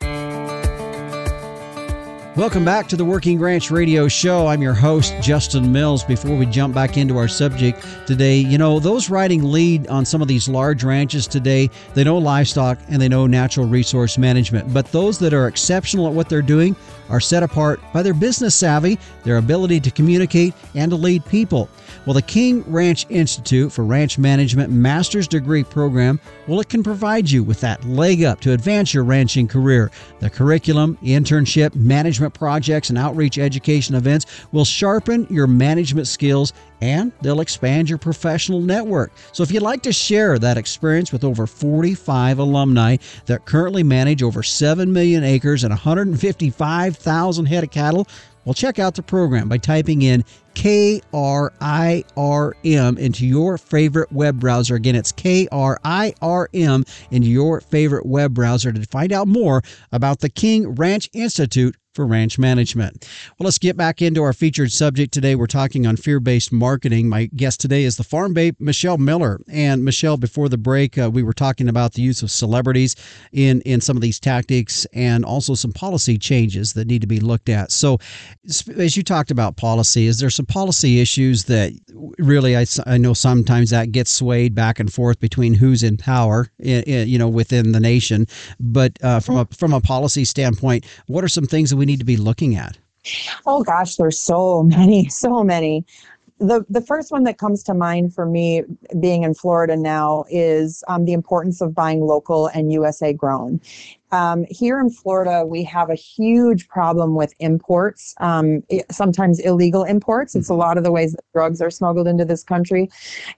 Welcome 2.39 2.63
back 2.63 2.88
to 2.88 2.95
the 2.95 3.04
Working 3.04 3.38
Ranch 3.38 3.69
Radio 3.69 4.08
Show. 4.08 4.47
I'm 4.47 4.62
your 4.62 4.73
host, 4.73 5.13
Justin 5.19 5.73
Mills. 5.73 6.06
Before 6.06 6.38
we 6.38 6.45
jump 6.45 6.73
back 6.73 6.95
into 6.95 7.17
our 7.17 7.28
subject 7.28 7.86
today, 8.08 8.38
you 8.38 8.58
know, 8.58 8.80
those 8.80 9.10
riding 9.10 9.43
lead 9.43 9.88
on 9.88 10.06
some 10.06 10.21
of 10.21 10.30
these 10.30 10.47
large 10.47 10.86
ranches 10.86 11.28
today, 11.28 11.69
they 11.95 12.06
know 12.06 12.17
livestock 12.17 12.80
and 12.88 13.02
they 13.02 13.10
know 13.10 13.28
natural 13.28 13.65
resource 13.65 14.17
management. 14.17 14.73
But 14.73 14.89
those 14.93 15.19
that 15.19 15.34
are 15.34 15.47
exceptional 15.47 16.08
at 16.08 16.13
what 16.13 16.30
they're 16.30 16.41
doing 16.41 16.78
are 17.10 17.19
set 17.19 17.43
apart 17.43 17.80
by 17.93 18.02
their 18.02 18.13
business 18.13 18.56
savvy, 18.56 18.98
their 19.24 19.38
ability 19.38 19.80
to 19.80 19.91
communicate, 19.91 20.54
and 20.76 20.91
to 20.91 20.95
lead 20.95 21.26
people. 21.26 21.69
Well, 22.06 22.13
the 22.13 22.22
King 22.22 22.63
Ranch 22.67 23.06
Institute 23.10 23.72
for 23.72 23.84
Ranch 23.84 24.17
Management 24.17 24.72
Master's 24.72 25.28
Degree 25.28 25.63
Program, 25.63 26.19
well, 26.48 26.60
it 26.60 26.69
can 26.69 26.84
provide 26.84 27.30
you 27.30 27.43
with 27.43 27.60
that 27.62 27.84
leg 27.86 28.24
up 28.24 28.39
to 28.41 28.54
advance 28.54 28.93
your 28.93 29.04
ranching 29.04 29.48
career. 29.48 29.91
The 30.19 30.30
curriculum, 30.30 30.98
internship, 31.04 31.76
management 31.76 32.34
projects, 32.34 32.89
and 32.89 32.98
outreach 32.98 33.38
education 33.38 33.95
events 33.95 34.26
will 34.52 34.65
sharpen 34.65 35.28
your 35.30 35.48
management 35.48 36.08
skills 36.08 36.54
and 36.81 37.11
they'll 37.21 37.41
expand 37.41 37.89
your 37.89 37.97
professional 37.97 38.61
network. 38.61 39.11
So 39.31 39.43
if 39.43 39.51
you'd 39.51 39.63
like 39.63 39.83
to 39.83 39.93
share 39.93 40.39
that 40.39 40.57
experience 40.57 41.11
with 41.11 41.23
over 41.23 41.45
45 41.47 42.39
alumni 42.39 42.97
that 43.25 43.45
currently 43.45 43.83
manage 43.83 44.23
over 44.23 44.43
7 44.43 44.91
million 44.91 45.23
acres 45.23 45.63
and 45.63 45.71
155,000 45.71 47.45
head 47.45 47.63
of 47.63 47.71
cattle, 47.71 48.07
well, 48.45 48.53
check 48.53 48.79
out 48.79 48.95
the 48.95 49.03
program 49.03 49.49
by 49.49 49.57
typing 49.57 50.01
in 50.01 50.23
KRIRM 50.60 52.04
into 52.98 53.26
your 53.26 53.58
favorite 53.58 54.12
web 54.12 54.41
browser. 54.41 54.76
Again, 54.76 54.95
it's 54.95 55.13
KRIRM 55.13 56.84
into 57.12 57.28
your 57.30 57.62
favorite 57.62 58.06
web 58.06 58.34
browser 58.34 58.74
to 58.74 58.86
find 58.88 59.13
out 59.13 59.30
more 59.30 59.62
about 59.93 60.19
the 60.19 60.28
King 60.28 60.76
Ranch 60.76 61.10
Institute 61.13 61.78
for 62.00 62.06
ranch 62.06 62.38
management. 62.38 63.08
Well, 63.38 63.45
let's 63.45 63.58
get 63.58 63.76
back 63.76 64.02
into 64.02 64.24
our 64.24 64.32
featured 64.32 64.72
subject 64.72 65.13
today. 65.13 65.36
We're 65.36 65.48
talking 65.48 65.86
on 65.88 65.98
fear 65.98 66.22
based 66.22 66.52
marketing. 66.54 67.10
My 67.10 67.26
guest 67.36 67.60
today 67.60 67.84
is 67.84 67.98
the 67.98 68.04
farm 68.04 68.34
babe, 68.34 68.56
Michelle 68.60 68.98
Miller. 68.98 69.41
And 69.50 69.84
Michelle, 69.84 70.15
before 70.15 70.50
the 70.50 70.58
break, 70.58 70.98
uh, 70.98 71.10
we 71.12 71.24
were 71.24 71.34
talking 71.34 71.67
about 71.67 71.93
the 71.93 72.02
use 72.02 72.22
of 72.22 72.32
celebrities 72.32 72.95
in, 73.34 73.62
in 73.62 73.82
some 73.82 73.98
of 73.98 74.02
these 74.02 74.19
tactics 74.19 74.86
and 74.93 75.26
also 75.26 75.56
some 75.56 75.74
policy 75.74 76.17
changes 76.17 76.74
that 76.74 76.88
need 76.88 77.02
to 77.02 77.08
be 77.08 77.19
looked 77.19 77.50
at. 77.50 77.72
So, 77.72 77.98
as 78.78 78.95
you 78.95 79.04
talked 79.04 79.32
about 79.32 79.58
policy, 79.58 80.08
is 80.08 80.19
there 80.19 80.30
some 80.30 80.45
policy 80.49 80.99
issues 80.99 81.45
that 81.45 81.71
really 82.17 82.57
I, 82.57 82.65
I 82.85 82.97
know 82.97 83.13
sometimes 83.13 83.69
that 83.69 83.91
gets 83.91 84.12
swayed 84.12 84.53
back 84.53 84.79
and 84.79 84.91
forth 84.91 85.19
between 85.19 85.53
who's 85.53 85.83
in 85.83 85.95
power, 85.95 86.51
you 86.57 87.17
know, 87.17 87.29
within 87.29 87.71
the 87.71 87.79
nation. 87.79 88.27
But 88.59 88.97
uh, 89.01 89.21
from 89.21 89.38
a 89.38 89.45
from 89.45 89.73
a 89.73 89.79
policy 89.79 90.25
standpoint, 90.25 90.85
what 91.07 91.23
are 91.23 91.29
some 91.29 91.45
things 91.45 91.69
that 91.69 91.77
we 91.77 91.85
need 91.85 91.99
to 91.99 92.05
be 92.05 92.17
looking 92.17 92.55
at? 92.55 92.77
Oh 93.45 93.63
gosh, 93.63 93.95
there's 93.95 94.19
so 94.19 94.63
many, 94.63 95.07
so 95.09 95.43
many. 95.43 95.85
The, 96.39 96.65
the 96.69 96.81
first 96.81 97.12
one 97.12 97.25
that 97.25 97.38
comes 97.38 97.63
to 97.63 97.73
mind 97.73 98.13
for 98.13 98.25
me 98.25 98.63
being 99.01 99.23
in 99.23 99.33
Florida 99.33 99.75
now 99.75 100.23
is 100.29 100.85
um, 100.88 101.03
the 101.03 101.12
importance 101.12 101.59
of 101.59 101.75
buying 101.75 101.99
local 101.99 102.47
and 102.47 102.71
USA 102.71 103.12
grown. 103.12 103.59
Um, 104.12 104.45
here 104.50 104.80
in 104.80 104.89
Florida, 104.89 105.45
we 105.45 105.63
have 105.63 105.89
a 105.89 105.95
huge 105.95 106.67
problem 106.67 107.15
with 107.15 107.34
imports, 107.39 108.15
um, 108.19 108.63
sometimes 108.89 109.39
illegal 109.39 109.84
imports. 109.84 110.36
It's 110.36 110.50
a 110.50 110.54
mm-hmm. 110.54 110.62
lot 110.62 110.78
of 110.78 110.84
the 110.84 110.91
ways 110.91 111.13
that 111.13 111.24
drugs 111.34 111.62
are 111.62 111.69
smuggled 111.69 112.08
into 112.08 112.26
this 112.26 112.43
country. 112.43 112.89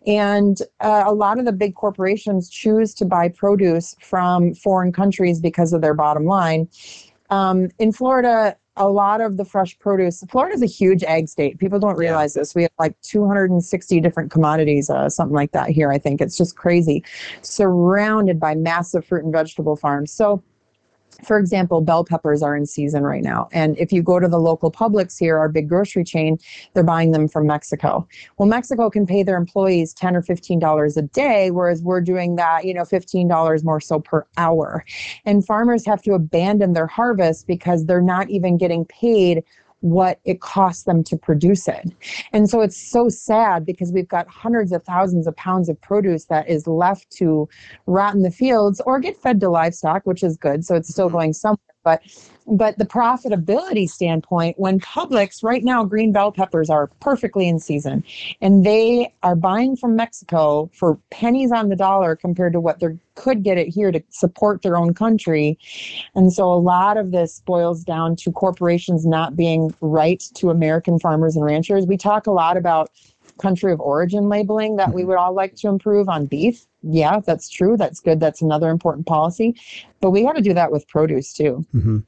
And 0.07 0.61
uh, 0.79 1.03
a 1.05 1.13
lot 1.13 1.39
of 1.39 1.45
the 1.45 1.51
big 1.51 1.75
corporations 1.75 2.49
choose 2.49 2.93
to 2.95 3.05
buy 3.05 3.29
produce 3.29 3.95
from 4.01 4.53
foreign 4.53 4.91
countries 4.91 5.39
because 5.39 5.73
of 5.73 5.81
their 5.81 5.93
bottom 5.93 6.25
line. 6.25 6.69
Um, 7.29 7.69
in 7.79 7.91
Florida, 7.91 8.55
a 8.77 8.87
lot 8.87 9.19
of 9.19 9.37
the 9.37 9.43
fresh 9.43 9.77
produce. 9.79 10.23
Florida 10.29 10.55
is 10.55 10.61
a 10.61 10.67
huge 10.67 11.03
ag 11.03 11.27
state. 11.27 11.59
People 11.59 11.79
don't 11.79 11.97
realize 11.97 12.35
yeah. 12.35 12.41
this. 12.41 12.55
We 12.55 12.63
have 12.63 12.71
like 12.79 12.99
260 13.01 13.99
different 13.99 14.31
commodities, 14.31 14.89
uh, 14.89 15.09
something 15.09 15.35
like 15.35 15.51
that 15.51 15.69
here. 15.69 15.91
I 15.91 15.97
think 15.97 16.21
it's 16.21 16.37
just 16.37 16.55
crazy, 16.55 17.03
surrounded 17.41 18.39
by 18.39 18.55
massive 18.55 19.05
fruit 19.05 19.25
and 19.25 19.33
vegetable 19.33 19.75
farms. 19.75 20.11
So 20.11 20.41
for 21.23 21.37
example, 21.37 21.81
bell 21.81 22.03
peppers 22.03 22.41
are 22.41 22.55
in 22.55 22.65
season 22.65 23.03
right 23.03 23.23
now. 23.23 23.47
And 23.51 23.77
if 23.77 23.91
you 23.91 24.01
go 24.01 24.19
to 24.19 24.27
the 24.27 24.39
local 24.39 24.71
Publix 24.71 25.17
here, 25.17 25.37
our 25.37 25.49
big 25.49 25.69
grocery 25.69 26.03
chain, 26.03 26.37
they're 26.73 26.83
buying 26.83 27.11
them 27.11 27.27
from 27.27 27.47
Mexico. 27.47 28.07
Well, 28.37 28.47
Mexico 28.47 28.89
can 28.89 29.05
pay 29.05 29.23
their 29.23 29.37
employees 29.37 29.93
10 29.93 30.15
or 30.15 30.21
$15 30.21 30.97
a 30.97 31.01
day, 31.01 31.51
whereas 31.51 31.81
we're 31.81 32.01
doing 32.01 32.35
that, 32.37 32.65
you 32.65 32.73
know, 32.73 32.83
$15 32.83 33.63
more 33.63 33.79
so 33.79 33.99
per 33.99 34.25
hour. 34.37 34.85
And 35.25 35.45
farmers 35.45 35.85
have 35.85 36.01
to 36.03 36.13
abandon 36.13 36.73
their 36.73 36.87
harvest 36.87 37.47
because 37.47 37.85
they're 37.85 38.01
not 38.01 38.29
even 38.29 38.57
getting 38.57 38.85
paid 38.85 39.43
what 39.81 40.19
it 40.25 40.41
costs 40.41 40.83
them 40.83 41.03
to 41.03 41.17
produce 41.17 41.67
it. 41.67 41.91
And 42.33 42.49
so 42.49 42.61
it's 42.61 42.77
so 42.77 43.09
sad 43.09 43.65
because 43.65 43.91
we've 43.91 44.07
got 44.07 44.27
hundreds 44.27 44.71
of 44.71 44.83
thousands 44.83 45.27
of 45.27 45.35
pounds 45.35 45.69
of 45.69 45.79
produce 45.81 46.25
that 46.25 46.47
is 46.47 46.65
left 46.67 47.11
to 47.17 47.49
rot 47.87 48.13
in 48.13 48.21
the 48.21 48.31
fields 48.31 48.81
or 48.85 48.99
get 48.99 49.17
fed 49.17 49.39
to 49.41 49.49
livestock, 49.49 50.03
which 50.05 50.23
is 50.23 50.37
good. 50.37 50.65
So 50.65 50.75
it's 50.75 50.89
still 50.89 51.07
mm-hmm. 51.07 51.17
going 51.17 51.33
somewhere. 51.33 51.57
But 51.83 52.01
but 52.51 52.77
the 52.77 52.85
profitability 52.85 53.89
standpoint, 53.89 54.59
when 54.59 54.79
Publix 54.79 55.41
right 55.41 55.63
now, 55.63 55.83
green 55.85 56.11
bell 56.11 56.31
peppers 56.31 56.69
are 56.69 56.87
perfectly 56.99 57.47
in 57.47 57.59
season, 57.59 58.03
and 58.41 58.65
they 58.65 59.13
are 59.23 59.35
buying 59.35 59.75
from 59.75 59.95
Mexico 59.95 60.69
for 60.73 60.99
pennies 61.09 61.51
on 61.51 61.69
the 61.69 61.75
dollar 61.75 62.15
compared 62.15 62.53
to 62.53 62.59
what 62.59 62.79
they 62.79 62.87
could 63.15 63.43
get 63.43 63.57
it 63.57 63.67
here 63.67 63.91
to 63.91 64.03
support 64.09 64.61
their 64.61 64.75
own 64.75 64.93
country. 64.93 65.57
And 66.13 66.33
so 66.33 66.51
a 66.51 66.55
lot 66.55 66.97
of 66.97 67.11
this 67.11 67.41
boils 67.45 67.83
down 67.83 68.15
to 68.17 68.31
corporations 68.31 69.05
not 69.05 69.35
being 69.35 69.73
right 69.79 70.21
to 70.35 70.49
American 70.49 70.99
farmers 70.99 71.35
and 71.35 71.45
ranchers. 71.45 71.85
We 71.85 71.97
talk 71.97 72.27
a 72.27 72.31
lot 72.31 72.57
about 72.57 72.91
country 73.41 73.71
of 73.71 73.79
origin 73.79 74.29
labeling 74.29 74.75
that 74.75 74.93
we 74.93 75.01
mm-hmm. 75.01 75.09
would 75.09 75.17
all 75.17 75.33
like 75.33 75.55
to 75.55 75.67
improve 75.67 76.07
on 76.07 76.25
beef. 76.25 76.65
Yeah, 76.83 77.19
that's 77.25 77.49
true. 77.49 77.77
That's 77.77 77.99
good. 77.99 78.19
That's 78.19 78.41
another 78.41 78.69
important 78.69 79.07
policy. 79.07 79.55
But 79.99 80.11
we 80.11 80.23
got 80.23 80.33
to 80.33 80.41
do 80.41 80.53
that 80.53 80.71
with 80.71 80.87
produce 80.87 81.33
too. 81.33 81.65
Mm-hmm. 81.73 81.99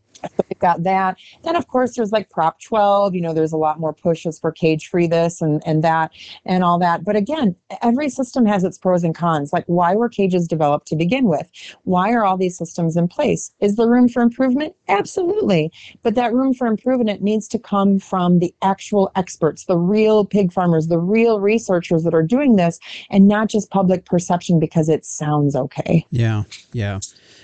We've 0.49 0.59
got 0.59 0.83
that. 0.83 1.17
Then 1.43 1.55
of 1.55 1.67
course 1.67 1.95
there's 1.95 2.11
like 2.11 2.29
Prop 2.29 2.59
12. 2.61 3.15
You 3.15 3.21
know, 3.21 3.33
there's 3.33 3.53
a 3.53 3.57
lot 3.57 3.79
more 3.79 3.93
pushes 3.93 4.39
for 4.39 4.51
cage 4.51 4.87
free 4.87 5.07
this 5.07 5.41
and 5.41 5.61
and 5.65 5.83
that 5.83 6.11
and 6.45 6.63
all 6.63 6.79
that. 6.79 7.03
But 7.03 7.15
again, 7.15 7.55
every 7.81 8.09
system 8.09 8.45
has 8.45 8.63
its 8.63 8.77
pros 8.77 9.03
and 9.03 9.15
cons. 9.15 9.53
Like 9.53 9.65
why 9.67 9.95
were 9.95 10.09
cages 10.09 10.47
developed 10.47 10.87
to 10.87 10.95
begin 10.95 11.25
with? 11.25 11.47
Why 11.83 12.11
are 12.11 12.25
all 12.25 12.37
these 12.37 12.57
systems 12.57 12.97
in 12.97 13.07
place? 13.07 13.51
Is 13.59 13.75
there 13.75 13.87
room 13.87 14.09
for 14.09 14.21
improvement? 14.21 14.75
Absolutely. 14.87 15.71
But 16.01 16.15
that 16.15 16.33
room 16.33 16.53
for 16.53 16.67
improvement 16.67 17.21
needs 17.21 17.47
to 17.49 17.59
come 17.59 17.99
from 17.99 18.39
the 18.39 18.53
actual 18.61 19.11
experts, 19.15 19.65
the 19.65 19.77
real 19.77 20.25
pig 20.25 20.51
farmers, 20.51 20.87
the 20.87 20.99
real 20.99 21.39
researchers 21.39 22.03
that 22.03 22.13
are 22.13 22.23
doing 22.23 22.55
this, 22.55 22.79
and 23.09 23.27
not 23.27 23.49
just 23.49 23.69
public 23.69 24.05
perception 24.05 24.59
because 24.59 24.89
it 24.89 25.05
sounds 25.05 25.55
okay. 25.55 26.05
Yeah, 26.11 26.43
yeah 26.73 26.99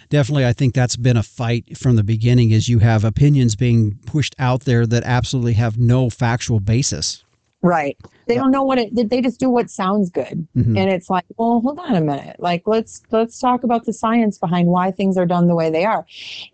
definitely 0.09 0.45
I 0.45 0.53
think 0.53 0.73
that's 0.73 0.95
been 0.95 1.17
a 1.17 1.23
fight 1.23 1.77
from 1.77 1.95
the 1.95 2.03
beginning 2.03 2.51
is 2.51 2.67
you 2.67 2.79
have 2.79 3.03
opinions 3.03 3.55
being 3.55 3.97
pushed 4.05 4.35
out 4.39 4.61
there 4.61 4.85
that 4.87 5.03
absolutely 5.03 5.53
have 5.53 5.77
no 5.77 6.09
factual 6.09 6.59
basis. 6.59 7.23
Right. 7.61 7.97
They 8.27 8.35
don't 8.35 8.51
know 8.51 8.63
what 8.63 8.77
it 8.77 9.09
they 9.09 9.21
just 9.21 9.39
do 9.39 9.49
what 9.49 9.69
sounds 9.69 10.09
good. 10.09 10.47
Mm-hmm. 10.55 10.77
And 10.77 10.89
it's 10.89 11.09
like, 11.09 11.25
well, 11.37 11.59
hold 11.59 11.77
on 11.79 11.93
a 11.93 12.01
minute. 12.01 12.37
Like 12.39 12.63
let's 12.65 13.01
let's 13.11 13.37
talk 13.37 13.63
about 13.63 13.83
the 13.83 13.91
science 13.91 14.37
behind 14.37 14.69
why 14.69 14.91
things 14.91 15.17
are 15.17 15.25
done 15.25 15.47
the 15.47 15.55
way 15.55 15.69
they 15.69 15.83
are. 15.83 16.05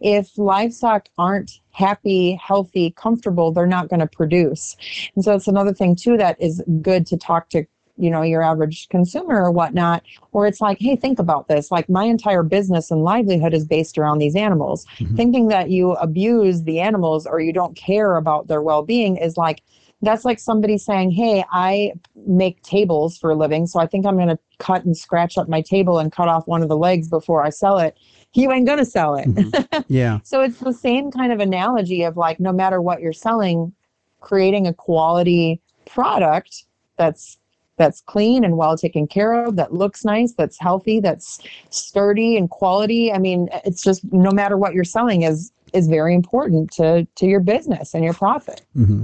If 0.01 0.35
livestock 0.37 1.09
aren't 1.19 1.59
happy, 1.71 2.39
healthy, 2.43 2.89
comfortable, 2.91 3.51
they're 3.51 3.67
not 3.67 3.87
going 3.87 3.99
to 3.99 4.07
produce. 4.07 4.75
And 5.15 5.23
so 5.23 5.35
it's 5.35 5.47
another 5.47 5.73
thing 5.73 5.95
too 5.95 6.17
that 6.17 6.41
is 6.41 6.63
good 6.81 7.05
to 7.07 7.17
talk 7.17 7.49
to 7.49 7.65
you 7.97 8.10
know 8.10 8.21
your 8.21 8.41
average 8.41 8.89
consumer 8.89 9.43
or 9.43 9.51
whatnot 9.51 10.03
where 10.31 10.47
it's 10.47 10.62
like 10.62 10.77
hey 10.79 10.95
think 10.95 11.19
about 11.19 11.47
this. 11.47 11.71
Like 11.71 11.89
my 11.89 12.03
entire 12.03 12.43
business 12.43 12.91
and 12.91 13.03
livelihood 13.03 13.53
is 13.53 13.65
based 13.65 13.97
around 13.97 14.19
these 14.19 14.36
animals. 14.36 14.86
Mm-hmm. 14.97 15.15
thinking 15.15 15.47
that 15.47 15.69
you 15.69 15.93
abuse 15.93 16.63
the 16.63 16.79
animals 16.79 17.25
or 17.25 17.39
you 17.39 17.53
don't 17.53 17.75
care 17.75 18.15
about 18.15 18.47
their 18.47 18.62
well-being 18.62 19.17
is 19.17 19.38
like 19.38 19.62
that's 20.01 20.25
like 20.25 20.39
somebody 20.39 20.77
saying 20.77 21.12
hey 21.12 21.43
i 21.51 21.91
make 22.27 22.62
tables 22.62 23.17
for 23.17 23.31
a 23.31 23.36
living 23.36 23.65
so 23.65 23.79
i 23.79 23.88
think 23.88 24.05
i'm 24.05 24.15
going 24.15 24.27
to 24.27 24.38
cut 24.60 24.86
and 24.86 24.95
scratch 24.97 25.38
up 25.38 25.47
my 25.49 25.62
table 25.62 25.99
and 25.99 26.12
cut 26.12 26.27
off 26.27 26.47
one 26.47 26.62
of 26.62 26.69
the 26.69 26.77
legs 26.77 27.08
before 27.08 27.43
i 27.43 27.49
sell 27.49 27.77
it. 27.77 27.97
You 28.34 28.51
ain't 28.51 28.65
going 28.65 28.79
to 28.79 28.86
sell 28.86 29.15
it. 29.15 29.27
Mm-hmm. 29.27 29.81
yeah. 29.88 30.19
So 30.23 30.41
it's 30.41 30.60
the 30.60 30.73
same 30.73 31.10
kind 31.10 31.31
of 31.31 31.39
analogy 31.39 32.03
of 32.03 32.17
like 32.17 32.38
no 32.38 32.51
matter 32.51 32.81
what 32.81 32.99
you're 32.99 33.13
selling 33.13 33.73
creating 34.19 34.67
a 34.67 34.73
quality 34.73 35.62
product 35.86 36.65
that's 36.97 37.38
that's 37.77 38.01
clean 38.01 38.43
and 38.43 38.57
well 38.57 38.77
taken 38.77 39.07
care 39.07 39.33
of, 39.33 39.55
that 39.55 39.73
looks 39.73 40.05
nice, 40.05 40.33
that's 40.33 40.59
healthy, 40.59 40.99
that's 40.99 41.39
sturdy 41.69 42.38
and 42.38 42.49
quality. 42.49 43.11
I 43.11 43.17
mean, 43.17 43.49
it's 43.65 43.83
just 43.83 44.01
no 44.11 44.31
matter 44.31 44.57
what 44.57 44.73
you're 44.73 44.83
selling 44.83 45.23
is 45.23 45.51
is 45.73 45.88
very 45.88 46.13
important 46.13 46.71
to 46.73 47.07
to 47.15 47.26
your 47.26 47.41
business 47.41 47.93
and 47.93 48.03
your 48.03 48.13
profit. 48.13 48.61
Mm-hmm. 48.76 49.03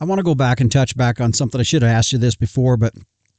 I 0.00 0.04
want 0.04 0.18
to 0.18 0.22
go 0.22 0.34
back 0.34 0.60
and 0.60 0.72
touch 0.72 0.96
back 0.96 1.20
on 1.20 1.32
something 1.32 1.60
I 1.60 1.64
should 1.64 1.82
have 1.82 1.90
asked 1.90 2.12
you 2.12 2.18
this 2.18 2.34
before, 2.34 2.78
but 2.78 2.94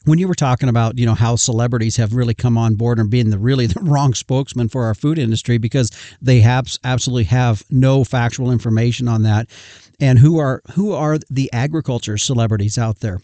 when 0.05 0.19
you 0.19 0.27
were 0.27 0.35
talking 0.35 0.69
about 0.69 0.97
you 0.97 1.05
know 1.05 1.13
how 1.13 1.35
celebrities 1.35 1.97
have 1.97 2.13
really 2.13 2.33
come 2.33 2.57
on 2.57 2.75
board 2.75 2.99
and 2.99 3.09
being 3.09 3.29
the 3.29 3.37
really 3.37 3.65
the 3.67 3.79
wrong 3.81 4.13
spokesman 4.13 4.69
for 4.69 4.85
our 4.85 4.95
food 4.95 5.17
industry 5.17 5.57
because 5.57 5.91
they 6.21 6.39
have 6.39 6.67
absolutely 6.83 7.25
have 7.25 7.63
no 7.69 8.03
factual 8.03 8.51
information 8.51 9.07
on 9.07 9.23
that 9.23 9.49
and 9.99 10.19
who 10.19 10.39
are 10.39 10.61
who 10.73 10.93
are 10.93 11.19
the 11.29 11.51
agriculture 11.53 12.17
celebrities 12.17 12.77
out 12.77 12.99
there 12.99 13.19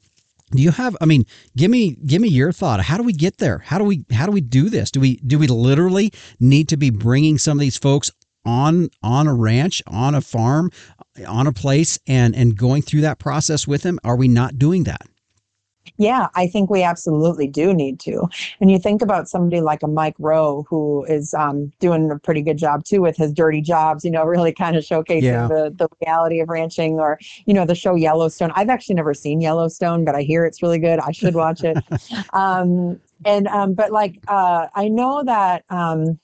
do 0.51 0.61
you 0.61 0.71
have 0.71 0.95
i 1.01 1.05
mean 1.05 1.25
give 1.55 1.69
me 1.69 1.97
give 2.05 2.21
me 2.21 2.29
your 2.29 2.51
thought. 2.51 2.79
How 2.79 2.97
do 2.97 3.03
we 3.03 3.13
get 3.13 3.37
there? 3.37 3.59
How 3.59 3.77
do 3.77 3.83
we 3.83 4.05
how 4.11 4.25
do 4.25 4.31
we 4.31 4.41
do 4.41 4.69
this? 4.69 4.91
Do 4.91 4.99
we 4.99 5.17
do 5.17 5.37
we 5.39 5.47
literally 5.47 6.11
need 6.39 6.69
to 6.69 6.77
be 6.77 6.89
bringing 6.89 7.37
some 7.37 7.57
of 7.57 7.61
these 7.61 7.77
folks 7.77 8.11
on 8.45 8.89
on 9.03 9.27
a 9.27 9.33
ranch 9.33 9.83
on 9.87 10.15
a 10.15 10.21
farm 10.21 10.71
on 11.27 11.47
a 11.47 11.53
place 11.53 11.99
and 12.07 12.35
and 12.35 12.55
going 12.57 12.81
through 12.81 13.01
that 13.01 13.19
process 13.19 13.67
with 13.67 13.83
them? 13.83 13.99
Are 14.03 14.15
we 14.15 14.27
not 14.27 14.57
doing 14.57 14.85
that 14.85 15.07
yeah, 15.97 16.27
I 16.35 16.47
think 16.47 16.69
we 16.69 16.83
absolutely 16.83 17.47
do 17.47 17.73
need 17.73 17.99
to. 18.01 18.27
And 18.61 18.71
you 18.71 18.79
think 18.79 19.01
about 19.01 19.27
somebody 19.27 19.61
like 19.61 19.83
a 19.83 19.87
Mike 19.87 20.15
Rowe, 20.19 20.65
who 20.69 21.03
is 21.05 21.33
um, 21.33 21.71
doing 21.79 22.11
a 22.11 22.19
pretty 22.19 22.41
good 22.41 22.57
job 22.57 22.83
too 22.83 23.01
with 23.01 23.17
his 23.17 23.33
dirty 23.33 23.61
jobs, 23.61 24.05
you 24.05 24.11
know, 24.11 24.23
really 24.25 24.53
kind 24.53 24.75
of 24.75 24.83
showcasing 24.83 25.23
yeah. 25.23 25.47
the, 25.47 25.73
the 25.75 25.87
reality 26.05 26.39
of 26.39 26.49
ranching 26.49 26.99
or, 26.99 27.19
you 27.45 27.53
know, 27.53 27.65
the 27.65 27.75
show 27.75 27.95
Yellowstone. 27.95 28.51
I've 28.55 28.69
actually 28.69 28.95
never 28.95 29.13
seen 29.13 29.41
Yellowstone, 29.41 30.05
but 30.05 30.15
I 30.15 30.21
hear 30.21 30.45
it's 30.45 30.61
really 30.61 30.79
good. 30.79 30.99
I 30.99 31.11
should 31.11 31.35
watch 31.35 31.63
it. 31.63 31.77
um, 32.33 32.99
and, 33.25 33.47
um, 33.47 33.73
but 33.73 33.91
like, 33.91 34.19
uh, 34.27 34.67
I 34.75 34.87
know 34.87 35.23
that, 35.23 35.63
um, 35.69 36.19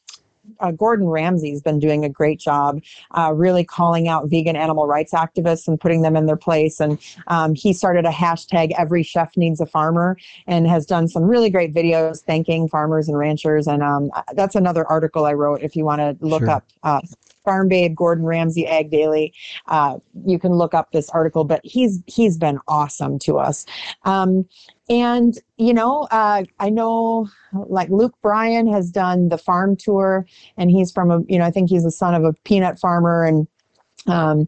uh, 0.60 0.72
Gordon 0.72 1.08
Ramsay's 1.08 1.62
been 1.62 1.80
doing 1.80 2.06
a 2.06 2.10
great 2.10 2.39
job, 2.39 2.82
uh, 3.18 3.32
really 3.34 3.64
calling 3.64 4.08
out 4.08 4.30
vegan 4.30 4.56
animal 4.56 4.88
rights 4.88 5.14
activists 5.14 5.68
and 5.68 5.80
putting 5.80 6.02
them 6.02 6.16
in 6.16 6.26
their 6.26 6.38
place. 6.38 6.80
And 6.80 7.00
um, 7.28 7.56
he 7.56 7.74
started 7.74 8.06
a 8.06 8.12
hashtag 8.12 8.74
Every 8.78 9.04
Chef 9.04 9.36
Needs 9.38 9.62
a 9.62 9.66
Farmer 9.66 10.18
and 10.48 10.68
has 10.68 10.86
done 10.86 11.08
some 11.08 11.24
really 11.24 11.50
great 11.50 11.74
videos 11.74 12.22
thanking 12.24 12.68
farmers 12.68 13.08
and 13.08 13.18
ranchers. 13.18 13.68
And 13.68 13.84
um, 13.84 14.12
that's 14.34 14.56
another 14.56 14.86
article 14.86 15.26
I 15.26 15.34
wrote 15.34 15.62
if 15.62 15.76
you 15.76 15.86
want 15.86 16.00
to 16.00 16.26
look 16.26 16.41
sure. 16.41 16.50
up. 16.50 16.66
Uh, 16.84 17.02
Farm 17.44 17.68
Babe, 17.68 17.96
Gordon 17.96 18.26
Ramsay, 18.26 18.68
Ag 18.68 18.89
Daily. 18.89 19.34
Uh, 19.68 19.98
you 20.26 20.39
can 20.39 20.54
look 20.54 20.74
up 20.74 20.91
this 20.91 21.10
article, 21.10 21.44
but 21.44 21.62
he's 21.64 22.02
he's 22.08 22.38
been 22.38 22.60
awesome 22.68 23.20
to 23.20 23.38
us. 23.38 23.66
Um, 24.04 24.48
and 24.89 25.39
you 25.56 25.74
know 25.74 26.10
uh, 26.12 26.44
i 26.60 26.70
know 26.70 27.26
like 27.68 27.88
luke 27.89 28.14
bryan 28.22 28.68
has 28.68 28.91
done 28.91 29.30
the 29.30 29.38
farm 29.38 29.78
tour 29.78 30.26
and 30.58 30.70
he's 30.70 30.91
from 30.91 31.10
a 31.10 31.22
you 31.30 31.39
know 31.39 31.46
i 31.46 31.52
think 31.52 31.70
he's 31.70 31.84
the 31.84 31.91
son 31.91 32.14
of 32.14 32.26
a 32.26 32.34
peanut 32.44 32.78
farmer 32.78 33.24
and 33.24 33.48
um, 34.08 34.48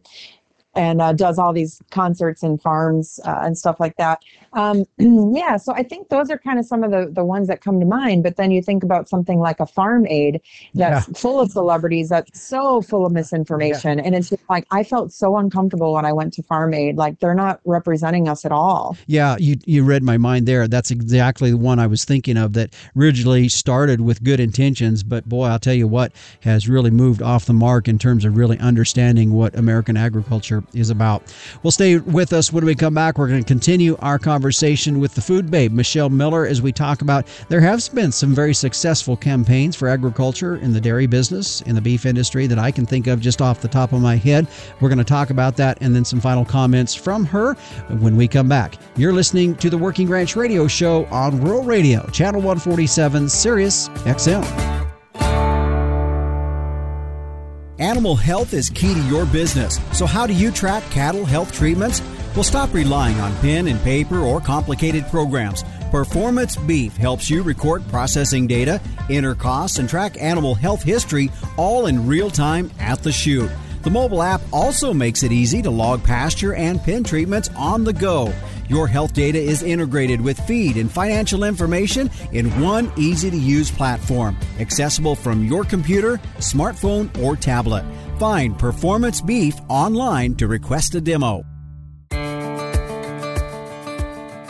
and 0.76 1.00
uh, 1.00 1.12
does 1.12 1.38
all 1.38 1.52
these 1.52 1.80
concerts 1.90 2.42
and 2.42 2.60
farms 2.60 3.18
uh, 3.24 3.40
and 3.42 3.56
stuff 3.56 3.80
like 3.80 3.96
that. 3.96 4.22
Um, 4.52 4.84
yeah, 4.98 5.56
so 5.56 5.72
I 5.74 5.82
think 5.82 6.08
those 6.08 6.30
are 6.30 6.38
kind 6.38 6.58
of 6.58 6.66
some 6.66 6.84
of 6.84 6.90
the, 6.90 7.10
the 7.10 7.24
ones 7.24 7.48
that 7.48 7.60
come 7.60 7.80
to 7.80 7.86
mind. 7.86 8.22
But 8.22 8.36
then 8.36 8.50
you 8.50 8.62
think 8.62 8.82
about 8.82 9.08
something 9.08 9.38
like 9.38 9.60
a 9.60 9.66
farm 9.66 10.06
aid 10.06 10.40
that's 10.74 11.08
yeah. 11.08 11.14
full 11.14 11.40
of 11.40 11.50
celebrities, 11.50 12.08
that's 12.08 12.40
so 12.40 12.82
full 12.82 13.06
of 13.06 13.12
misinformation. 13.12 13.98
Yeah. 13.98 14.04
And 14.04 14.14
it's 14.14 14.30
just 14.30 14.42
like, 14.48 14.66
I 14.70 14.82
felt 14.82 15.12
so 15.12 15.36
uncomfortable 15.36 15.94
when 15.94 16.04
I 16.04 16.12
went 16.12 16.32
to 16.34 16.42
farm 16.42 16.74
aid. 16.74 16.96
Like 16.96 17.20
they're 17.20 17.34
not 17.34 17.60
representing 17.64 18.28
us 18.28 18.44
at 18.44 18.52
all. 18.52 18.96
Yeah, 19.06 19.36
you, 19.38 19.56
you 19.64 19.84
read 19.84 20.02
my 20.02 20.18
mind 20.18 20.46
there. 20.46 20.68
That's 20.68 20.90
exactly 20.90 21.50
the 21.50 21.56
one 21.56 21.78
I 21.78 21.86
was 21.86 22.04
thinking 22.04 22.36
of 22.36 22.52
that 22.54 22.74
originally 22.96 23.48
started 23.48 24.00
with 24.00 24.22
good 24.22 24.40
intentions. 24.40 25.02
But 25.02 25.28
boy, 25.28 25.46
I'll 25.46 25.58
tell 25.58 25.74
you 25.74 25.88
what 25.88 26.12
has 26.40 26.68
really 26.68 26.90
moved 26.90 27.22
off 27.22 27.46
the 27.46 27.52
mark 27.52 27.88
in 27.88 27.98
terms 27.98 28.24
of 28.24 28.36
really 28.36 28.58
understanding 28.58 29.32
what 29.32 29.54
American 29.56 29.96
agriculture 29.96 30.62
is 30.74 30.90
about. 30.90 31.22
Well, 31.62 31.70
stay 31.70 31.98
with 31.98 32.32
us 32.32 32.52
when 32.52 32.64
we 32.64 32.74
come 32.74 32.94
back. 32.94 33.18
We're 33.18 33.28
going 33.28 33.42
to 33.42 33.46
continue 33.46 33.96
our 34.00 34.18
conversation 34.18 35.00
with 35.00 35.14
the 35.14 35.20
food 35.20 35.50
babe, 35.50 35.72
Michelle 35.72 36.08
Miller, 36.10 36.46
as 36.46 36.62
we 36.62 36.72
talk 36.72 37.02
about 37.02 37.26
there 37.48 37.60
have 37.60 37.88
been 37.94 38.12
some 38.12 38.34
very 38.34 38.54
successful 38.54 39.16
campaigns 39.16 39.76
for 39.76 39.88
agriculture 39.88 40.56
in 40.56 40.72
the 40.72 40.80
dairy 40.80 41.06
business, 41.06 41.60
in 41.62 41.74
the 41.74 41.80
beef 41.80 42.06
industry 42.06 42.46
that 42.46 42.58
I 42.58 42.70
can 42.70 42.86
think 42.86 43.06
of 43.06 43.20
just 43.20 43.42
off 43.42 43.60
the 43.60 43.68
top 43.68 43.92
of 43.92 44.00
my 44.00 44.16
head. 44.16 44.46
We're 44.80 44.88
going 44.88 44.98
to 44.98 45.04
talk 45.04 45.30
about 45.30 45.56
that 45.56 45.78
and 45.80 45.94
then 45.94 46.04
some 46.04 46.20
final 46.20 46.44
comments 46.44 46.94
from 46.94 47.24
her 47.26 47.54
when 47.98 48.16
we 48.16 48.28
come 48.28 48.48
back. 48.48 48.76
You're 48.96 49.12
listening 49.12 49.56
to 49.56 49.70
the 49.70 49.78
Working 49.78 50.08
Ranch 50.08 50.36
Radio 50.36 50.66
Show 50.66 51.06
on 51.06 51.40
Rural 51.40 51.62
Radio, 51.62 52.06
Channel 52.08 52.40
147, 52.40 53.28
Sirius 53.28 53.88
XM. 53.88 54.85
Animal 57.78 58.16
health 58.16 58.54
is 58.54 58.70
key 58.70 58.94
to 58.94 59.00
your 59.00 59.26
business. 59.26 59.78
So, 59.92 60.06
how 60.06 60.26
do 60.26 60.32
you 60.32 60.50
track 60.50 60.82
cattle 60.84 61.26
health 61.26 61.52
treatments? 61.52 62.00
Well, 62.34 62.42
stop 62.42 62.72
relying 62.72 63.20
on 63.20 63.36
pen 63.36 63.66
and 63.66 63.78
paper 63.82 64.18
or 64.18 64.40
complicated 64.40 65.06
programs. 65.08 65.62
Performance 65.90 66.56
Beef 66.56 66.96
helps 66.96 67.28
you 67.28 67.42
record 67.42 67.86
processing 67.88 68.46
data, 68.46 68.80
enter 69.10 69.34
costs, 69.34 69.78
and 69.78 69.88
track 69.90 70.16
animal 70.18 70.54
health 70.54 70.82
history 70.82 71.30
all 71.58 71.86
in 71.86 72.06
real 72.06 72.30
time 72.30 72.70
at 72.80 73.02
the 73.02 73.12
chute. 73.12 73.50
The 73.86 73.92
mobile 73.92 74.20
app 74.20 74.40
also 74.52 74.92
makes 74.92 75.22
it 75.22 75.30
easy 75.30 75.62
to 75.62 75.70
log 75.70 76.02
pasture 76.02 76.54
and 76.56 76.82
pen 76.82 77.04
treatments 77.04 77.50
on 77.56 77.84
the 77.84 77.92
go. 77.92 78.34
Your 78.68 78.88
health 78.88 79.12
data 79.12 79.38
is 79.38 79.62
integrated 79.62 80.20
with 80.20 80.40
feed 80.40 80.76
and 80.76 80.90
financial 80.90 81.44
information 81.44 82.10
in 82.32 82.50
one 82.60 82.90
easy 82.96 83.30
to 83.30 83.36
use 83.36 83.70
platform, 83.70 84.36
accessible 84.58 85.14
from 85.14 85.44
your 85.44 85.62
computer, 85.62 86.16
smartphone, 86.38 87.16
or 87.22 87.36
tablet. 87.36 87.84
Find 88.18 88.58
Performance 88.58 89.20
Beef 89.20 89.54
online 89.68 90.34
to 90.34 90.48
request 90.48 90.96
a 90.96 91.00
demo. 91.00 91.44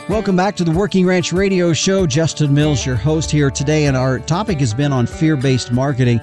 Welcome 0.08 0.36
back 0.36 0.56
to 0.56 0.64
the 0.64 0.70
Working 0.70 1.04
Ranch 1.04 1.34
Radio 1.34 1.74
Show. 1.74 2.06
Justin 2.06 2.54
Mills, 2.54 2.86
your 2.86 2.96
host 2.96 3.30
here 3.30 3.50
today, 3.50 3.84
and 3.84 3.98
our 3.98 4.18
topic 4.20 4.60
has 4.60 4.72
been 4.72 4.92
on 4.94 5.06
fear 5.06 5.36
based 5.36 5.72
marketing. 5.72 6.20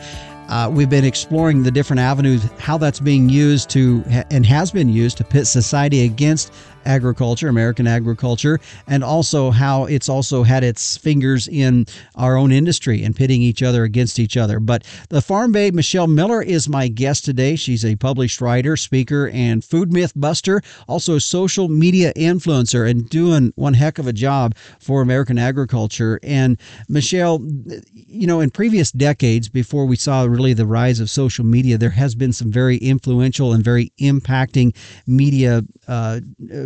Uh, 0.54 0.70
we've 0.70 0.92
been 0.92 1.04
exploring 1.04 1.64
the 1.64 1.72
different 1.72 2.00
avenues, 2.00 2.44
how 2.60 2.78
that's 2.78 3.00
being 3.00 3.28
used 3.28 3.72
to 3.72 4.04
and 4.30 4.46
has 4.46 4.70
been 4.70 4.88
used 4.88 5.18
to 5.18 5.24
pit 5.24 5.48
society 5.48 6.06
against 6.06 6.54
agriculture, 6.86 7.48
American 7.48 7.88
agriculture, 7.88 8.60
and 8.88 9.04
also 9.04 9.52
how 9.52 9.86
it's 9.86 10.10
also 10.10 10.44
had 10.44 10.64
its 10.64 10.98
fingers 10.98 11.48
in 11.48 11.86
our 12.16 12.38
own 12.38 12.52
industry 12.52 13.04
and 13.04 13.16
pitting 13.16 13.42
each 13.42 13.64
other 13.64 13.84
against 13.84 14.20
each 14.20 14.38
other. 14.38 14.60
But 14.60 14.84
the 15.10 15.22
Farm 15.22 15.52
Babe, 15.52 15.74
Michelle 15.74 16.08
Miller, 16.08 16.42
is 16.42 16.70
my 16.70 16.88
guest 16.88 17.26
today. 17.26 17.56
She's 17.56 17.86
a 17.86 17.96
published 17.96 18.42
writer, 18.42 18.78
speaker, 18.78 19.30
and 19.30 19.64
food 19.64 19.92
myth 19.92 20.14
buster, 20.16 20.62
also 20.88 21.16
a 21.16 21.22
social 21.22 21.70
media 21.70 22.14
influencer, 22.14 22.90
and 22.90 23.10
doing 23.10 23.54
one 23.56 23.74
heck 23.74 24.00
of 24.00 24.08
a 24.08 24.14
job 24.14 24.56
for 24.80 25.02
American 25.02 25.38
agriculture. 25.38 26.20
And 26.24 26.58
Michelle, 26.90 27.46
you 27.94 28.28
know, 28.28 28.40
in 28.40 28.50
previous 28.50 28.92
decades, 28.92 29.50
before 29.50 29.86
we 29.86 29.96
saw 29.96 30.24
really 30.24 30.54
the 30.54 30.66
rise 30.66 31.00
of 31.00 31.10
social 31.10 31.46
media, 31.46 31.78
there 31.78 31.90
has 31.90 32.16
been 32.16 32.34
some 32.34 32.52
very 32.52 32.78
influential 32.78 33.54
and 33.54 33.64
very 33.64 33.92
impacting 34.00 34.76
media 35.08 35.62
uh, 35.88 36.20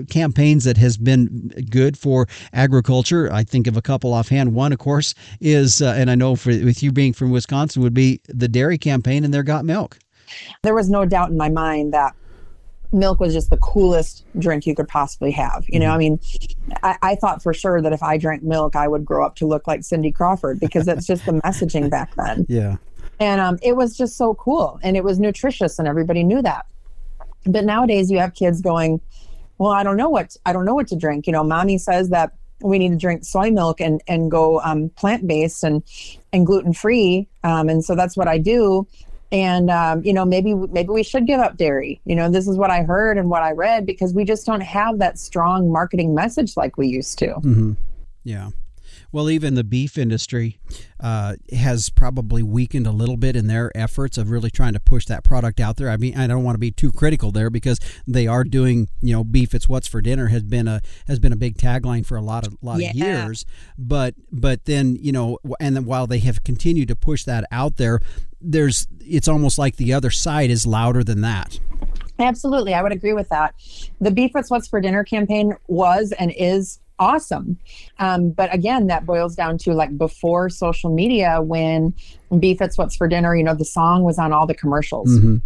campaigns 0.09 0.63
that 0.63 0.77
has 0.77 0.97
been 0.97 1.49
good 1.69 1.97
for 1.97 2.27
agriculture. 2.53 3.31
I 3.31 3.43
think 3.43 3.67
of 3.67 3.77
a 3.77 3.81
couple 3.81 4.13
offhand. 4.13 4.53
One, 4.53 4.73
of 4.73 4.79
course, 4.79 5.13
is, 5.39 5.81
uh, 5.81 5.95
and 5.97 6.09
I 6.09 6.15
know 6.15 6.35
for, 6.35 6.49
with 6.49 6.81
you 6.83 6.91
being 6.91 7.13
from 7.13 7.31
Wisconsin, 7.31 7.81
would 7.81 7.93
be 7.93 8.21
the 8.27 8.47
dairy 8.47 8.77
campaign 8.77 9.23
and 9.23 9.33
their 9.33 9.43
Got 9.43 9.65
Milk. 9.65 9.97
There 10.63 10.75
was 10.75 10.89
no 10.89 11.05
doubt 11.05 11.29
in 11.29 11.37
my 11.37 11.49
mind 11.49 11.93
that 11.93 12.15
milk 12.93 13.19
was 13.19 13.33
just 13.33 13.49
the 13.49 13.57
coolest 13.57 14.25
drink 14.39 14.65
you 14.65 14.75
could 14.75 14.87
possibly 14.87 15.31
have. 15.31 15.65
You 15.67 15.79
know, 15.79 15.91
I 15.91 15.97
mean, 15.97 16.19
I, 16.83 16.97
I, 17.01 17.15
thought 17.15 17.43
for 17.43 17.53
sure 17.53 17.81
that 17.81 17.93
if 17.93 18.01
I 18.01 18.17
drank 18.17 18.43
milk, 18.43 18.75
I 18.75 18.87
would 18.87 19.05
grow 19.05 19.25
up 19.25 19.35
to 19.37 19.47
look 19.47 19.67
like 19.67 19.83
Cindy 19.83 20.11
Crawford 20.11 20.59
because 20.59 20.85
that's 20.85 21.05
just 21.05 21.25
the 21.25 21.31
messaging 21.43 21.89
back 21.89 22.15
then. 22.15 22.45
Yeah. 22.47 22.77
And 23.19 23.41
um, 23.41 23.57
it 23.61 23.75
was 23.75 23.97
just 23.97 24.15
so 24.15 24.35
cool 24.35 24.79
and 24.83 24.95
it 24.95 25.03
was 25.03 25.19
nutritious 25.19 25.79
and 25.79 25.87
everybody 25.87 26.23
knew 26.23 26.41
that. 26.41 26.65
But 27.45 27.65
nowadays 27.65 28.11
you 28.11 28.19
have 28.19 28.33
kids 28.33 28.61
going, 28.61 29.01
well, 29.57 29.71
I 29.71 29.83
don't 29.83 29.97
know 29.97 30.09
what 30.09 30.35
I 30.45 30.53
don't 30.53 30.65
know 30.65 30.75
what 30.75 30.87
to 30.89 30.95
drink. 30.95 31.27
You 31.27 31.33
know, 31.33 31.43
mommy 31.43 31.77
says 31.77 32.09
that 32.09 32.33
we 32.61 32.79
need 32.79 32.89
to 32.89 32.97
drink 32.97 33.23
soy 33.23 33.51
milk 33.51 33.79
and 33.81 34.01
and 34.07 34.31
go 34.31 34.61
um, 34.61 34.89
plant 34.89 35.27
based 35.27 35.63
and 35.63 35.83
and 36.33 36.45
gluten 36.45 36.73
free, 36.73 37.27
um, 37.43 37.69
and 37.69 37.83
so 37.83 37.95
that's 37.95 38.17
what 38.17 38.27
I 38.27 38.37
do. 38.37 38.87
And 39.31 39.69
um, 39.69 40.03
you 40.03 40.13
know, 40.13 40.25
maybe 40.25 40.53
maybe 40.53 40.89
we 40.89 41.03
should 41.03 41.27
give 41.27 41.39
up 41.39 41.57
dairy. 41.57 41.99
You 42.05 42.15
know, 42.15 42.29
this 42.29 42.47
is 42.47 42.57
what 42.57 42.69
I 42.69 42.83
heard 42.83 43.17
and 43.17 43.29
what 43.29 43.43
I 43.43 43.51
read 43.51 43.85
because 43.85 44.13
we 44.13 44.23
just 44.23 44.45
don't 44.45 44.61
have 44.61 44.99
that 44.99 45.19
strong 45.19 45.71
marketing 45.71 46.15
message 46.15 46.55
like 46.55 46.77
we 46.77 46.87
used 46.87 47.19
to. 47.19 47.27
Mm-hmm. 47.27 47.73
Yeah. 48.23 48.49
Well, 49.11 49.29
even 49.29 49.55
the 49.55 49.63
beef 49.63 49.97
industry 49.97 50.59
uh, 50.99 51.35
has 51.53 51.89
probably 51.89 52.43
weakened 52.43 52.87
a 52.87 52.91
little 52.91 53.17
bit 53.17 53.35
in 53.35 53.47
their 53.47 53.71
efforts 53.75 54.17
of 54.17 54.29
really 54.29 54.49
trying 54.49 54.73
to 54.73 54.79
push 54.79 55.05
that 55.05 55.23
product 55.23 55.59
out 55.59 55.77
there. 55.77 55.89
I 55.89 55.97
mean, 55.97 56.17
I 56.17 56.27
don't 56.27 56.43
want 56.43 56.55
to 56.55 56.59
be 56.59 56.71
too 56.71 56.91
critical 56.91 57.31
there 57.31 57.49
because 57.49 57.79
they 58.05 58.27
are 58.27 58.43
doing, 58.43 58.89
you 59.01 59.13
know, 59.13 59.23
beef. 59.23 59.53
It's 59.53 59.69
what's 59.69 59.87
for 59.87 60.01
dinner 60.01 60.27
has 60.27 60.43
been 60.43 60.67
a 60.67 60.81
has 61.07 61.19
been 61.19 61.33
a 61.33 61.37
big 61.37 61.57
tagline 61.57 62.05
for 62.05 62.17
a 62.17 62.21
lot 62.21 62.45
of 62.45 62.57
lot 62.61 62.79
yeah. 62.79 62.89
of 62.89 62.95
years. 62.95 63.45
But 63.77 64.15
but 64.31 64.65
then 64.65 64.97
you 64.99 65.11
know, 65.11 65.39
and 65.59 65.75
then 65.75 65.85
while 65.85 66.07
they 66.07 66.19
have 66.19 66.43
continued 66.43 66.89
to 66.89 66.95
push 66.95 67.23
that 67.23 67.45
out 67.51 67.77
there, 67.77 67.99
there's 68.41 68.87
it's 68.99 69.27
almost 69.27 69.57
like 69.57 69.77
the 69.77 69.93
other 69.93 70.11
side 70.11 70.49
is 70.49 70.67
louder 70.67 71.03
than 71.03 71.21
that. 71.21 71.59
Absolutely, 72.19 72.73
I 72.73 72.81
would 72.81 72.91
agree 72.91 73.13
with 73.13 73.29
that. 73.29 73.53
The 74.01 74.11
Beef 74.11 74.31
It's 74.35 74.49
What's 74.49 74.67
for 74.67 74.81
Dinner 74.81 75.03
campaign 75.03 75.55
was 75.67 76.11
and 76.13 76.33
is 76.35 76.79
awesome. 76.99 77.57
Um, 77.99 78.31
but 78.31 78.53
again, 78.53 78.87
that 78.87 79.05
boils 79.05 79.35
down 79.35 79.57
to 79.59 79.73
like 79.73 79.97
before 79.97 80.49
social 80.49 80.93
media 80.93 81.41
when 81.41 81.93
Beef 82.39 82.61
It's 82.61 82.77
What's 82.77 82.95
for 82.95 83.07
Dinner, 83.07 83.35
you 83.35 83.43
know, 83.43 83.55
the 83.55 83.65
song 83.65 84.03
was 84.03 84.17
on 84.17 84.33
all 84.33 84.47
the 84.47 84.55
commercials. 84.55 85.09
Mm-hmm. 85.09 85.37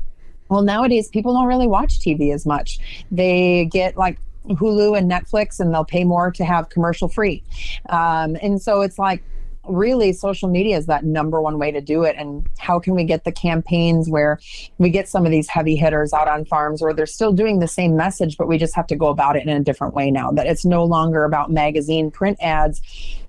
Well, 0.49 0.61
nowadays 0.61 1.07
people 1.07 1.33
don't 1.33 1.47
really 1.47 1.67
watch 1.67 1.99
TV 1.99 2.33
as 2.33 2.45
much. 2.45 2.79
They 3.09 3.65
get 3.65 3.95
like 3.97 4.19
Hulu 4.47 4.97
and 4.97 5.09
Netflix 5.09 5.59
and 5.59 5.73
they'll 5.73 5.85
pay 5.85 6.03
more 6.03 6.31
to 6.31 6.43
have 6.43 6.69
commercial 6.69 7.07
free. 7.07 7.43
Um, 7.89 8.37
and 8.41 8.61
so 8.61 8.81
it's 8.81 8.99
like, 8.99 9.23
really 9.67 10.13
social 10.13 10.49
media 10.49 10.77
is 10.77 10.87
that 10.87 11.03
number 11.03 11.41
one 11.41 11.59
way 11.59 11.71
to 11.71 11.81
do 11.81 12.03
it. 12.03 12.15
And 12.17 12.47
how 12.57 12.79
can 12.79 12.95
we 12.95 13.03
get 13.03 13.23
the 13.23 13.31
campaigns 13.31 14.09
where 14.09 14.39
we 14.77 14.89
get 14.89 15.07
some 15.07 15.25
of 15.25 15.31
these 15.31 15.47
heavy 15.47 15.75
hitters 15.75 16.13
out 16.13 16.27
on 16.27 16.45
farms 16.45 16.81
where 16.81 16.93
they're 16.93 17.05
still 17.05 17.31
doing 17.31 17.59
the 17.59 17.67
same 17.67 17.95
message 17.95 18.37
but 18.37 18.47
we 18.47 18.57
just 18.57 18.75
have 18.75 18.87
to 18.87 18.95
go 18.95 19.07
about 19.07 19.35
it 19.35 19.43
in 19.43 19.49
a 19.49 19.59
different 19.59 19.93
way 19.93 20.09
now 20.09 20.31
that 20.31 20.47
it's 20.47 20.65
no 20.65 20.83
longer 20.83 21.23
about 21.23 21.51
magazine 21.51 22.09
print 22.09 22.37
ads 22.41 22.81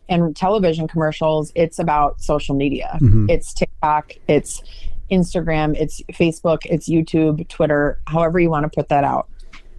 and 0.08 0.34
television 0.36 0.88
commercials. 0.88 1.52
It's 1.54 1.78
about 1.78 2.20
social 2.20 2.54
media. 2.54 2.98
Mm-hmm. 3.00 3.30
it's 3.30 3.52
tiktok 3.52 4.12
it's 4.28 4.62
instagram 5.10 5.76
it's 5.78 6.00
facebook 6.12 6.60
it's 6.64 6.88
youtube 6.88 7.46
twitter 7.48 8.00
however 8.06 8.40
you 8.40 8.48
want 8.48 8.64
to 8.64 8.70
put 8.70 8.88
that 8.88 9.04
out 9.04 9.28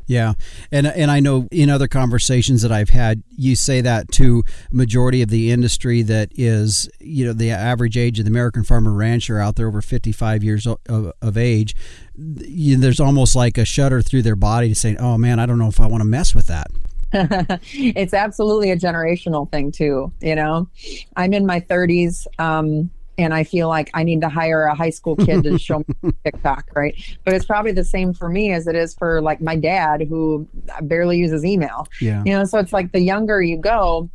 yeah, 0.06 0.34
and 0.72 0.88
and 0.88 1.10
I 1.10 1.20
know 1.20 1.48
in 1.52 1.70
other 1.70 1.88
conversations 1.88 2.62
that 2.62 2.72
I've 2.72 2.90
had, 2.90 3.24
you 3.30 3.56
say 3.56 3.82
that 3.82 4.12
to 4.14 4.44
majority 4.72 5.22
of 5.22 5.30
the 5.30 5.52
industry 5.52 6.02
that 6.04 6.30
is, 6.36 6.90
you 7.00 7.26
know, 7.26 7.34
the 7.34 7.52
average 7.52 7.98
age 7.98 8.20
of 8.20 8.26
the 8.26 8.32
American 8.32 8.64
farmer 8.64 8.92
rancher 8.92 9.40
out 9.40 9.56
there 9.56 9.68
over 9.68 9.82
55 9.82 10.44
years 10.44 10.68
of, 10.68 10.80
of 11.22 11.38
age. 11.38 11.76
You, 12.16 12.78
there's 12.78 13.00
almost 13.00 13.36
like 13.36 13.58
a 13.58 13.66
shudder 13.66 14.02
through 14.02 14.22
their 14.24 14.36
body 14.36 14.70
to 14.70 14.76
say, 14.76 14.96
"Oh 14.98 15.18
man, 15.18 15.40
I 15.40 15.46
don't 15.46 15.60
know 15.60 15.70
if 15.70 15.80
I 15.80 15.88
want 15.88 16.02
to 16.02 16.08
mess 16.08 16.36
with 16.36 16.48
that." 16.48 16.68
it's 17.14 18.14
absolutely 18.14 18.72
a 18.72 18.76
generational 18.76 19.50
thing 19.52 19.72
too. 19.72 20.12
You 20.22 20.36
know, 20.36 20.68
I'm 21.16 21.34
in 21.34 21.46
my 21.46 21.60
30s. 21.60 22.26
Um, 22.40 22.90
and 23.18 23.34
I 23.34 23.44
feel 23.44 23.68
like 23.68 23.90
I 23.94 24.04
need 24.04 24.22
to 24.22 24.30
hire 24.30 24.64
a 24.64 24.76
high 24.76 24.90
school 24.90 25.16
kid 25.16 25.44
to 25.44 25.58
show 25.60 25.80
me 25.80 26.12
TikTok, 26.24 26.70
right? 26.76 26.96
But 27.24 27.34
it's 27.34 27.46
probably 27.46 27.72
the 27.72 27.84
same 27.84 28.14
for 28.14 28.30
me 28.30 28.52
as 28.52 28.68
it 28.68 28.76
is 28.76 28.94
for 28.94 29.22
like 29.22 29.42
my 29.42 29.56
dad 29.56 30.06
who 30.10 30.48
barely 30.82 31.18
uses 31.18 31.46
email. 31.46 31.88
Yeah. 32.02 32.24
You 32.26 32.34
know, 32.34 32.46
so 32.46 32.60
it's 32.60 32.74
like 32.74 32.92
the 32.92 33.02
younger 33.02 33.42
you 33.42 33.58
go, 33.58 34.10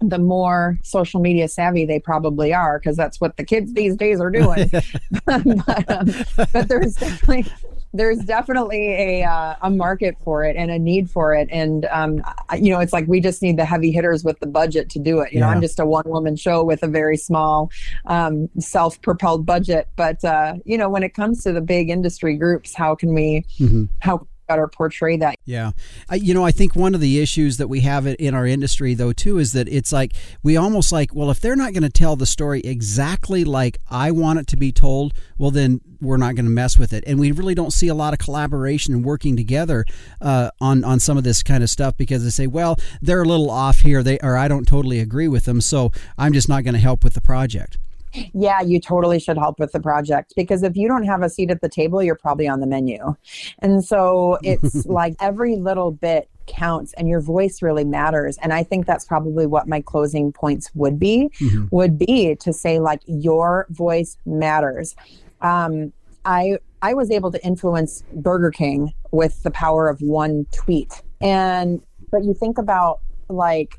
the 0.00 0.18
more 0.18 0.78
social 0.84 1.20
media 1.20 1.48
savvy 1.48 1.84
they 1.84 1.98
probably 1.98 2.54
are 2.54 2.78
because 2.78 2.96
that's 2.96 3.20
what 3.20 3.36
the 3.36 3.44
kids 3.44 3.72
these 3.74 3.96
days 3.96 4.20
are 4.20 4.30
doing. 4.30 4.70
but, 5.26 5.90
um, 5.90 6.14
but 6.52 6.68
there's 6.68 6.94
definitely 6.94 7.46
there's 7.92 8.18
definitely 8.18 8.92
a 8.92 9.24
uh, 9.24 9.54
a 9.62 9.70
market 9.70 10.16
for 10.22 10.44
it 10.44 10.56
and 10.56 10.70
a 10.70 10.78
need 10.78 11.10
for 11.10 11.34
it 11.34 11.48
and 11.50 11.86
um, 11.86 12.22
you 12.58 12.70
know 12.70 12.80
it's 12.80 12.92
like 12.92 13.06
we 13.06 13.20
just 13.20 13.42
need 13.42 13.56
the 13.56 13.64
heavy 13.64 13.90
hitters 13.90 14.24
with 14.24 14.38
the 14.40 14.46
budget 14.46 14.90
to 14.90 14.98
do 14.98 15.20
it 15.20 15.32
you 15.32 15.38
yeah. 15.38 15.46
know 15.46 15.52
i'm 15.52 15.60
just 15.60 15.80
a 15.80 15.86
one 15.86 16.04
woman 16.06 16.36
show 16.36 16.62
with 16.62 16.82
a 16.82 16.88
very 16.88 17.16
small 17.16 17.70
um, 18.06 18.48
self-propelled 18.58 19.46
budget 19.46 19.88
but 19.96 20.22
uh, 20.24 20.54
you 20.64 20.76
know 20.76 20.88
when 20.88 21.02
it 21.02 21.14
comes 21.14 21.42
to 21.42 21.52
the 21.52 21.60
big 21.60 21.90
industry 21.90 22.36
groups 22.36 22.74
how 22.74 22.94
can 22.94 23.14
we 23.14 23.44
mm-hmm. 23.58 23.84
how 24.00 24.26
better 24.48 24.66
portray 24.66 25.16
that. 25.18 25.38
Yeah. 25.44 25.72
I, 26.08 26.16
you 26.16 26.34
know, 26.34 26.44
I 26.44 26.50
think 26.50 26.74
one 26.74 26.94
of 26.94 27.00
the 27.00 27.20
issues 27.20 27.58
that 27.58 27.68
we 27.68 27.80
have 27.80 28.06
in 28.06 28.34
our 28.34 28.46
industry, 28.46 28.94
though, 28.94 29.12
too, 29.12 29.38
is 29.38 29.52
that 29.52 29.68
it's 29.68 29.92
like 29.92 30.12
we 30.42 30.56
almost 30.56 30.90
like, 30.90 31.14
well, 31.14 31.30
if 31.30 31.40
they're 31.40 31.56
not 31.56 31.72
going 31.72 31.82
to 31.82 31.90
tell 31.90 32.16
the 32.16 32.26
story 32.26 32.60
exactly 32.62 33.44
like 33.44 33.78
I 33.90 34.10
want 34.10 34.40
it 34.40 34.46
to 34.48 34.56
be 34.56 34.72
told, 34.72 35.12
well, 35.36 35.50
then 35.50 35.80
we're 36.00 36.16
not 36.16 36.34
going 36.34 36.46
to 36.46 36.50
mess 36.50 36.78
with 36.78 36.92
it. 36.92 37.04
And 37.06 37.18
we 37.18 37.30
really 37.32 37.54
don't 37.54 37.72
see 37.72 37.88
a 37.88 37.94
lot 37.94 38.12
of 38.12 38.18
collaboration 38.18 38.94
and 38.94 39.04
working 39.04 39.36
together 39.36 39.84
uh, 40.20 40.50
on 40.60 40.84
on 40.84 41.00
some 41.00 41.18
of 41.18 41.24
this 41.24 41.42
kind 41.42 41.62
of 41.62 41.70
stuff 41.70 41.96
because 41.96 42.24
they 42.24 42.30
say, 42.30 42.46
well, 42.46 42.78
they're 43.02 43.22
a 43.22 43.28
little 43.28 43.50
off 43.50 43.80
here, 43.80 44.02
they 44.02 44.18
or 44.20 44.36
I 44.36 44.48
don't 44.48 44.66
totally 44.66 45.00
agree 45.00 45.28
with 45.28 45.44
them, 45.44 45.60
so 45.60 45.92
I'm 46.16 46.32
just 46.32 46.48
not 46.48 46.64
going 46.64 46.74
to 46.74 46.80
help 46.80 47.04
with 47.04 47.14
the 47.14 47.20
project 47.20 47.78
yeah, 48.34 48.60
you 48.60 48.80
totally 48.80 49.18
should 49.18 49.38
help 49.38 49.58
with 49.58 49.72
the 49.72 49.80
project 49.80 50.32
because 50.36 50.62
if 50.62 50.76
you 50.76 50.88
don't 50.88 51.04
have 51.04 51.22
a 51.22 51.28
seat 51.28 51.50
at 51.50 51.60
the 51.60 51.68
table, 51.68 52.02
you're 52.02 52.14
probably 52.14 52.48
on 52.48 52.60
the 52.60 52.66
menu. 52.66 53.14
And 53.60 53.84
so 53.84 54.38
it's 54.42 54.86
like 54.86 55.14
every 55.20 55.56
little 55.56 55.90
bit 55.90 56.28
counts 56.46 56.92
and 56.94 57.08
your 57.08 57.20
voice 57.20 57.60
really 57.60 57.84
matters 57.84 58.38
and 58.38 58.54
i 58.54 58.62
think 58.62 58.86
that's 58.86 59.04
probably 59.04 59.46
what 59.46 59.68
my 59.68 59.82
closing 59.82 60.32
points 60.32 60.70
would 60.74 60.98
be 60.98 61.30
mm-hmm. 61.40 61.66
would 61.70 61.98
be 61.98 62.34
to 62.36 62.54
say 62.54 62.78
like 62.78 63.02
your 63.06 63.66
voice 63.68 64.16
matters 64.24 64.96
um, 65.42 65.92
i 66.24 66.56
i 66.80 66.94
was 66.94 67.10
able 67.10 67.30
to 67.30 67.44
influence 67.44 68.02
burger 68.14 68.50
king 68.50 68.92
with 69.10 69.42
the 69.42 69.50
power 69.50 69.88
of 69.88 70.00
one 70.00 70.46
tweet 70.50 71.02
and 71.20 71.82
but 72.10 72.24
you 72.24 72.32
think 72.32 72.56
about 72.56 73.00
like 73.28 73.77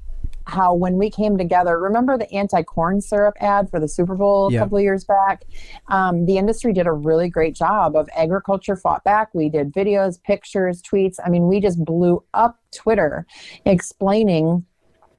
how 0.50 0.74
when 0.74 0.98
we 0.98 1.10
came 1.10 1.38
together, 1.38 1.80
remember 1.80 2.18
the 2.18 2.32
anti 2.34 2.64
corn 2.64 3.02
syrup 3.02 3.36
ad 3.40 3.70
for 3.70 3.80
the 3.80 3.88
Super 3.88 4.16
Bowl 4.16 4.54
a 4.54 4.58
couple 4.58 4.78
of 4.78 4.84
years 4.84 5.06
back? 5.06 5.44
Um, 5.88 6.26
the 6.26 6.38
industry 6.38 6.74
did 6.74 6.88
a 6.88 6.92
really 6.92 7.30
great 7.30 7.56
job 7.56 7.96
of 7.96 8.10
agriculture 8.16 8.76
fought 8.76 9.04
back. 9.04 9.34
We 9.34 9.50
did 9.50 9.72
videos, 9.72 10.22
pictures, 10.22 10.82
tweets. 10.82 11.18
I 11.24 11.30
mean, 11.30 11.48
we 11.48 11.60
just 11.60 11.84
blew 11.84 12.24
up 12.34 12.60
Twitter 12.72 13.26
explaining 13.66 14.66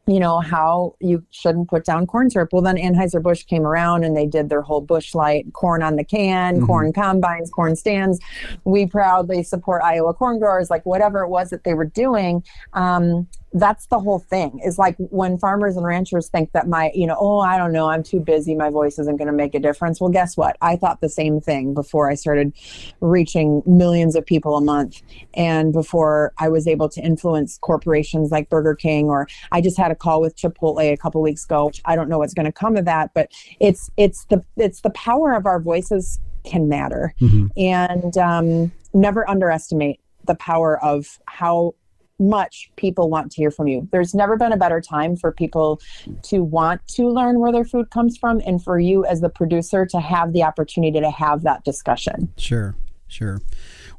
you 0.06 0.18
know 0.18 0.40
how 0.40 0.96
you 1.00 1.24
shouldn't 1.30 1.68
put 1.68 1.84
down 1.84 2.06
corn 2.06 2.30
syrup 2.30 2.48
well 2.52 2.62
then 2.62 2.76
anheuser-busch 2.76 3.44
came 3.44 3.64
around 3.64 4.02
and 4.02 4.16
they 4.16 4.26
did 4.26 4.48
their 4.48 4.62
whole 4.62 4.80
Busch 4.80 5.14
Light 5.14 5.46
corn 5.52 5.82
on 5.82 5.96
the 5.96 6.04
can 6.04 6.56
mm-hmm. 6.56 6.66
corn 6.66 6.92
combines 6.92 7.50
corn 7.50 7.76
stands 7.76 8.18
we 8.64 8.86
proudly 8.86 9.42
support 9.42 9.82
iowa 9.82 10.12
corn 10.12 10.38
growers 10.38 10.70
like 10.70 10.84
whatever 10.84 11.20
it 11.22 11.28
was 11.28 11.50
that 11.50 11.64
they 11.64 11.74
were 11.74 11.84
doing 11.84 12.42
um, 12.72 13.28
that's 13.52 13.86
the 13.86 13.98
whole 13.98 14.20
thing 14.20 14.60
is 14.64 14.78
like 14.78 14.94
when 14.98 15.36
farmers 15.36 15.76
and 15.76 15.84
ranchers 15.84 16.28
think 16.28 16.52
that 16.52 16.68
my 16.68 16.90
you 16.94 17.06
know 17.06 17.16
oh 17.18 17.40
i 17.40 17.56
don't 17.58 17.72
know 17.72 17.88
i'm 17.88 18.02
too 18.02 18.20
busy 18.20 18.54
my 18.54 18.70
voice 18.70 18.98
isn't 18.98 19.16
going 19.16 19.26
to 19.26 19.32
make 19.32 19.54
a 19.54 19.60
difference. 19.60 20.00
Well 20.00 20.10
guess 20.10 20.36
what? 20.36 20.56
I 20.60 20.76
thought 20.76 21.00
the 21.00 21.08
same 21.08 21.40
thing 21.40 21.74
before 21.74 22.10
i 22.10 22.14
started 22.14 22.52
reaching 23.00 23.62
millions 23.66 24.14
of 24.14 24.24
people 24.24 24.56
a 24.56 24.60
month 24.60 25.02
and 25.34 25.72
before 25.72 26.32
i 26.38 26.48
was 26.48 26.66
able 26.66 26.88
to 26.90 27.00
influence 27.00 27.58
corporations 27.58 28.30
like 28.30 28.48
burger 28.48 28.74
king 28.74 29.06
or 29.06 29.26
i 29.52 29.60
just 29.60 29.76
had 29.76 29.90
a 29.90 29.96
call 29.96 30.20
with 30.20 30.36
chipotle 30.36 30.80
a 30.80 30.96
couple 30.96 31.20
weeks 31.20 31.44
ago. 31.44 31.66
Which 31.66 31.80
i 31.84 31.96
don't 31.96 32.08
know 32.08 32.18
what's 32.18 32.34
going 32.34 32.46
to 32.46 32.52
come 32.52 32.76
of 32.76 32.84
that 32.84 33.10
but 33.14 33.30
it's 33.58 33.90
it's 33.96 34.24
the 34.26 34.44
it's 34.56 34.80
the 34.82 34.90
power 34.90 35.32
of 35.32 35.46
our 35.46 35.60
voices 35.60 36.20
can 36.44 36.68
matter. 36.68 37.14
Mm-hmm. 37.20 37.46
and 37.56 38.16
um, 38.16 38.72
never 38.94 39.28
underestimate 39.28 40.00
the 40.26 40.34
power 40.34 40.82
of 40.82 41.18
how 41.26 41.74
much 42.20 42.70
people 42.76 43.08
want 43.10 43.32
to 43.32 43.36
hear 43.36 43.50
from 43.50 43.66
you. 43.66 43.88
There's 43.90 44.14
never 44.14 44.36
been 44.36 44.52
a 44.52 44.56
better 44.56 44.80
time 44.80 45.16
for 45.16 45.32
people 45.32 45.80
to 46.24 46.44
want 46.44 46.86
to 46.88 47.08
learn 47.08 47.40
where 47.40 47.52
their 47.52 47.64
food 47.64 47.90
comes 47.90 48.16
from 48.16 48.40
and 48.46 48.62
for 48.62 48.78
you 48.78 49.04
as 49.04 49.20
the 49.20 49.30
producer 49.30 49.86
to 49.86 50.00
have 50.00 50.32
the 50.32 50.42
opportunity 50.42 51.00
to 51.00 51.10
have 51.10 51.42
that 51.42 51.64
discussion. 51.64 52.32
Sure, 52.36 52.76
sure. 53.08 53.40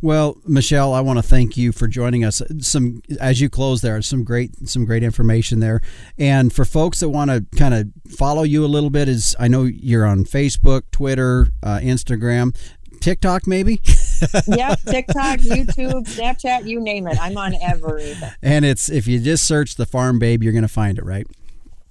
Well, 0.03 0.37
Michelle, 0.47 0.95
I 0.95 1.01
want 1.01 1.19
to 1.19 1.23
thank 1.23 1.57
you 1.57 1.71
for 1.71 1.87
joining 1.87 2.25
us. 2.25 2.41
Some 2.59 3.03
as 3.19 3.39
you 3.39 3.51
close 3.51 3.81
there, 3.81 4.01
some 4.01 4.23
great 4.23 4.67
some 4.67 4.83
great 4.83 5.03
information 5.03 5.59
there. 5.59 5.79
And 6.17 6.51
for 6.51 6.65
folks 6.65 7.01
that 7.01 7.09
want 7.09 7.29
to 7.29 7.45
kind 7.55 7.75
of 7.75 7.87
follow 8.11 8.41
you 8.41 8.65
a 8.65 8.67
little 8.67 8.89
bit, 8.89 9.07
is 9.07 9.35
I 9.39 9.47
know 9.47 9.63
you're 9.63 10.05
on 10.07 10.25
Facebook, 10.25 10.83
Twitter, 10.91 11.49
uh, 11.61 11.77
Instagram, 11.83 12.57
TikTok, 13.01 13.47
maybe. 13.47 13.81
yeah, 14.47 14.75
TikTok, 14.75 15.39
YouTube, 15.39 16.07
Snapchat, 16.07 16.65
you 16.65 16.79
name 16.79 17.07
it. 17.07 17.17
I'm 17.19 17.37
on 17.37 17.55
everything. 17.61 18.29
And 18.41 18.63
it's 18.63 18.89
if 18.89 19.07
you 19.07 19.19
just 19.19 19.45
search 19.45 19.75
the 19.75 19.85
Farm 19.85 20.19
Babe, 20.19 20.43
you're 20.43 20.53
going 20.53 20.61
to 20.61 20.67
find 20.67 20.97
it, 20.97 21.05
right? 21.05 21.27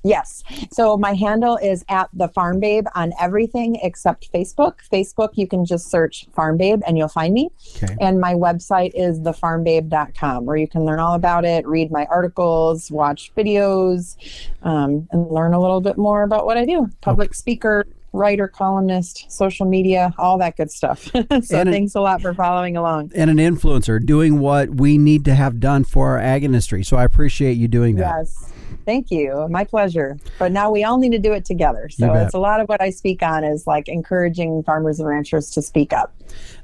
Yes. 0.03 0.43
So 0.73 0.97
my 0.97 1.13
handle 1.13 1.59
is 1.59 1.85
at 1.89 2.09
the 2.15 2.29
Farm 2.29 2.59
Babe 2.59 2.87
on 2.95 3.13
everything 3.21 3.77
except 3.83 4.33
Facebook. 4.33 4.77
Facebook, 4.91 5.31
you 5.35 5.47
can 5.47 5.67
just 5.67 5.91
search 5.91 6.27
Farm 6.33 6.57
Babe 6.57 6.81
and 6.87 6.97
you'll 6.97 7.09
find 7.09 7.35
me. 7.35 7.51
Okay. 7.83 7.97
And 8.01 8.19
my 8.19 8.33
website 8.33 8.93
is 8.95 9.21
thefarmbabe.com 9.21 10.47
where 10.47 10.57
you 10.57 10.69
can 10.69 10.85
learn 10.85 11.01
all 11.01 11.15
about 11.15 11.45
it, 11.45 11.67
read 11.67 11.91
my 11.91 12.07
articles, 12.07 12.91
watch 12.91 13.31
videos, 13.37 14.17
um, 14.63 15.07
and 15.13 15.31
learn 15.31 15.53
a 15.53 15.61
little 15.61 15.83
bit 15.83 15.99
more 15.99 16.23
about 16.23 16.47
what 16.47 16.57
I 16.57 16.65
do. 16.65 16.89
Public 17.03 17.31
okay. 17.31 17.37
speaker, 17.37 17.87
writer, 18.13 18.49
columnist, 18.49 19.31
social 19.31 19.67
media, 19.67 20.15
all 20.19 20.39
that 20.39 20.57
good 20.57 20.71
stuff. 20.71 21.05
so 21.13 21.19
and 21.21 21.43
thanks 21.71 21.95
an, 21.95 22.01
a 22.01 22.03
lot 22.03 22.21
for 22.21 22.35
following 22.35 22.77
along. 22.77 23.13
And 23.15 23.31
an 23.31 23.37
influencer 23.39 24.05
doing 24.05 24.39
what 24.39 24.71
we 24.71 24.99
need 24.99 25.25
to 25.27 25.35
have 25.35 25.61
done 25.61 25.85
for 25.85 26.09
our 26.09 26.19
ag 26.19 26.45
industry. 26.45 26.83
So 26.83 26.97
I 26.97 27.05
appreciate 27.05 27.55
you 27.55 27.69
doing 27.69 27.97
that. 27.97 28.17
Yes. 28.19 28.53
Thank 28.85 29.11
you. 29.11 29.47
My 29.51 29.65
pleasure. 29.65 30.19
But 30.39 30.53
now 30.53 30.71
we 30.71 30.85
all 30.85 30.99
need 30.99 31.13
to 31.13 31.19
do 31.19 31.33
it 31.33 31.45
together. 31.45 31.89
So 31.91 32.13
it's 32.15 32.35
a 32.35 32.39
lot 32.39 32.61
of 32.61 32.69
what 32.69 32.81
I 32.81 32.91
speak 32.91 33.23
on 33.23 33.45
is 33.45 33.67
like 33.67 33.89
encouraging 33.89 34.63
farmers 34.65 34.99
and 34.99 35.09
ranchers 35.09 35.51
to 35.51 35.63
speak 35.63 35.93
up. 35.93 36.15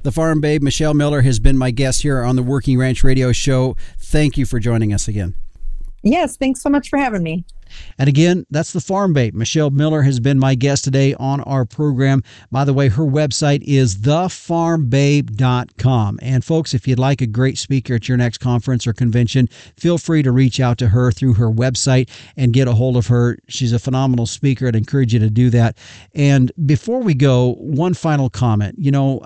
The 0.03 0.11
Farm 0.11 0.41
Babe, 0.41 0.61
Michelle 0.61 0.93
Miller, 0.93 1.21
has 1.21 1.39
been 1.39 1.57
my 1.57 1.71
guest 1.71 2.01
here 2.01 2.21
on 2.23 2.35
the 2.35 2.43
Working 2.43 2.77
Ranch 2.77 3.03
Radio 3.03 3.31
Show. 3.31 3.75
Thank 3.99 4.37
you 4.37 4.45
for 4.45 4.59
joining 4.59 4.93
us 4.93 5.07
again. 5.07 5.35
Yes, 6.03 6.37
thanks 6.37 6.61
so 6.61 6.69
much 6.69 6.89
for 6.89 6.97
having 6.97 7.23
me. 7.23 7.45
And 7.97 8.09
again, 8.09 8.45
that's 8.49 8.73
the 8.73 8.81
Farm 8.81 9.13
Babe. 9.13 9.33
Michelle 9.33 9.69
Miller 9.69 10.01
has 10.03 10.19
been 10.19 10.39
my 10.39 10.55
guest 10.55 10.83
today 10.83 11.13
on 11.15 11.41
our 11.41 11.65
program. 11.65 12.23
By 12.51 12.65
the 12.65 12.73
way, 12.73 12.89
her 12.89 13.03
website 13.03 13.63
is 13.63 13.97
thefarmbabe.com. 13.97 16.19
And 16.21 16.45
folks, 16.45 16.73
if 16.73 16.87
you'd 16.87 16.97
like 16.99 17.21
a 17.21 17.27
great 17.27 17.57
speaker 17.57 17.95
at 17.95 18.07
your 18.07 18.17
next 18.17 18.37
conference 18.39 18.87
or 18.87 18.93
convention, 18.93 19.47
feel 19.77 19.97
free 19.97 20.23
to 20.23 20.31
reach 20.31 20.59
out 20.59 20.77
to 20.79 20.89
her 20.89 21.11
through 21.11 21.35
her 21.35 21.49
website 21.49 22.09
and 22.35 22.51
get 22.53 22.67
a 22.67 22.73
hold 22.73 22.97
of 22.97 23.07
her. 23.07 23.37
She's 23.47 23.73
a 23.73 23.79
phenomenal 23.79 24.25
speaker. 24.25 24.67
I'd 24.67 24.75
encourage 24.75 25.13
you 25.13 25.19
to 25.19 25.29
do 25.29 25.49
that. 25.51 25.77
And 26.13 26.51
before 26.65 27.01
we 27.01 27.13
go, 27.13 27.53
one 27.55 27.93
final 27.93 28.29
comment. 28.29 28.75
You 28.77 28.91
know, 28.91 29.21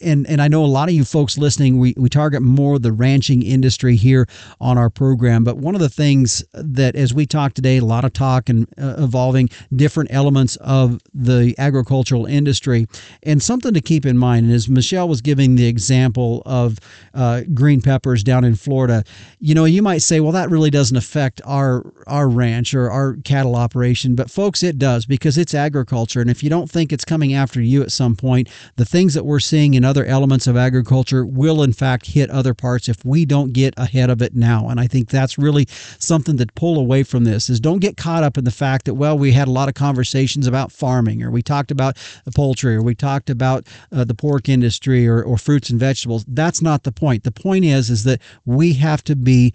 and, 0.00 0.26
and 0.26 0.42
I 0.42 0.48
know 0.48 0.64
a 0.64 0.66
lot 0.66 0.88
of 0.88 0.94
you 0.94 1.04
folks 1.04 1.38
listening, 1.38 1.78
we, 1.78 1.94
we 1.96 2.08
target 2.08 2.42
more 2.42 2.78
the 2.78 2.92
ranching 2.92 3.42
industry 3.42 3.96
here 3.96 4.28
on 4.60 4.78
our 4.78 4.90
program. 4.90 5.44
But 5.44 5.56
one 5.56 5.74
of 5.74 5.80
the 5.80 5.88
things 5.88 6.44
that, 6.52 6.96
as 6.96 7.14
we 7.14 7.26
talk 7.26 7.54
today, 7.54 7.80
a 7.86 7.88
lot 7.88 8.04
of 8.04 8.12
talk 8.12 8.48
and 8.48 8.66
uh, 8.78 8.96
evolving 8.98 9.48
different 9.74 10.10
elements 10.12 10.56
of 10.56 11.00
the 11.14 11.54
agricultural 11.58 12.26
industry, 12.26 12.86
and 13.22 13.40
something 13.40 13.72
to 13.72 13.80
keep 13.80 14.04
in 14.04 14.18
mind. 14.18 14.50
is 14.50 14.68
Michelle 14.68 15.08
was 15.08 15.20
giving 15.20 15.54
the 15.54 15.66
example 15.66 16.42
of 16.44 16.78
uh, 17.14 17.42
green 17.54 17.80
peppers 17.80 18.24
down 18.24 18.44
in 18.44 18.56
Florida, 18.56 19.04
you 19.38 19.54
know, 19.54 19.64
you 19.64 19.82
might 19.82 20.02
say, 20.02 20.18
well, 20.20 20.32
that 20.32 20.50
really 20.50 20.70
doesn't 20.70 20.96
affect 20.96 21.40
our 21.44 21.84
our 22.06 22.28
ranch 22.28 22.74
or 22.74 22.90
our 22.90 23.14
cattle 23.24 23.54
operation, 23.54 24.14
but 24.14 24.30
folks, 24.30 24.62
it 24.62 24.78
does 24.78 25.06
because 25.06 25.38
it's 25.38 25.54
agriculture. 25.54 26.20
And 26.20 26.30
if 26.30 26.42
you 26.42 26.50
don't 26.50 26.70
think 26.70 26.92
it's 26.92 27.04
coming 27.04 27.34
after 27.34 27.60
you 27.60 27.82
at 27.82 27.92
some 27.92 28.16
point, 28.16 28.48
the 28.76 28.84
things 28.84 29.14
that 29.14 29.24
we're 29.24 29.40
seeing 29.40 29.74
in 29.74 29.84
other 29.84 30.04
elements 30.04 30.46
of 30.46 30.56
agriculture 30.56 31.24
will 31.24 31.62
in 31.62 31.72
fact 31.72 32.06
hit 32.06 32.30
other 32.30 32.54
parts 32.54 32.88
if 32.88 33.04
we 33.04 33.24
don't 33.24 33.52
get 33.52 33.74
ahead 33.76 34.10
of 34.10 34.20
it 34.22 34.34
now. 34.34 34.68
And 34.68 34.80
I 34.80 34.86
think 34.86 35.08
that's 35.08 35.38
really 35.38 35.66
something 35.98 36.36
to 36.38 36.46
pull 36.54 36.78
away 36.78 37.02
from 37.02 37.24
this 37.24 37.48
is 37.48 37.60
don't 37.60 37.75
get 37.80 37.96
caught 37.96 38.22
up 38.22 38.38
in 38.38 38.44
the 38.44 38.50
fact 38.50 38.84
that 38.84 38.94
well 38.94 39.18
we 39.18 39.32
had 39.32 39.48
a 39.48 39.52
lot 39.52 39.68
of 39.68 39.74
conversations 39.74 40.46
about 40.46 40.72
farming 40.72 41.22
or 41.22 41.30
we 41.30 41.42
talked 41.42 41.70
about 41.70 41.96
the 42.24 42.32
poultry 42.32 42.74
or 42.74 42.82
we 42.82 42.94
talked 42.94 43.30
about 43.30 43.66
uh, 43.92 44.04
the 44.04 44.14
pork 44.14 44.48
industry 44.48 45.06
or, 45.06 45.22
or 45.22 45.36
fruits 45.38 45.70
and 45.70 45.80
vegetables. 45.80 46.24
That's 46.28 46.62
not 46.62 46.84
the 46.84 46.92
point. 46.92 47.24
The 47.24 47.32
point 47.32 47.64
is 47.64 47.90
is 47.90 48.04
that 48.04 48.20
we 48.44 48.74
have 48.74 49.02
to 49.04 49.16
be 49.16 49.52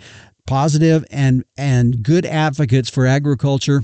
positive 0.47 1.05
and 1.11 1.43
and 1.57 2.03
good 2.03 2.25
advocates 2.25 2.89
for 2.89 3.05
agriculture 3.05 3.83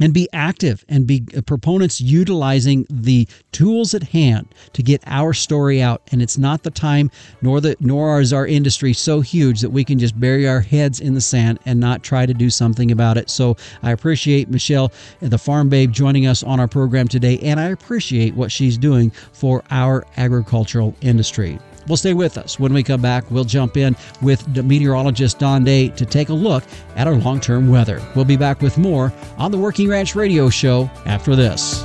and 0.00 0.14
be 0.14 0.28
active 0.32 0.84
and 0.88 1.06
be 1.06 1.24
uh, 1.36 1.42
proponents 1.42 2.00
utilizing 2.00 2.86
the 2.90 3.28
tools 3.52 3.94
at 3.94 4.02
hand 4.02 4.48
to 4.72 4.82
get 4.82 5.02
our 5.06 5.32
story 5.32 5.82
out. 5.82 6.02
And 6.10 6.22
it's 6.22 6.38
not 6.38 6.62
the 6.62 6.70
time 6.70 7.10
nor 7.42 7.60
the 7.60 7.76
nor 7.80 8.20
is 8.20 8.32
our 8.32 8.46
industry 8.46 8.92
so 8.92 9.20
huge 9.20 9.60
that 9.60 9.70
we 9.70 9.84
can 9.84 9.98
just 9.98 10.18
bury 10.18 10.48
our 10.48 10.60
heads 10.60 11.00
in 11.00 11.14
the 11.14 11.20
sand 11.20 11.58
and 11.66 11.78
not 11.78 12.02
try 12.02 12.26
to 12.26 12.34
do 12.34 12.50
something 12.50 12.90
about 12.90 13.16
it. 13.16 13.30
So 13.30 13.56
i 13.82 13.92
appreciate 13.92 14.48
michelle 14.48 14.92
uh, 15.22 15.28
the 15.28 15.38
farm 15.38 15.68
babe 15.68 15.92
joining 15.92 16.26
us 16.26 16.42
on 16.42 16.58
our 16.58 16.68
program 16.68 17.08
today. 17.08 17.38
And 17.40 17.60
i 17.60 17.66
appreciate 17.66 18.34
what 18.34 18.50
she's 18.50 18.78
doing 18.78 19.10
for 19.32 19.62
our 19.70 20.06
agricultural 20.16 20.94
industry 21.00 21.58
well, 21.88 21.96
stay 21.96 22.14
with 22.14 22.38
us. 22.38 22.58
When 22.58 22.72
we 22.72 22.82
come 22.82 23.02
back, 23.02 23.30
we'll 23.30 23.44
jump 23.44 23.76
in 23.76 23.96
with 24.22 24.46
meteorologist 24.62 25.38
Don 25.38 25.64
Day 25.64 25.88
to 25.90 26.06
take 26.06 26.28
a 26.28 26.34
look 26.34 26.62
at 26.96 27.06
our 27.06 27.16
long 27.16 27.40
term 27.40 27.68
weather. 27.68 28.00
We'll 28.14 28.24
be 28.24 28.36
back 28.36 28.60
with 28.60 28.78
more 28.78 29.12
on 29.38 29.50
the 29.50 29.58
Working 29.58 29.88
Ranch 29.88 30.14
Radio 30.14 30.48
Show 30.50 30.90
after 31.06 31.34
this. 31.34 31.84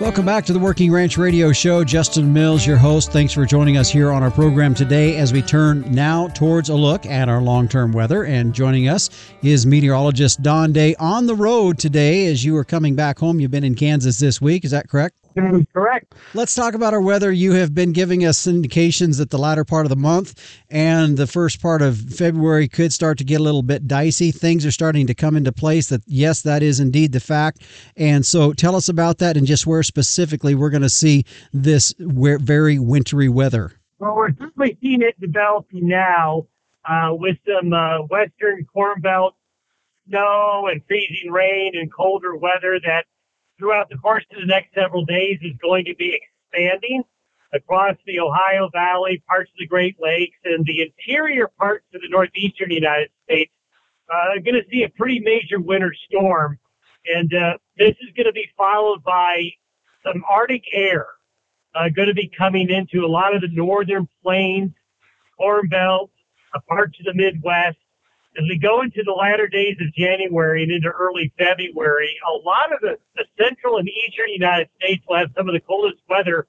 Welcome 0.00 0.24
back 0.24 0.46
to 0.46 0.54
the 0.54 0.58
Working 0.58 0.90
Ranch 0.90 1.18
Radio 1.18 1.52
Show. 1.52 1.84
Justin 1.84 2.32
Mills, 2.32 2.66
your 2.66 2.78
host. 2.78 3.12
Thanks 3.12 3.34
for 3.34 3.44
joining 3.44 3.76
us 3.76 3.90
here 3.90 4.10
on 4.10 4.22
our 4.22 4.30
program 4.30 4.74
today 4.74 5.18
as 5.18 5.30
we 5.30 5.42
turn 5.42 5.84
now 5.92 6.28
towards 6.28 6.70
a 6.70 6.74
look 6.74 7.04
at 7.04 7.28
our 7.28 7.42
long 7.42 7.68
term 7.68 7.92
weather. 7.92 8.24
And 8.24 8.54
joining 8.54 8.88
us 8.88 9.10
is 9.42 9.66
meteorologist 9.66 10.40
Don 10.40 10.72
Day 10.72 10.94
on 10.98 11.26
the 11.26 11.34
road 11.34 11.78
today 11.78 12.28
as 12.28 12.42
you 12.42 12.56
are 12.56 12.64
coming 12.64 12.94
back 12.94 13.18
home. 13.18 13.40
You've 13.40 13.50
been 13.50 13.62
in 13.62 13.74
Kansas 13.74 14.18
this 14.18 14.40
week, 14.40 14.64
is 14.64 14.70
that 14.70 14.88
correct? 14.88 15.16
Correct. 15.72 16.14
Let's 16.34 16.54
talk 16.54 16.74
about 16.74 16.94
our 16.94 17.00
weather. 17.00 17.30
You 17.32 17.52
have 17.52 17.74
been 17.74 17.92
giving 17.92 18.24
us 18.24 18.46
indications 18.46 19.18
that 19.18 19.30
the 19.30 19.38
latter 19.38 19.64
part 19.64 19.86
of 19.86 19.90
the 19.90 19.96
month 19.96 20.58
and 20.68 21.16
the 21.16 21.26
first 21.26 21.60
part 21.60 21.82
of 21.82 21.98
February 21.98 22.68
could 22.68 22.92
start 22.92 23.18
to 23.18 23.24
get 23.24 23.40
a 23.40 23.42
little 23.42 23.62
bit 23.62 23.86
dicey. 23.86 24.30
Things 24.30 24.66
are 24.66 24.70
starting 24.70 25.06
to 25.06 25.14
come 25.14 25.36
into 25.36 25.52
place 25.52 25.88
that, 25.88 26.02
yes, 26.06 26.42
that 26.42 26.62
is 26.62 26.80
indeed 26.80 27.12
the 27.12 27.20
fact. 27.20 27.62
And 27.96 28.24
so 28.24 28.52
tell 28.52 28.76
us 28.76 28.88
about 28.88 29.18
that 29.18 29.36
and 29.36 29.46
just 29.46 29.66
where 29.66 29.82
specifically 29.82 30.54
we're 30.54 30.70
going 30.70 30.82
to 30.82 30.88
see 30.88 31.24
this 31.52 31.94
very 31.98 32.78
wintry 32.78 33.28
weather. 33.28 33.72
Well, 33.98 34.16
we're 34.16 34.34
certainly 34.36 34.78
seeing 34.80 35.02
it 35.02 35.20
developing 35.20 35.86
now 35.88 36.46
uh, 36.88 37.10
with 37.12 37.36
some 37.46 37.72
uh, 37.72 38.02
western 38.02 38.64
corn 38.72 39.00
belt 39.00 39.34
snow 40.08 40.68
and 40.70 40.82
freezing 40.86 41.30
rain 41.30 41.72
and 41.74 41.92
colder 41.92 42.36
weather 42.36 42.80
that 42.84 43.04
throughout 43.60 43.90
the 43.90 43.98
course 43.98 44.24
of 44.32 44.40
the 44.40 44.46
next 44.46 44.74
several 44.74 45.04
days 45.04 45.38
is 45.42 45.52
going 45.62 45.84
to 45.84 45.94
be 45.94 46.18
expanding 46.18 47.04
across 47.52 47.94
the 48.06 48.18
Ohio 48.18 48.70
Valley, 48.72 49.22
parts 49.28 49.50
of 49.50 49.58
the 49.58 49.66
Great 49.66 49.96
Lakes, 50.00 50.38
and 50.44 50.64
the 50.64 50.82
interior 50.82 51.46
parts 51.58 51.84
of 51.94 52.00
the 52.00 52.08
northeastern 52.08 52.70
United 52.70 53.10
States. 53.24 53.52
Uh, 54.12 54.40
going 54.42 54.54
to 54.54 54.64
see 54.72 54.82
a 54.82 54.88
pretty 54.88 55.20
major 55.20 55.60
winter 55.60 55.92
storm, 56.08 56.58
and 57.06 57.32
uh, 57.34 57.58
this 57.78 57.94
is 58.00 58.10
going 58.16 58.26
to 58.26 58.32
be 58.32 58.48
followed 58.56 59.04
by 59.04 59.50
some 60.02 60.24
Arctic 60.28 60.64
air 60.72 61.06
uh, 61.74 61.88
going 61.88 62.08
to 62.08 62.14
be 62.14 62.30
coming 62.36 62.70
into 62.70 63.04
a 63.04 63.08
lot 63.08 63.34
of 63.34 63.40
the 63.42 63.48
northern 63.52 64.08
plains, 64.22 64.72
Corn 65.38 65.68
Belt, 65.68 66.10
parts 66.68 66.98
of 66.98 67.06
the 67.06 67.14
Midwest, 67.14 67.78
as 68.38 68.44
we 68.48 68.58
go 68.58 68.82
into 68.82 69.02
the 69.04 69.12
latter 69.12 69.48
days 69.48 69.76
of 69.80 69.92
January 69.94 70.62
and 70.62 70.72
into 70.72 70.88
early 70.88 71.32
February, 71.36 72.16
a 72.26 72.46
lot 72.46 72.72
of 72.72 72.80
the, 72.80 72.96
the 73.16 73.24
central 73.38 73.78
and 73.78 73.88
eastern 73.88 74.28
United 74.28 74.68
States 74.80 75.02
will 75.08 75.18
have 75.18 75.30
some 75.36 75.48
of 75.48 75.54
the 75.54 75.60
coldest 75.60 76.00
weather 76.08 76.46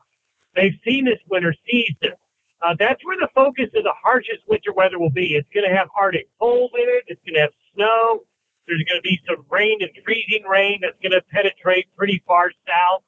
they've 0.55 0.77
seen 0.85 1.05
this 1.05 1.19
winter 1.29 1.55
season. 1.69 2.13
Uh, 2.61 2.75
that's 2.77 3.03
where 3.03 3.17
the 3.17 3.29
focus 3.33 3.69
of 3.75 3.83
the 3.83 3.93
harshest 4.03 4.41
winter 4.47 4.71
weather 4.71 4.99
will 4.99 5.09
be. 5.09 5.33
It's 5.33 5.49
going 5.53 5.67
to 5.67 5.75
have 5.75 5.87
Arctic 5.97 6.29
cold 6.39 6.71
in 6.75 6.87
it. 6.87 7.03
It's 7.07 7.21
going 7.25 7.35
to 7.35 7.41
have 7.41 7.53
snow. 7.73 8.21
There's 8.67 8.83
going 8.83 9.01
to 9.01 9.07
be 9.07 9.19
some 9.27 9.43
rain 9.49 9.79
and 9.81 9.89
freezing 10.05 10.43
rain 10.47 10.79
that's 10.81 10.99
going 11.01 11.13
to 11.13 11.21
penetrate 11.31 11.87
pretty 11.97 12.21
far 12.27 12.51
south. 12.67 13.03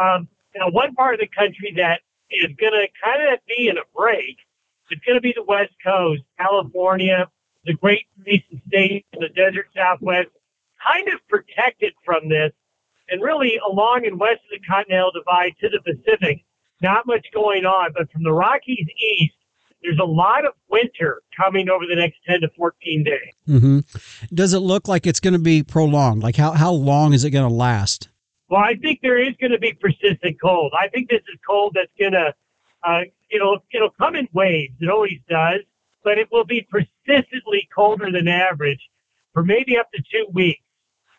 Um, 0.00 0.28
now, 0.56 0.70
one 0.70 0.94
part 0.94 1.14
of 1.14 1.20
the 1.20 1.28
country 1.28 1.74
that 1.76 2.00
is 2.30 2.50
going 2.58 2.72
to 2.72 2.86
kind 3.04 3.32
of 3.32 3.38
be 3.46 3.68
in 3.68 3.76
a 3.76 3.84
break 3.94 4.38
is 4.90 4.98
going 5.06 5.16
to 5.16 5.20
be 5.20 5.34
the 5.36 5.42
West 5.42 5.72
Coast, 5.84 6.22
California, 6.38 7.28
the 7.64 7.74
Great 7.74 8.06
Basin 8.24 8.60
State 8.68 9.06
the 9.12 9.28
desert 9.28 9.66
Southwest, 9.76 10.28
kind 10.86 11.08
of 11.08 11.20
protected 11.28 11.92
from 12.04 12.28
this. 12.28 12.52
And 13.08 13.22
really, 13.22 13.60
along 13.68 14.06
and 14.06 14.18
west 14.18 14.40
of 14.44 14.60
the 14.60 14.66
Continental 14.66 15.10
Divide 15.12 15.54
to 15.60 15.68
the 15.68 15.80
Pacific, 15.80 16.44
not 16.80 17.06
much 17.06 17.26
going 17.34 17.66
on. 17.66 17.92
But 17.96 18.10
from 18.10 18.22
the 18.22 18.32
Rockies 18.32 18.86
east, 19.18 19.34
there's 19.82 19.98
a 19.98 20.06
lot 20.06 20.46
of 20.46 20.54
winter 20.70 21.22
coming 21.36 21.68
over 21.68 21.84
the 21.86 21.96
next 21.96 22.16
10 22.26 22.40
to 22.40 22.48
14 22.56 23.04
days. 23.04 23.18
Mm-hmm. 23.46 24.34
Does 24.34 24.54
it 24.54 24.60
look 24.60 24.88
like 24.88 25.06
it's 25.06 25.20
going 25.20 25.34
to 25.34 25.38
be 25.38 25.62
prolonged? 25.62 26.22
Like, 26.22 26.36
how, 26.36 26.52
how 26.52 26.72
long 26.72 27.12
is 27.12 27.24
it 27.24 27.30
going 27.30 27.46
to 27.46 27.54
last? 27.54 28.08
Well, 28.48 28.62
I 28.62 28.74
think 28.76 29.00
there 29.02 29.18
is 29.18 29.34
going 29.38 29.52
to 29.52 29.58
be 29.58 29.74
persistent 29.74 30.40
cold. 30.40 30.72
I 30.78 30.88
think 30.88 31.10
this 31.10 31.22
is 31.32 31.38
cold 31.46 31.72
that's 31.74 31.92
going 31.98 32.12
to, 32.12 32.34
uh, 32.82 33.00
it'll, 33.30 33.58
it'll 33.72 33.90
come 33.90 34.16
in 34.16 34.28
waves. 34.32 34.74
It 34.80 34.88
always 34.88 35.18
does 35.28 35.60
but 36.04 36.18
it 36.18 36.28
will 36.30 36.44
be 36.44 36.66
persistently 36.70 37.68
colder 37.74 38.12
than 38.12 38.28
average 38.28 38.88
for 39.32 39.42
maybe 39.42 39.76
up 39.76 39.90
to 39.92 40.02
two 40.12 40.26
weeks 40.32 40.62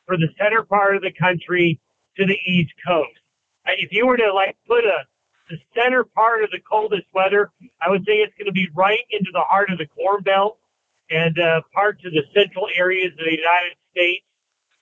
for 0.06 0.16
the 0.18 0.30
center 0.38 0.64
part 0.64 0.96
of 0.96 1.02
the 1.02 1.12
country 1.12 1.80
to 2.18 2.26
the 2.26 2.38
east 2.48 2.72
coast. 2.88 3.20
If 3.66 3.92
you 3.92 4.06
were 4.06 4.18
to 4.18 4.32
like 4.32 4.56
put 4.68 4.86
a 4.86 5.06
the 5.50 5.58
center 5.76 6.04
part 6.04 6.44
of 6.44 6.52
the 6.52 6.60
coldest 6.60 7.06
weather, 7.14 7.52
I 7.80 7.90
would 7.90 8.04
say 8.06 8.14
it's 8.14 8.34
going 8.36 8.48
to 8.48 8.52
be 8.52 8.68
right 8.74 9.02
into 9.12 9.30
the 9.32 9.42
heart 9.42 9.70
of 9.70 9.78
the 9.78 9.86
Corn 9.86 10.24
Belt 10.24 10.58
and 11.10 11.38
uh, 11.38 11.62
parts 11.74 12.04
of 12.06 12.14
the 12.14 12.24
central 12.34 12.68
areas 12.76 13.12
of 13.12 13.26
the 13.26 13.38
United 13.38 13.76
States. 13.92 14.26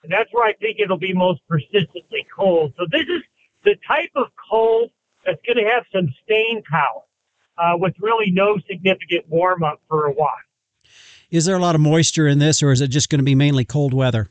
And 0.03 0.11
that's 0.11 0.29
where 0.31 0.47
I 0.47 0.53
think 0.53 0.79
it'll 0.79 0.97
be 0.97 1.13
most 1.13 1.41
persistently 1.49 2.25
cold. 2.33 2.73
So 2.77 2.85
this 2.89 3.07
is 3.07 3.23
the 3.63 3.75
type 3.87 4.11
of 4.15 4.27
cold 4.49 4.91
that's 5.25 5.41
going 5.45 5.63
to 5.63 5.69
have 5.69 5.83
some 5.93 6.13
staying 6.23 6.63
power. 6.69 7.03
Uh, 7.57 7.73
with 7.77 7.93
really 7.99 8.31
no 8.31 8.57
significant 8.69 9.27
warm 9.27 9.63
up 9.63 9.81
for 9.87 10.05
a 10.05 10.11
while. 10.11 10.31
Is 11.31 11.45
there 11.45 11.55
a 11.55 11.59
lot 11.59 11.75
of 11.75 11.81
moisture 11.81 12.27
in 12.27 12.39
this, 12.39 12.61
or 12.61 12.71
is 12.71 12.81
it 12.81 12.89
just 12.89 13.09
going 13.09 13.19
to 13.19 13.25
be 13.25 13.35
mainly 13.35 13.65
cold 13.65 13.93
weather? 13.93 14.29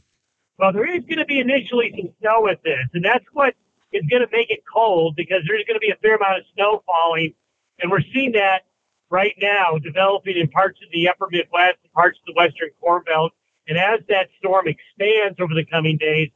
Well, 0.59 0.73
there 0.73 0.87
is 0.87 1.03
going 1.05 1.19
to 1.19 1.25
be 1.25 1.41
initially 1.41 1.93
some 1.97 2.13
snow 2.21 2.43
with 2.43 2.63
this, 2.63 2.87
and 2.95 3.05
that's 3.05 3.25
what 3.33 3.55
is 3.93 4.03
going 4.09 4.23
to 4.23 4.29
make 4.31 4.51
it 4.51 4.63
cold 4.73 5.17
because 5.17 5.43
there's 5.47 5.65
going 5.67 5.75
to 5.75 5.81
be 5.81 5.91
a 5.91 5.97
fair 5.97 6.17
amount 6.17 6.39
of 6.39 6.45
snow 6.55 6.83
falling, 6.87 7.35
and 7.81 7.91
we're 7.91 8.03
seeing 8.15 8.33
that 8.33 8.67
right 9.11 9.35
now 9.41 9.79
developing 9.79 10.37
in 10.39 10.49
parts 10.49 10.79
of 10.83 10.91
the 10.93 11.09
upper 11.09 11.29
Midwest 11.31 11.79
and 11.83 11.93
parts 11.93 12.19
of 12.19 12.35
the 12.35 12.39
western 12.39 12.71
Corn 12.81 13.03
Belt. 13.05 13.33
And 13.69 13.79
as 13.79 14.01
that 14.09 14.29
storm 14.39 14.67
expands 14.67 15.39
over 15.39 15.55
the 15.55 15.65
coming 15.65 15.99
days, 15.99 16.31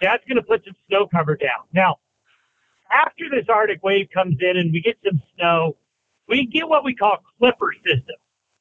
that's 0.00 0.24
going 0.26 0.36
to 0.36 0.42
put 0.42 0.64
some 0.64 0.74
snow 0.88 1.06
cover 1.06 1.36
down. 1.36 1.68
Now, 1.72 1.96
after 2.90 3.24
this 3.30 3.46
Arctic 3.48 3.82
wave 3.82 4.08
comes 4.12 4.36
in 4.40 4.56
and 4.56 4.72
we 4.72 4.80
get 4.80 4.96
some 5.04 5.22
snow, 5.36 5.76
we 6.28 6.46
get 6.46 6.68
what 6.68 6.84
we 6.84 6.94
call 6.94 7.18
clipper 7.38 7.72
systems, 7.84 8.18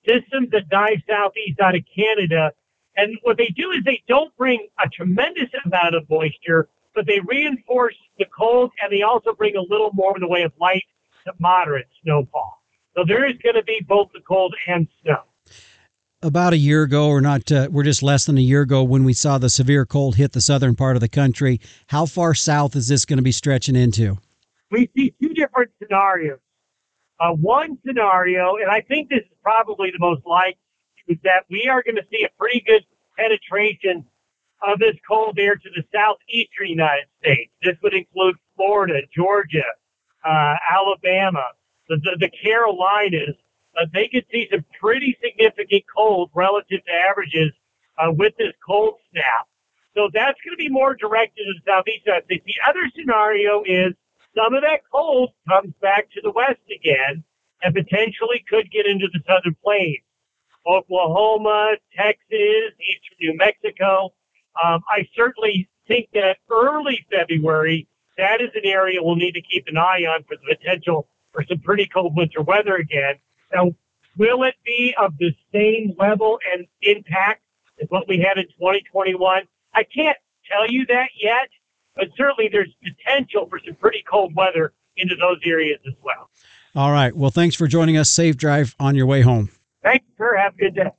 systems 0.07 0.49
that 0.51 0.69
dive 0.69 0.97
southeast 1.09 1.59
out 1.59 1.75
of 1.75 1.81
Canada. 1.95 2.51
And 2.95 3.17
what 3.23 3.37
they 3.37 3.47
do 3.47 3.71
is 3.71 3.83
they 3.83 4.01
don't 4.07 4.35
bring 4.37 4.67
a 4.83 4.87
tremendous 4.89 5.49
amount 5.65 5.95
of 5.95 6.09
moisture, 6.09 6.69
but 6.93 7.05
they 7.05 7.19
reinforce 7.19 7.95
the 8.17 8.25
cold 8.37 8.71
and 8.81 8.91
they 8.91 9.01
also 9.01 9.33
bring 9.33 9.55
a 9.55 9.61
little 9.61 9.91
more 9.93 10.15
in 10.15 10.21
the 10.21 10.27
way 10.27 10.43
of 10.43 10.53
light 10.59 10.83
to 11.25 11.33
moderate 11.39 11.87
snowfall. 12.03 12.61
So 12.95 13.03
there 13.05 13.27
is 13.27 13.35
going 13.43 13.55
to 13.55 13.63
be 13.63 13.81
both 13.87 14.09
the 14.13 14.21
cold 14.21 14.55
and 14.67 14.87
snow. 15.03 15.23
About 16.21 16.53
a 16.53 16.57
year 16.57 16.83
ago, 16.83 17.09
or 17.09 17.21
not, 17.21 17.51
uh, 17.51 17.67
we're 17.69 17.83
just 17.83 18.01
less 18.01 18.25
than 18.25 18.37
a 18.37 18.41
year 18.41 18.61
ago 18.61 18.83
when 18.83 19.03
we 19.03 19.13
saw 19.13 19.37
the 19.37 19.49
severe 19.49 19.85
cold 19.85 20.15
hit 20.15 20.31
the 20.31 20.41
southern 20.41 20.75
part 20.75 20.95
of 20.95 21.01
the 21.01 21.09
country. 21.09 21.59
How 21.87 22.05
far 22.05 22.33
south 22.33 22.75
is 22.75 22.87
this 22.87 23.05
going 23.05 23.17
to 23.17 23.23
be 23.23 23.33
stretching 23.33 23.75
into? 23.75 24.17
We 24.71 24.89
see 24.95 25.13
two 25.21 25.33
different 25.33 25.71
scenarios. 25.81 26.39
Uh, 27.19 27.31
one 27.31 27.77
scenario, 27.85 28.55
and 28.57 28.69
I 28.69 28.81
think 28.81 29.09
this 29.09 29.19
is 29.19 29.37
probably 29.41 29.91
the 29.91 29.99
most 29.99 30.25
likely, 30.25 30.59
is 31.07 31.17
that 31.23 31.45
we 31.49 31.67
are 31.69 31.81
going 31.83 31.95
to 31.95 32.05
see 32.11 32.25
a 32.25 32.29
pretty 32.37 32.61
good 32.65 32.83
penetration 33.17 34.05
of 34.67 34.79
this 34.79 34.95
cold 35.07 35.37
air 35.39 35.55
to 35.55 35.69
the 35.75 35.83
southeastern 35.93 36.67
United 36.67 37.05
States. 37.21 37.51
This 37.63 37.75
would 37.83 37.93
include 37.93 38.35
Florida, 38.55 39.01
Georgia, 39.15 39.63
uh, 40.25 40.55
Alabama, 40.71 41.45
the, 41.87 41.97
the, 41.97 42.17
the 42.19 42.29
Carolinas. 42.43 43.35
Uh, 43.79 43.85
they 43.93 44.07
could 44.07 44.25
see 44.31 44.47
some 44.51 44.65
pretty 44.79 45.17
significant 45.23 45.83
cold 45.95 46.31
relative 46.33 46.83
to 46.85 46.91
averages 47.09 47.51
uh, 47.97 48.11
with 48.11 48.33
this 48.37 48.53
cold 48.65 48.95
snap. 49.11 49.47
So 49.95 50.09
that's 50.13 50.37
going 50.43 50.57
to 50.57 50.61
be 50.61 50.69
more 50.69 50.95
directed 50.95 51.43
to 51.45 51.53
the 51.53 51.71
southeast 51.71 52.05
United 52.05 52.25
States. 52.25 52.43
The 52.45 52.59
other 52.67 52.91
scenario 52.95 53.63
is 53.63 53.93
some 54.35 54.53
of 54.53 54.61
that 54.61 54.81
cold 54.91 55.31
comes 55.47 55.73
back 55.81 56.09
to 56.11 56.21
the 56.21 56.31
west 56.31 56.61
again 56.73 57.23
and 57.63 57.73
potentially 57.73 58.43
could 58.47 58.69
get 58.71 58.85
into 58.85 59.07
the 59.11 59.19
southern 59.27 59.55
plains. 59.63 60.03
Oklahoma, 60.67 61.75
Texas, 61.95 62.73
eastern 62.79 63.17
New 63.19 63.37
Mexico. 63.37 64.13
Um, 64.63 64.81
I 64.89 65.07
certainly 65.15 65.69
think 65.87 66.09
that 66.13 66.37
early 66.49 67.05
February, 67.11 67.87
that 68.17 68.41
is 68.41 68.49
an 68.55 68.65
area 68.65 69.01
we'll 69.01 69.15
need 69.15 69.33
to 69.33 69.41
keep 69.41 69.67
an 69.67 69.77
eye 69.77 70.05
on 70.07 70.23
for 70.23 70.35
the 70.35 70.55
potential 70.55 71.07
for 71.31 71.43
some 71.47 71.59
pretty 71.59 71.85
cold 71.85 72.15
winter 72.15 72.41
weather 72.41 72.75
again. 72.75 73.15
Now, 73.53 73.73
will 74.17 74.43
it 74.43 74.55
be 74.65 74.95
of 74.97 75.17
the 75.17 75.35
same 75.53 75.93
level 75.99 76.39
and 76.51 76.65
impact 76.81 77.41
as 77.81 77.87
what 77.89 78.07
we 78.07 78.19
had 78.19 78.37
in 78.37 78.45
2021? 78.45 79.43
I 79.73 79.83
can't 79.83 80.17
tell 80.49 80.67
you 80.67 80.85
that 80.87 81.09
yet, 81.21 81.49
but 81.95 82.07
certainly 82.17 82.49
there's 82.51 82.73
potential 82.83 83.47
for 83.49 83.59
some 83.65 83.75
pretty 83.75 84.03
cold 84.09 84.35
weather 84.35 84.73
into 84.97 85.15
those 85.15 85.39
areas 85.45 85.79
as 85.87 85.93
well. 86.03 86.29
All 86.75 86.91
right. 86.91 87.15
Well, 87.15 87.31
thanks 87.31 87.55
for 87.55 87.67
joining 87.67 87.97
us. 87.97 88.09
Safe 88.09 88.35
drive 88.35 88.75
on 88.79 88.95
your 88.95 89.05
way 89.05 89.21
home. 89.21 89.49
Thanks, 89.85 90.05
sir. 90.17 90.35
Have 90.35 90.55
a 90.55 90.57
good 90.57 90.75
day. 90.75 90.89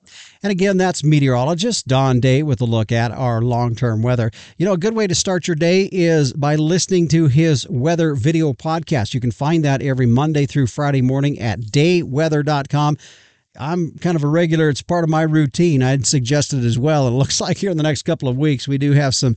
And 0.45 0.53
again, 0.53 0.77
that's 0.77 1.03
meteorologist 1.03 1.89
Don 1.89 2.21
Day 2.21 2.45
with 2.45 2.61
a 2.61 2.65
look 2.65 2.93
at 2.93 3.11
our 3.11 3.43
long 3.43 3.75
term 3.75 4.01
weather. 4.01 4.31
You 4.59 4.65
know, 4.65 4.75
a 4.75 4.79
good 4.79 4.95
way 4.95 5.09
to 5.09 5.15
start 5.15 5.49
your 5.49 5.57
day 5.57 5.89
is 5.91 6.33
by 6.33 6.55
listening 6.55 7.09
to 7.09 7.27
his 7.27 7.69
weather 7.69 8.15
video 8.15 8.53
podcast. 8.53 9.13
You 9.13 9.21
can 9.21 9.33
find 9.33 9.65
that 9.65 9.83
every 9.83 10.07
Monday 10.07 10.47
through 10.47 10.69
Friday 10.69 11.03
morning 11.03 11.41
at 11.41 11.61
dayweather.com. 11.61 12.97
I'm 13.59 13.93
kind 13.99 14.17
of 14.17 14.25
a 14.25 14.29
regular. 14.29 14.69
It's 14.69 14.83
part 14.83 15.05
of 15.05 15.11
my 15.11 15.23
routine. 15.23 15.83
I'd 15.83 16.07
suggest 16.07 16.53
it 16.53 16.65
as 16.65 16.79
well. 16.79 17.09
It 17.09 17.13
looks 17.13 17.41
like 17.47 17.59
here 17.59 17.71
in 17.71 17.77
the 17.77 17.83
next 17.83 18.03
couple 18.03 18.29
of 18.29 18.37
weeks, 18.37 18.69
we 18.69 18.79
do 18.79 18.93
have 18.93 19.15
some 19.15 19.37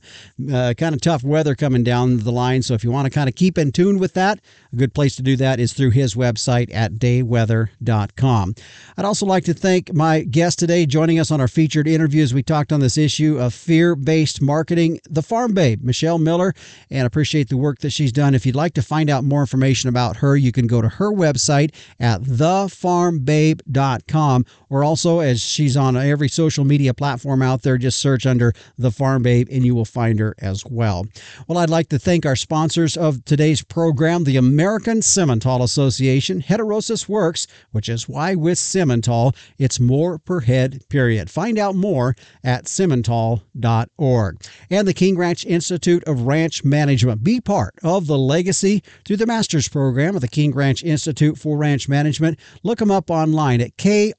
uh, 0.52 0.74
kind 0.76 0.94
of 0.94 1.00
tough 1.00 1.22
weather 1.22 1.54
coming 1.54 1.84
down 1.84 2.18
the 2.18 2.32
line. 2.32 2.62
So 2.62 2.74
if 2.74 2.84
you 2.84 2.90
want 2.90 3.06
to 3.06 3.10
kind 3.10 3.28
of 3.28 3.34
keep 3.34 3.58
in 3.58 3.72
tune 3.72 3.98
with 3.98 4.14
that, 4.14 4.40
a 4.72 4.76
good 4.76 4.94
place 4.94 5.16
to 5.16 5.22
do 5.22 5.34
that 5.36 5.58
is 5.58 5.72
through 5.72 5.90
his 5.90 6.14
website 6.14 6.72
at 6.72 6.94
dayweather.com. 6.94 8.54
I'd 8.96 9.04
also 9.04 9.26
like 9.26 9.44
to 9.44 9.54
thank 9.54 9.92
my 9.92 10.22
guest 10.22 10.60
today 10.60 10.86
joining 10.86 11.18
us 11.18 11.30
on 11.30 11.40
our 11.40 11.48
featured 11.48 11.88
interview 11.88 12.22
as 12.22 12.32
we 12.32 12.42
talked 12.42 12.72
on 12.72 12.80
this 12.80 12.96
issue 12.96 13.38
of 13.38 13.52
fear 13.52 13.96
based 13.96 14.40
marketing, 14.40 15.00
the 15.08 15.22
Farm 15.22 15.54
Babe, 15.54 15.82
Michelle 15.82 16.18
Miller, 16.18 16.54
and 16.90 17.06
appreciate 17.06 17.48
the 17.48 17.56
work 17.56 17.78
that 17.80 17.90
she's 17.90 18.12
done. 18.12 18.34
If 18.34 18.46
you'd 18.46 18.54
like 18.54 18.74
to 18.74 18.82
find 18.82 19.10
out 19.10 19.24
more 19.24 19.40
information 19.40 19.88
about 19.88 20.16
her, 20.16 20.36
you 20.36 20.52
can 20.52 20.66
go 20.66 20.80
to 20.80 20.88
her 20.88 21.10
website 21.10 21.74
at 21.98 22.22
thefarmbabe.com 22.22 24.46
or 24.68 24.84
also 24.84 25.20
as 25.20 25.40
she's 25.40 25.76
on 25.76 25.96
every 25.96 26.28
social 26.28 26.64
media 26.64 26.94
platform 26.94 27.42
out 27.42 27.62
there, 27.62 27.76
just 27.76 27.98
search 27.98 28.26
under 28.26 28.52
the 28.78 28.92
Farm 28.92 29.22
Babe 29.22 29.48
and 29.50 29.64
you 29.64 29.74
will 29.74 29.84
find 29.84 30.20
her 30.20 30.36
as 30.38 30.64
well. 30.66 31.06
Well, 31.48 31.58
I'd 31.58 31.70
like 31.70 31.88
to 31.88 31.98
thank 31.98 32.24
our 32.24 32.36
sponsors 32.36 32.96
of 32.96 33.24
today's 33.24 33.62
program, 33.62 34.24
the 34.24 34.36
American 34.36 34.59
Simmental 34.60 35.62
Association. 35.62 36.42
Heterosis 36.42 37.08
works, 37.08 37.46
which 37.72 37.88
is 37.88 38.08
why 38.08 38.34
with 38.34 38.58
Simmental, 38.58 39.34
it's 39.58 39.80
more 39.80 40.18
per 40.18 40.40
head, 40.40 40.82
period. 40.88 41.30
Find 41.30 41.58
out 41.58 41.74
more 41.74 42.14
at 42.44 42.64
simmental.org. 42.64 44.42
And 44.70 44.88
the 44.88 44.94
King 44.94 45.16
Ranch 45.16 45.46
Institute 45.46 46.04
of 46.04 46.22
Ranch 46.22 46.64
Management. 46.64 47.24
Be 47.24 47.40
part 47.40 47.74
of 47.82 48.06
the 48.06 48.18
legacy 48.18 48.82
through 49.04 49.16
the 49.16 49.26
master's 49.26 49.68
program 49.68 50.14
of 50.14 50.20
the 50.20 50.28
King 50.28 50.52
Ranch 50.54 50.84
Institute 50.84 51.38
for 51.38 51.56
Ranch 51.56 51.88
Management. 51.88 52.38
Look 52.62 52.78
them 52.78 52.90
up 52.90 53.10
online 53.10 53.60
at 53.60 53.76
KRIRM 53.76 54.14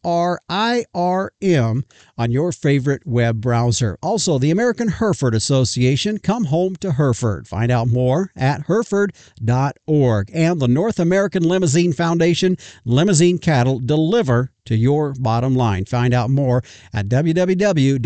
on 2.17 2.31
your 2.31 2.51
favorite 2.51 3.05
web 3.05 3.41
browser. 3.41 3.97
Also, 4.01 4.37
the 4.37 4.51
American 4.51 4.87
Hereford 4.87 5.35
Association. 5.35 6.17
Come 6.17 6.45
home 6.45 6.75
to 6.77 6.93
Hereford. 6.93 7.47
Find 7.47 7.71
out 7.71 7.87
more 7.87 8.31
at 8.35 8.65
hereford.org. 8.67 10.30
And 10.33 10.59
the 10.59 10.67
North 10.67 10.99
American 10.99 11.47
Limousin 11.47 11.93
Foundation. 11.93 12.57
Limousin 12.85 13.37
cattle 13.37 13.79
deliver 13.79 14.51
to 14.65 14.75
your 14.75 15.13
bottom 15.13 15.55
line. 15.55 15.85
Find 15.85 16.13
out 16.13 16.29
more 16.29 16.63
at 16.93 17.07
www.nalf.com 17.07 18.01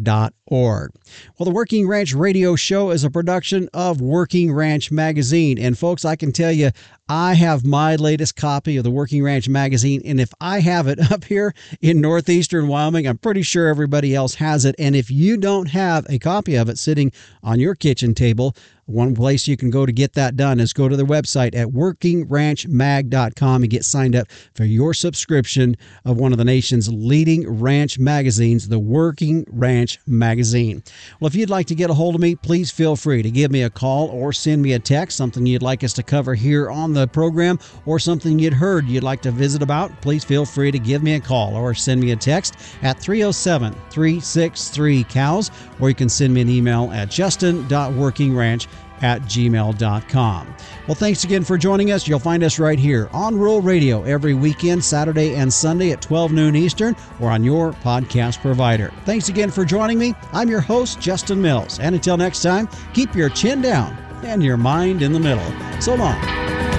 working 0.00 1.00
Well, 1.38 1.44
the 1.44 1.50
Working 1.50 1.86
Ranch 1.86 2.14
Radio 2.14 2.56
Show 2.56 2.90
is 2.90 3.04
a 3.04 3.10
production 3.10 3.68
of 3.72 4.00
Working 4.00 4.52
Ranch 4.52 4.90
Magazine. 4.90 5.58
And 5.58 5.78
folks, 5.78 6.04
I 6.04 6.16
can 6.16 6.32
tell 6.32 6.52
you, 6.52 6.70
I 7.08 7.34
have 7.34 7.64
my 7.64 7.96
latest 7.96 8.36
copy 8.36 8.76
of 8.76 8.84
the 8.84 8.90
Working 8.90 9.22
Ranch 9.22 9.48
Magazine. 9.48 10.02
And 10.04 10.20
if 10.20 10.32
I 10.40 10.60
have 10.60 10.86
it 10.86 10.98
up 11.12 11.24
here 11.24 11.54
in 11.80 12.00
northeastern 12.00 12.68
Wyoming, 12.68 13.06
I'm 13.06 13.18
pretty 13.18 13.42
sure 13.42 13.68
everybody 13.68 14.14
else 14.14 14.34
has 14.36 14.64
it. 14.64 14.74
And 14.78 14.96
if 14.96 15.10
you 15.10 15.36
don't 15.36 15.66
have 15.70 16.06
a 16.08 16.18
copy 16.18 16.56
of 16.56 16.68
it 16.68 16.78
sitting 16.78 17.12
on 17.42 17.60
your 17.60 17.74
kitchen 17.74 18.14
table, 18.14 18.54
one 18.90 19.14
place 19.14 19.46
you 19.46 19.56
can 19.56 19.70
go 19.70 19.86
to 19.86 19.92
get 19.92 20.14
that 20.14 20.36
done 20.36 20.58
is 20.60 20.72
go 20.72 20.88
to 20.88 20.96
their 20.96 21.06
website 21.06 21.54
at 21.54 21.68
workingranchmag.com 21.68 23.62
and 23.62 23.70
get 23.70 23.84
signed 23.84 24.16
up 24.16 24.26
for 24.54 24.64
your 24.64 24.92
subscription 24.94 25.76
of 26.04 26.16
one 26.16 26.32
of 26.32 26.38
the 26.38 26.44
nation's 26.44 26.92
leading 26.92 27.48
ranch 27.60 27.98
magazines, 27.98 28.68
the 28.68 28.78
Working 28.78 29.44
Ranch 29.48 29.98
Magazine. 30.06 30.82
Well, 31.20 31.28
if 31.28 31.34
you'd 31.34 31.50
like 31.50 31.66
to 31.68 31.74
get 31.74 31.90
a 31.90 31.94
hold 31.94 32.14
of 32.14 32.20
me, 32.20 32.34
please 32.34 32.70
feel 32.70 32.96
free 32.96 33.22
to 33.22 33.30
give 33.30 33.50
me 33.50 33.62
a 33.62 33.70
call 33.70 34.08
or 34.08 34.32
send 34.32 34.62
me 34.62 34.72
a 34.72 34.78
text, 34.78 35.16
something 35.16 35.46
you'd 35.46 35.62
like 35.62 35.84
us 35.84 35.92
to 35.94 36.02
cover 36.02 36.34
here 36.34 36.70
on 36.70 36.92
the 36.92 37.06
program 37.06 37.58
or 37.86 37.98
something 37.98 38.38
you'd 38.38 38.52
heard 38.52 38.86
you'd 38.86 39.02
like 39.02 39.22
to 39.22 39.30
visit 39.30 39.62
about. 39.62 40.00
Please 40.00 40.24
feel 40.24 40.44
free 40.44 40.70
to 40.70 40.78
give 40.78 41.02
me 41.02 41.14
a 41.14 41.20
call 41.20 41.54
or 41.54 41.74
send 41.74 42.00
me 42.00 42.10
a 42.12 42.16
text 42.16 42.56
at 42.82 42.98
307 42.98 43.72
363 43.90 45.04
COWS, 45.04 45.50
or 45.80 45.88
you 45.88 45.94
can 45.94 46.08
send 46.08 46.34
me 46.34 46.40
an 46.40 46.48
email 46.48 46.90
at 46.92 47.10
justin.workingranch 47.10 48.66
at 49.02 49.22
gmail.com. 49.22 50.56
Well, 50.86 50.94
thanks 50.94 51.24
again 51.24 51.44
for 51.44 51.56
joining 51.56 51.92
us. 51.92 52.08
You'll 52.08 52.18
find 52.18 52.42
us 52.42 52.58
right 52.58 52.78
here 52.78 53.08
on 53.12 53.38
Rural 53.38 53.60
Radio 53.60 54.02
every 54.02 54.34
weekend, 54.34 54.84
Saturday 54.84 55.34
and 55.36 55.52
Sunday 55.52 55.92
at 55.92 56.02
12 56.02 56.32
noon 56.32 56.56
Eastern, 56.56 56.96
or 57.20 57.30
on 57.30 57.44
your 57.44 57.72
podcast 57.72 58.40
provider. 58.40 58.92
Thanks 59.04 59.28
again 59.28 59.50
for 59.50 59.64
joining 59.64 59.98
me. 59.98 60.14
I'm 60.32 60.48
your 60.48 60.60
host, 60.60 61.00
Justin 61.00 61.40
Mills. 61.40 61.78
And 61.78 61.94
until 61.94 62.16
next 62.16 62.42
time, 62.42 62.68
keep 62.92 63.14
your 63.14 63.28
chin 63.28 63.60
down 63.60 63.96
and 64.24 64.42
your 64.42 64.56
mind 64.56 65.02
in 65.02 65.12
the 65.12 65.20
middle. 65.20 65.80
So 65.80 65.94
long. 65.94 66.69